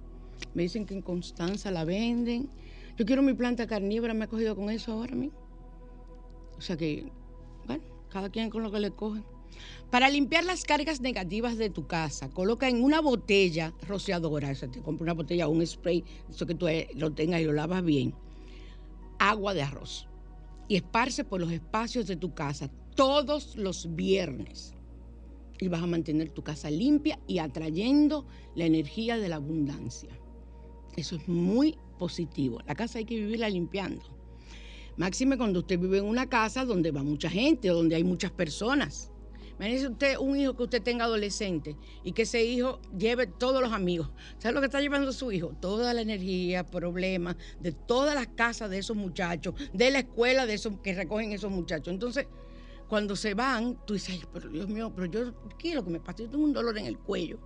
Me 0.55 0.63
dicen 0.63 0.85
que 0.85 0.95
en 0.95 1.03
Constanza 1.03 1.71
la 1.71 1.85
venden. 1.85 2.49
Yo 2.97 3.07
quiero 3.07 3.23
mi 3.23 3.35
planta 3.35 3.69
carnívora, 3.69 4.13
me 4.13 4.25
ha 4.25 4.29
cogido 4.29 4.57
con 4.57 4.71
eso 4.71 4.93
ahora 4.93 5.13
a 5.13 5.17
mí. 5.17 5.31
O 6.59 6.61
sea 6.61 6.77
que, 6.77 7.13
bueno, 7.67 7.85
cada 8.09 8.31
quien 8.31 8.51
con 8.51 8.65
lo 8.65 8.73
que 8.73 8.81
le 8.81 8.91
coge. 8.91 9.23
Para 9.91 10.09
limpiar 10.11 10.45
las 10.45 10.65
cargas 10.65 11.01
negativas 11.01 11.59
de 11.59 11.71
tu 11.71 11.87
casa, 11.87 12.29
coloca 12.29 12.69
en 12.69 12.83
una 12.83 13.01
botella 13.01 13.73
rociadora, 13.87 14.51
o 14.51 14.55
sea, 14.55 14.69
te 14.69 14.83
compra 14.83 15.05
una 15.05 15.15
botella 15.15 15.47
un 15.47 15.65
spray, 15.65 16.05
eso 16.29 16.45
que 16.45 16.57
tú 16.57 16.67
eh, 16.67 16.89
lo 16.95 17.13
tengas 17.13 17.41
y 17.41 17.45
lo 17.45 17.53
lavas 17.53 17.85
bien, 17.85 18.13
agua 19.19 19.55
de 19.55 19.63
arroz. 19.63 20.09
Y 20.69 20.77
esparce 20.77 21.25
por 21.25 21.41
los 21.41 21.53
espacios 21.53 22.07
de 22.07 22.17
tu 22.17 22.35
casa 22.35 22.71
todos 22.95 23.57
los 23.57 23.95
viernes. 23.95 24.75
Y 25.61 25.69
vas 25.69 25.83
a 25.83 25.87
mantener 25.87 26.31
tu 26.31 26.43
casa 26.43 26.71
limpia 26.71 27.19
y 27.27 27.39
atrayendo 27.39 28.27
la 28.55 28.65
energía 28.65 29.17
de 29.17 29.29
la 29.29 29.37
abundancia. 29.37 30.11
Eso 30.97 31.17
es 31.17 31.29
muy 31.29 31.79
positivo. 31.99 32.61
La 32.67 32.75
casa 32.75 32.99
hay 32.99 33.05
que 33.05 33.17
vivirla 33.17 33.49
limpiando. 33.49 34.03
Máxime 34.97 35.37
cuando 35.37 35.61
usted 35.61 35.79
vive 35.79 35.99
en 35.99 36.07
una 36.07 36.29
casa 36.29 36.65
donde 36.65 36.91
va 36.91 37.03
mucha 37.03 37.29
gente, 37.29 37.69
donde 37.69 37.97
hay 37.97 38.05
muchas 38.05 38.33
personas. 38.33 39.11
Imagínese 39.59 39.89
usted 39.89 40.17
un 40.19 40.37
hijo 40.37 40.55
que 40.55 40.65
usted 40.65 40.83
tenga 40.83 41.07
adolescente 41.07 41.77
y 42.05 42.13
que 42.13 42.23
ese 42.23 42.45
hijo 42.45 42.81
lleve 42.97 43.27
todos 43.27 43.63
los 43.63 43.73
amigos. 43.73 44.11
¿Sabe 44.39 44.55
lo 44.55 44.61
que 44.61 44.67
está 44.67 44.81
llevando 44.81 45.13
su 45.13 45.33
hijo? 45.33 45.55
Toda 45.61 45.95
la 45.95 46.03
energía, 46.03 46.65
problemas 46.65 47.37
de 47.61 47.73
todas 47.73 48.15
las 48.15 48.29
casas 48.29 48.69
de 48.69 48.79
esos 48.79 48.97
muchachos, 48.97 49.55
de 49.73 49.91
la 49.91 50.01
escuela 50.01 50.45
de 50.45 50.55
esos 50.55 50.79
que 50.81 50.95
recogen 50.95 51.33
esos 51.33 51.51
muchachos. 51.51 51.93
Entonces, 51.93 52.27
cuando 52.87 53.17
se 53.17 53.33
van, 53.33 53.79
tú 53.87 53.95
dices, 53.95 54.11
ay, 54.11 54.23
pero 54.33 54.51
Dios 54.51 54.69
mío, 54.69 54.93
pero 54.95 55.07
yo 55.07 55.35
quiero 55.59 55.83
que 55.83 55.91
me 55.91 56.01
pase, 56.01 56.25
yo 56.25 56.31
tengo 56.31 56.45
un 56.45 56.53
dolor 56.53 56.77
en 56.77 56.87
el 56.87 56.99
cuello. 56.99 57.39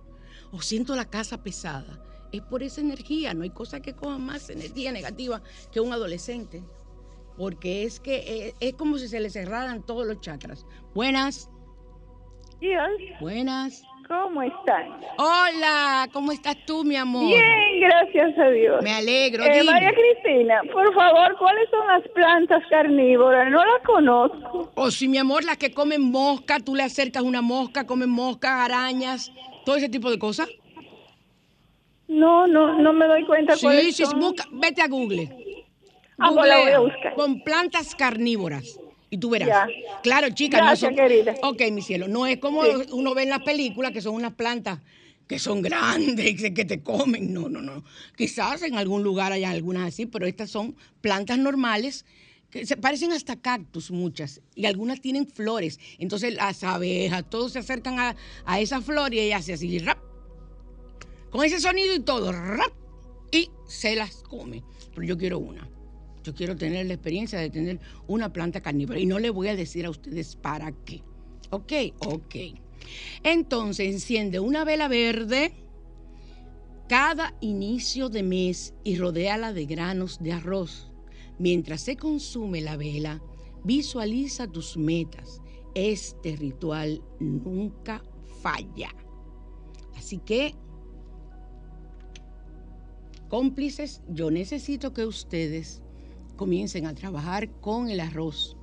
O 0.51 0.61
siento 0.61 0.95
la 0.95 1.05
casa 1.05 1.41
pesada. 1.41 2.03
Es 2.33 2.41
por 2.41 2.61
esa 2.61 2.81
energía, 2.81 3.33
no 3.33 3.43
hay 3.43 3.49
cosa 3.49 3.81
que 3.81 3.93
coja 3.93 4.17
más 4.17 4.49
energía 4.49 4.91
negativa 4.91 5.41
que 5.71 5.79
un 5.79 5.93
adolescente. 5.93 6.63
Porque 7.37 7.83
es 7.83 8.01
que 8.01 8.49
es, 8.49 8.55
es 8.59 8.73
como 8.73 8.97
si 8.97 9.07
se 9.07 9.19
le 9.19 9.29
cerraran 9.29 9.85
todos 9.85 10.05
los 10.05 10.19
chakras. 10.19 10.65
Buenas. 10.93 11.49
Dios, 12.61 12.89
Buenas. 13.19 13.83
¿cómo 14.07 14.41
están? 14.43 14.85
Hola, 15.17 16.07
¿cómo 16.13 16.31
estás 16.31 16.55
tú, 16.65 16.83
mi 16.83 16.95
amor? 16.95 17.25
Bien, 17.25 17.79
gracias 17.79 18.37
a 18.37 18.49
Dios. 18.49 18.83
Me 18.83 18.91
alegro. 18.93 19.43
Eh, 19.43 19.61
dime. 19.61 19.71
María 19.71 19.91
Cristina, 19.93 20.61
por 20.71 20.93
favor, 20.93 21.35
¿cuáles 21.39 21.67
son 21.71 21.87
las 21.87 22.07
plantas 22.09 22.61
carnívoras? 22.69 23.49
No 23.51 23.65
las 23.65 23.81
conozco. 23.83 24.71
O 24.75 24.91
si 24.91 25.07
mi 25.07 25.17
amor, 25.17 25.43
las 25.43 25.57
que 25.57 25.71
comen 25.73 26.01
mosca, 26.11 26.59
tú 26.59 26.75
le 26.75 26.83
acercas 26.83 27.23
una 27.23 27.41
mosca, 27.41 27.85
comen 27.87 28.09
moscas, 28.09 28.51
arañas, 28.51 29.31
todo 29.65 29.75
ese 29.77 29.89
tipo 29.89 30.11
de 30.11 30.19
cosas. 30.19 30.47
No, 32.07 32.45
no, 32.45 32.77
no 32.79 32.93
me 32.93 33.07
doy 33.07 33.25
cuenta 33.25 33.55
Sí, 33.55 33.65
cuáles 33.65 33.95
sí, 33.95 34.05
son. 34.05 34.19
busca, 34.19 34.43
vete 34.51 34.81
a 34.83 34.87
Google. 34.87 35.29
Ah, 36.19 36.29
pues 36.35 36.47
la 36.47 36.59
voy 36.59 36.71
a 36.73 36.79
buscar. 36.79 37.15
Con 37.15 37.41
plantas 37.41 37.95
carnívoras. 37.95 38.77
Y 39.11 39.17
tú 39.17 39.29
verás. 39.29 39.47
Ya. 39.49 39.67
Claro, 40.01 40.29
chicas, 40.29 40.61
Gracias, 40.61 40.91
no 40.91 40.97
son. 40.97 41.07
querida. 41.07 41.35
Ok, 41.43 41.61
mi 41.71 41.81
cielo. 41.83 42.07
No 42.07 42.25
es 42.25 42.37
como 42.39 42.63
Sí. 42.63 42.71
uno 42.93 43.13
ve 43.13 43.23
en 43.23 43.29
las 43.29 43.43
películas 43.43 43.91
que 43.91 44.01
son 44.01 44.15
unas 44.15 44.33
plantas 44.33 44.79
que 45.27 45.37
son 45.37 45.61
grandes 45.61 46.25
y 46.31 46.35
que- 46.35 46.53
que 46.53 46.65
te 46.65 46.81
comen. 46.81 47.33
No, 47.33 47.47
no, 47.49 47.61
no. 47.61 47.83
Quizás 48.17 48.63
en 48.63 48.75
algún 48.75 49.03
lugar 49.03 49.31
haya 49.33 49.49
algunas 49.51 49.87
así, 49.87 50.05
pero 50.05 50.25
estas 50.25 50.49
son 50.49 50.75
plantas 51.01 51.37
normales 51.37 52.05
que 52.49 52.65
se 52.65 52.75
parecen 52.77 53.11
hasta 53.13 53.37
cactus 53.39 53.91
muchas 53.91 54.41
y 54.55 54.65
algunas 54.65 54.99
tienen 55.01 55.27
flores. 55.27 55.79
Entonces 55.99 56.33
las 56.33 56.63
abejas, 56.63 57.29
todos 57.29 57.51
se 57.53 57.59
acercan 57.59 57.99
a, 57.99 58.15
a 58.45 58.59
esa 58.59 58.81
flor 58.81 59.13
y 59.13 59.19
ella 59.19 59.37
hace 59.37 59.53
así, 59.53 59.77
rap, 59.79 59.99
con 61.29 61.45
ese 61.45 61.59
sonido 61.61 61.93
y 61.95 61.99
todo, 62.01 62.31
rap, 62.33 62.71
y 63.31 63.49
se 63.67 63.95
las 63.95 64.23
come. 64.23 64.63
Pero 64.93 65.07
yo 65.07 65.17
quiero 65.17 65.39
una. 65.39 65.69
Yo 66.23 66.33
quiero 66.35 66.55
tener 66.55 66.85
la 66.85 66.93
experiencia 66.93 67.39
de 67.39 67.49
tener 67.49 67.79
una 68.07 68.31
planta 68.31 68.61
carnívora 68.61 68.99
y 68.99 69.05
no 69.05 69.19
le 69.19 69.29
voy 69.29 69.47
a 69.47 69.55
decir 69.55 69.85
a 69.85 69.89
ustedes 69.89 70.35
para 70.35 70.71
qué. 70.71 71.01
¿Ok? 71.49 71.73
Ok. 71.99 72.35
Entonces 73.23 73.87
enciende 73.87 74.39
una 74.39 74.63
vela 74.63 74.87
verde 74.87 75.53
cada 76.87 77.33
inicio 77.39 78.09
de 78.09 78.21
mes 78.21 78.73
y 78.83 78.97
rodéala 78.97 79.53
de 79.53 79.65
granos 79.65 80.21
de 80.21 80.33
arroz. 80.33 80.91
Mientras 81.39 81.81
se 81.81 81.95
consume 81.95 82.61
la 82.61 82.75
vela, 82.77 83.21
visualiza 83.63 84.47
tus 84.47 84.77
metas. 84.77 85.41
Este 85.73 86.35
ritual 86.35 87.01
nunca 87.19 88.03
falla. 88.41 88.89
Así 89.95 90.17
que 90.17 90.53
cómplices, 93.29 94.01
yo 94.09 94.29
necesito 94.29 94.91
que 94.93 95.05
ustedes 95.05 95.81
comiencen 96.41 96.87
a 96.87 96.95
trabajar 96.95 97.51
con 97.61 97.91
el 97.91 97.99
arroz 97.99 98.57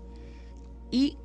y 0.90 1.16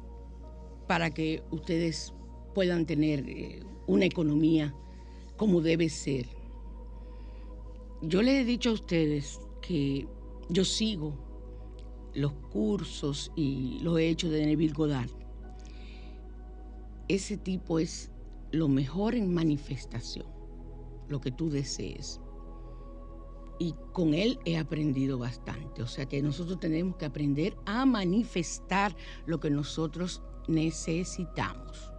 para 0.87 1.09
que 1.09 1.41
ustedes 1.49 2.13
puedan 2.53 2.85
tener 2.85 3.27
eh, 3.27 3.63
una 3.87 4.05
economía 4.05 4.71
como 5.35 5.61
debe 5.61 5.89
ser. 5.89 6.27
Yo 8.03 8.21
les 8.21 8.41
he 8.41 8.45
dicho 8.45 8.69
a 8.69 8.73
ustedes 8.73 9.39
que 9.63 10.07
yo 10.47 10.63
sigo 10.63 11.15
los 12.13 12.33
cursos 12.51 13.31
y 13.35 13.79
los 13.81 13.97
hechos 13.97 14.29
de 14.29 14.45
Neville 14.45 14.75
Goddard. 14.75 15.09
Ese 17.07 17.35
tipo 17.35 17.79
es 17.79 18.11
lo 18.51 18.67
mejor 18.67 19.15
en 19.15 19.33
manifestación, 19.33 20.27
lo 21.09 21.19
que 21.19 21.31
tú 21.31 21.49
desees 21.49 22.19
y 23.59 23.75
con 23.91 24.13
él 24.13 24.39
he 24.45 24.57
aprendido 24.57 25.17
bastante. 25.17 25.81
O 25.81 25.87
sea 25.87 26.05
que 26.05 26.21
nosotros 26.21 26.59
tenemos 26.59 26.95
que 26.95 27.05
aprender 27.05 27.55
a 27.65 27.85
manifestar 27.85 28.95
lo 29.25 29.39
que 29.39 29.49
nosotros 29.49 30.21
necesitamos. 30.47 31.91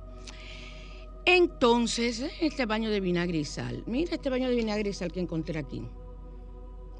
Entonces, 1.27 2.23
este 2.41 2.67
baño 2.67 2.91
de 2.91 3.01
vinagre 3.01 3.39
y 3.39 3.45
sal. 3.45 3.83
Mira 3.87 4.15
este 4.15 4.29
baño 4.29 4.49
de 4.49 4.57
vinagre 4.57 4.91
y 4.91 4.93
sal 4.93 5.11
que 5.11 5.21
encontré 5.21 5.59
aquí. 5.59 5.83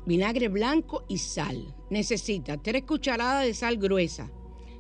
Vinagre 0.07 0.49
blanco 0.49 1.05
y 1.09 1.19
sal. 1.19 1.75
Necesita 1.91 2.57
tres 2.57 2.85
cucharadas 2.85 3.45
de 3.45 3.55
sal 3.55 3.77
gruesa, 3.77 4.31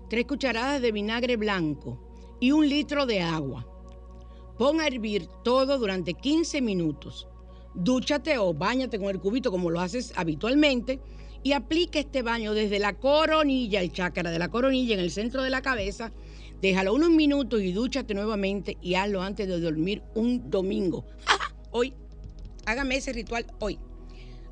tres 0.09 0.25
cucharadas 0.27 0.81
de 0.81 0.93
vinagre 0.93 1.37
blanco 1.37 2.01
y 2.41 2.53
un 2.53 2.69
litro 2.69 3.05
de 3.05 3.21
agua. 3.21 3.67
Pon 4.57 4.81
a 4.81 4.87
hervir 4.87 5.27
todo 5.43 5.79
durante 5.79 6.15
15 6.15 6.63
minutos 6.63 7.29
dúchate 7.75 8.39
o 8.39 8.55
bañate 8.55 8.99
con 8.99 9.09
el 9.09 9.21
cubito 9.21 9.51
como 9.51 9.71
lo 9.71 9.81
haces 9.81 10.13
habitualmente 10.17 11.01
y 11.43 11.53
aplica 11.53 11.99
este 11.99 12.23
baño 12.23 12.55
desde 12.55 12.79
la 12.79 12.95
coronilla, 12.95 13.81
el 13.81 13.93
chakra 13.93 14.31
de 14.31 14.39
la 14.39 14.49
coronilla 14.49 14.95
en 14.95 15.01
el 15.01 15.11
centro 15.11 15.43
de 15.43 15.51
la 15.51 15.61
cabeza. 15.61 16.13
Déjalo 16.63 16.95
unos 16.95 17.11
minutos 17.11 17.61
y 17.61 17.73
dúchate 17.73 18.15
nuevamente 18.15 18.79
y 18.81 18.95
hazlo 18.95 19.21
antes 19.21 19.47
de 19.47 19.61
dormir 19.61 20.03
un 20.15 20.51
domingo. 20.51 21.05
hoy, 21.71 21.93
hágame 22.65 22.97
ese 22.97 23.13
ritual 23.13 23.47
hoy. 23.59 23.79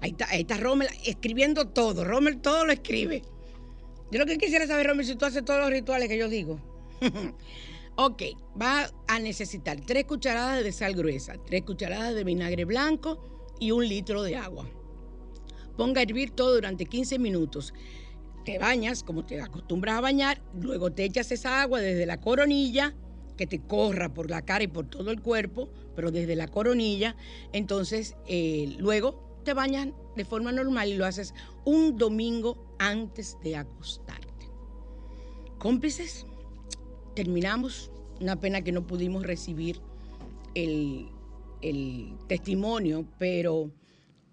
Ahí 0.00 0.10
está, 0.10 0.28
ahí 0.28 0.40
está 0.42 0.58
Rommel 0.58 0.88
escribiendo 1.04 1.68
todo. 1.68 2.04
Rommel 2.04 2.40
todo 2.40 2.66
lo 2.66 2.72
escribe. 2.72 3.22
Yo 4.10 4.18
lo 4.18 4.26
que 4.26 4.36
quisiera 4.36 4.66
saber, 4.66 4.88
Rommel, 4.88 5.06
si 5.06 5.14
tú 5.14 5.24
haces 5.24 5.44
todos 5.44 5.60
los 5.60 5.70
rituales 5.70 6.08
que 6.08 6.18
yo 6.18 6.28
digo. 6.28 6.60
Ok, 7.95 8.22
va 8.61 8.90
a 9.07 9.18
necesitar 9.18 9.78
tres 9.82 10.07
cucharadas 10.07 10.64
de 10.64 10.72
sal 10.72 10.95
gruesa, 10.95 11.34
tres 11.45 11.62
cucharadas 11.62 12.14
de 12.14 12.24
vinagre 12.24 12.64
blanco 12.64 13.55
y 13.61 13.70
un 13.70 13.86
litro 13.86 14.22
de 14.22 14.34
agua. 14.36 14.66
Ponga 15.76 16.01
a 16.01 16.03
hervir 16.03 16.30
todo 16.30 16.55
durante 16.55 16.86
15 16.86 17.18
minutos. 17.18 17.74
Te 18.47 18.59
bañas 18.59 19.03
como 19.03 19.26
te 19.26 19.40
acostumbras 19.43 19.97
a 19.97 20.01
bañar, 20.01 20.43
luego 20.59 20.90
te 20.90 21.05
echas 21.05 21.30
esa 21.32 21.61
agua 21.61 21.80
desde 21.80 22.07
la 22.07 22.18
coronilla, 22.18 22.95
que 23.36 23.47
te 23.47 23.61
corra 23.61 24.14
por 24.14 24.30
la 24.30 24.43
cara 24.43 24.64
y 24.64 24.68
por 24.68 24.88
todo 24.88 25.11
el 25.11 25.20
cuerpo, 25.20 25.68
pero 25.95 26.11
desde 26.11 26.34
la 26.34 26.49
coronilla. 26.49 27.14
Entonces, 27.53 28.16
eh, 28.26 28.74
luego 28.78 29.38
te 29.45 29.53
bañas 29.53 29.88
de 30.16 30.24
forma 30.24 30.51
normal 30.51 30.88
y 30.88 30.95
lo 30.95 31.05
haces 31.05 31.34
un 31.66 31.99
domingo 31.99 32.74
antes 32.78 33.36
de 33.43 33.57
acostarte. 33.57 34.51
Cómplices, 35.59 36.26
terminamos. 37.14 37.90
Una 38.20 38.38
pena 38.38 38.62
que 38.62 38.72
no 38.72 38.86
pudimos 38.86 39.24
recibir 39.24 39.80
el, 40.54 41.08
el 41.60 42.12
testimonio, 42.28 43.06
pero 43.18 43.72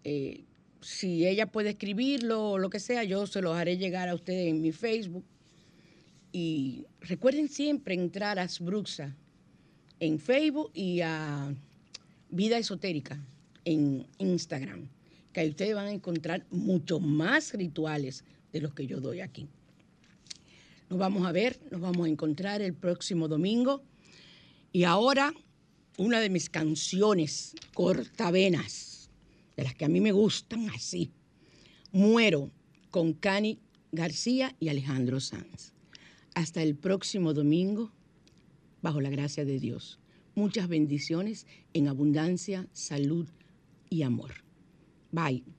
eh, 0.04 0.44
si 0.82 1.28
ella 1.28 1.48
puede 1.48 1.72
escribirlo 1.72 2.52
o 2.52 2.58
lo 2.58 2.70
que 2.70 2.80
sea, 2.80 3.04
yo 3.04 3.26
se 3.28 3.42
los 3.42 3.56
haré 3.56 3.78
llegar 3.78 4.10
a 4.10 4.16
ustedes 4.16 4.48
en 4.48 4.62
mi 4.62 4.72
Facebook. 4.72 5.26
Y 6.32 6.86
recuerden 7.02 7.50
siempre 7.50 7.96
entrar 7.96 8.38
a 8.40 8.48
Sbruxa 8.48 9.16
en 10.00 10.20
Facebook 10.20 10.72
y 10.74 11.02
a 11.02 11.54
Vida 12.30 12.58
Esotérica 12.58 13.20
en 13.66 14.06
Instagram, 14.20 14.88
que 15.34 15.42
ahí 15.42 15.50
ustedes 15.50 15.76
van 15.76 15.88
a 15.88 15.92
encontrar 15.92 16.46
muchos 16.52 17.02
más 17.02 17.54
rituales 17.54 18.24
de 18.54 18.62
los 18.62 18.74
que 18.74 18.86
yo 18.86 19.00
doy 19.00 19.22
aquí. 19.22 19.48
Nos 20.90 20.98
vamos 20.98 21.26
a 21.26 21.32
ver, 21.32 21.60
nos 21.72 21.82
vamos 21.82 22.08
a 22.08 22.10
encontrar 22.10 22.62
el 22.62 22.74
próximo 22.74 23.28
domingo. 23.28 23.84
Y 24.72 24.84
ahora 24.84 25.34
una 26.00 26.22
de 26.22 26.30
mis 26.30 26.50
canciones 26.50 27.54
cortavenas, 27.74 29.10
de 29.58 29.64
las 29.64 29.76
que 29.76 29.86
a 29.86 29.90
mí 29.90 30.00
me 30.00 30.14
gustan 30.14 30.70
así. 30.70 31.12
Muero 31.92 32.52
con 32.90 33.14
Cani 33.14 33.60
García 33.92 34.56
y 34.60 34.70
Alejandro 34.70 35.20
Sanz. 35.20 35.74
Hasta 36.36 36.64
el 36.64 36.76
próximo 36.76 37.34
domingo, 37.34 37.92
bajo 38.82 39.02
la 39.02 39.10
gracia 39.10 39.44
de 39.44 39.60
Dios. 39.60 40.00
Muchas 40.36 40.70
bendiciones 40.70 41.46
en 41.74 41.88
abundancia, 41.88 42.68
salud 42.72 43.28
y 43.90 44.04
amor. 44.04 44.32
Bye. 45.12 45.59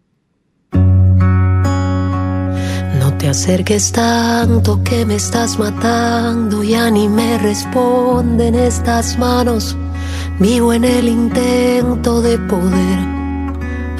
Te 3.20 3.28
acerques 3.28 3.92
tanto 3.92 4.82
que 4.82 5.04
me 5.04 5.16
estás 5.16 5.58
matando, 5.58 6.62
ya 6.62 6.90
ni 6.90 7.06
me 7.06 7.36
responden 7.36 8.54
estas 8.54 9.18
manos. 9.18 9.76
Vivo 10.38 10.72
en 10.72 10.84
el 10.84 11.06
intento 11.06 12.22
de 12.22 12.38
poder 12.38 12.98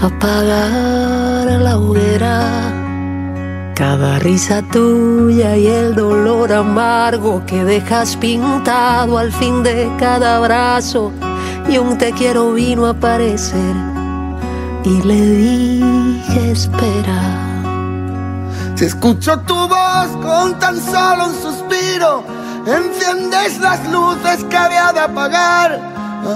apagar 0.00 1.60
la 1.60 1.76
hoguera. 1.76 3.72
Cada 3.74 4.18
risa 4.20 4.62
tuya 4.72 5.54
y 5.54 5.66
el 5.66 5.94
dolor 5.94 6.50
amargo 6.50 7.44
que 7.44 7.62
dejas 7.62 8.16
pintado 8.16 9.18
al 9.18 9.32
fin 9.32 9.62
de 9.62 9.86
cada 9.98 10.38
abrazo. 10.38 11.12
Y 11.68 11.76
un 11.76 11.98
te 11.98 12.12
quiero 12.12 12.54
vino 12.54 12.86
a 12.86 12.90
aparecer 12.90 13.76
y 14.82 15.02
le 15.02 15.20
dije 15.20 16.52
espera. 16.52 17.49
Si 18.80 18.86
escucho 18.86 19.38
tu 19.40 19.54
voz 19.68 20.08
con 20.22 20.58
tan 20.58 20.80
solo 20.80 21.26
un 21.26 21.34
suspiro, 21.34 22.24
enciendes 22.64 23.58
las 23.58 23.86
luces 23.90 24.42
que 24.44 24.56
había 24.56 24.90
de 24.94 25.00
apagar. 25.00 25.78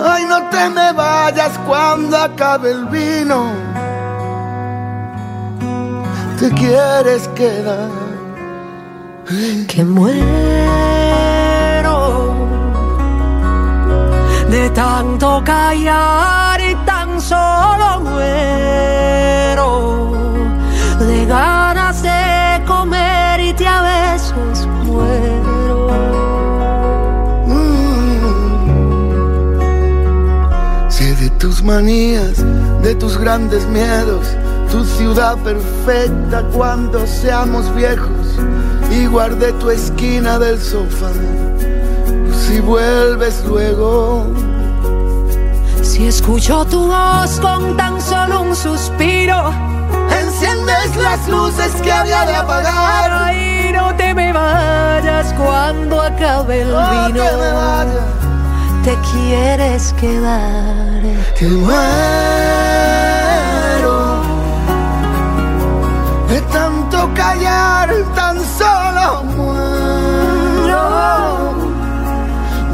Ay, 0.06 0.26
no 0.26 0.42
te 0.50 0.68
me 0.68 0.92
vayas 0.92 1.52
cuando 1.66 2.18
acabe 2.18 2.72
el 2.72 2.84
vino. 2.84 3.46
Te 6.38 6.50
quieres 6.50 7.28
quedar. 7.28 7.88
que 9.66 9.82
muero 9.82 10.34
de 14.50 14.68
tanto 14.68 15.42
callar 15.46 16.60
y 16.60 16.74
tan 16.84 17.18
solo 17.22 18.00
muero 18.00 19.93
manías, 31.64 32.44
de 32.82 32.94
tus 32.94 33.16
grandes 33.18 33.66
miedos, 33.66 34.26
tu 34.70 34.84
ciudad 34.84 35.36
perfecta 35.38 36.42
cuando 36.52 37.06
seamos 37.06 37.74
viejos. 37.74 38.38
Y 38.90 39.06
guardé 39.06 39.52
tu 39.54 39.70
esquina 39.70 40.38
del 40.38 40.60
sofá, 40.60 41.10
si 42.46 42.60
vuelves 42.60 43.44
luego. 43.46 44.26
Si 45.82 46.06
escucho 46.06 46.64
tu 46.66 46.86
voz 46.86 47.40
con 47.40 47.76
tan 47.76 48.00
solo 48.00 48.42
un 48.42 48.54
suspiro, 48.54 49.52
Enciendes 50.10 50.96
las 50.96 51.28
luces 51.28 51.72
que 51.82 51.92
había 51.92 52.24
de 52.26 52.34
apagar. 52.34 53.10
Ay, 53.12 53.72
no 53.72 53.94
te 53.96 54.14
me 54.14 54.32
vayas 54.32 55.32
cuando 55.34 56.00
acabe 56.00 56.62
el 56.62 56.70
No 56.70 56.88
te 56.88 57.12
vino. 57.12 57.24
me 57.24 57.52
vayas. 57.52 58.23
Te 58.84 58.94
quieres 59.12 59.94
quedar. 59.94 61.00
que 61.38 61.46
muero 61.46 61.74
de 66.28 66.40
tanto 66.52 67.10
callar, 67.14 67.88
tan 68.14 68.36
solo 68.58 69.24
muero 69.36 70.84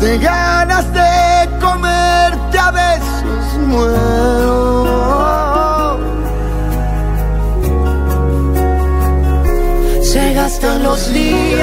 de 0.00 0.18
ganas 0.18 0.92
de 0.92 1.48
comerte 1.61 2.58
a 2.58 2.70
besos 2.72 3.58
muero. 3.68 4.80
Se 10.02 10.34
gastan 10.34 10.82
los 10.82 11.06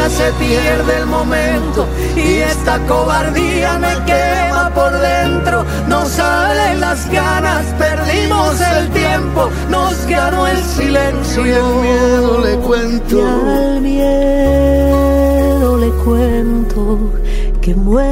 se 0.09 0.31
pierde 0.33 0.97
el 0.97 1.05
momento 1.05 1.87
y 2.15 2.37
esta 2.37 2.79
cobardía 2.87 3.77
me 3.77 3.93
quema 4.05 4.71
por 4.73 4.91
dentro. 4.99 5.65
Nos 5.87 6.09
salen 6.09 6.79
las 6.79 7.09
ganas, 7.09 7.65
perdimos 7.77 8.59
el 8.61 8.89
tiempo, 8.89 9.49
nos 9.69 10.05
ganó 10.05 10.47
el 10.47 10.63
silencio. 10.63 11.45
Y 11.45 11.49
el 11.49 11.63
miedo 11.63 12.41
le 12.41 12.55
cuento. 12.57 13.17
Y 13.17 13.21
al 13.21 13.81
miedo 13.81 15.77
le 15.77 15.89
cuento 16.03 17.11
que 17.61 17.75
muero 17.75 18.07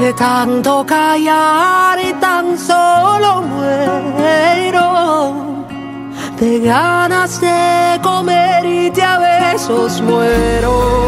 de 0.00 0.12
tanto 0.14 0.86
callar 0.86 1.98
y 1.98 2.12
tan 2.14 2.58
solo 2.58 3.42
muero 3.42 5.47
de 6.40 6.60
ganas 6.60 7.40
de 7.40 8.00
comer 8.02 8.64
y 8.64 8.90
te 8.90 9.02
a 9.02 9.18
besos 9.18 10.00
muero. 10.00 10.98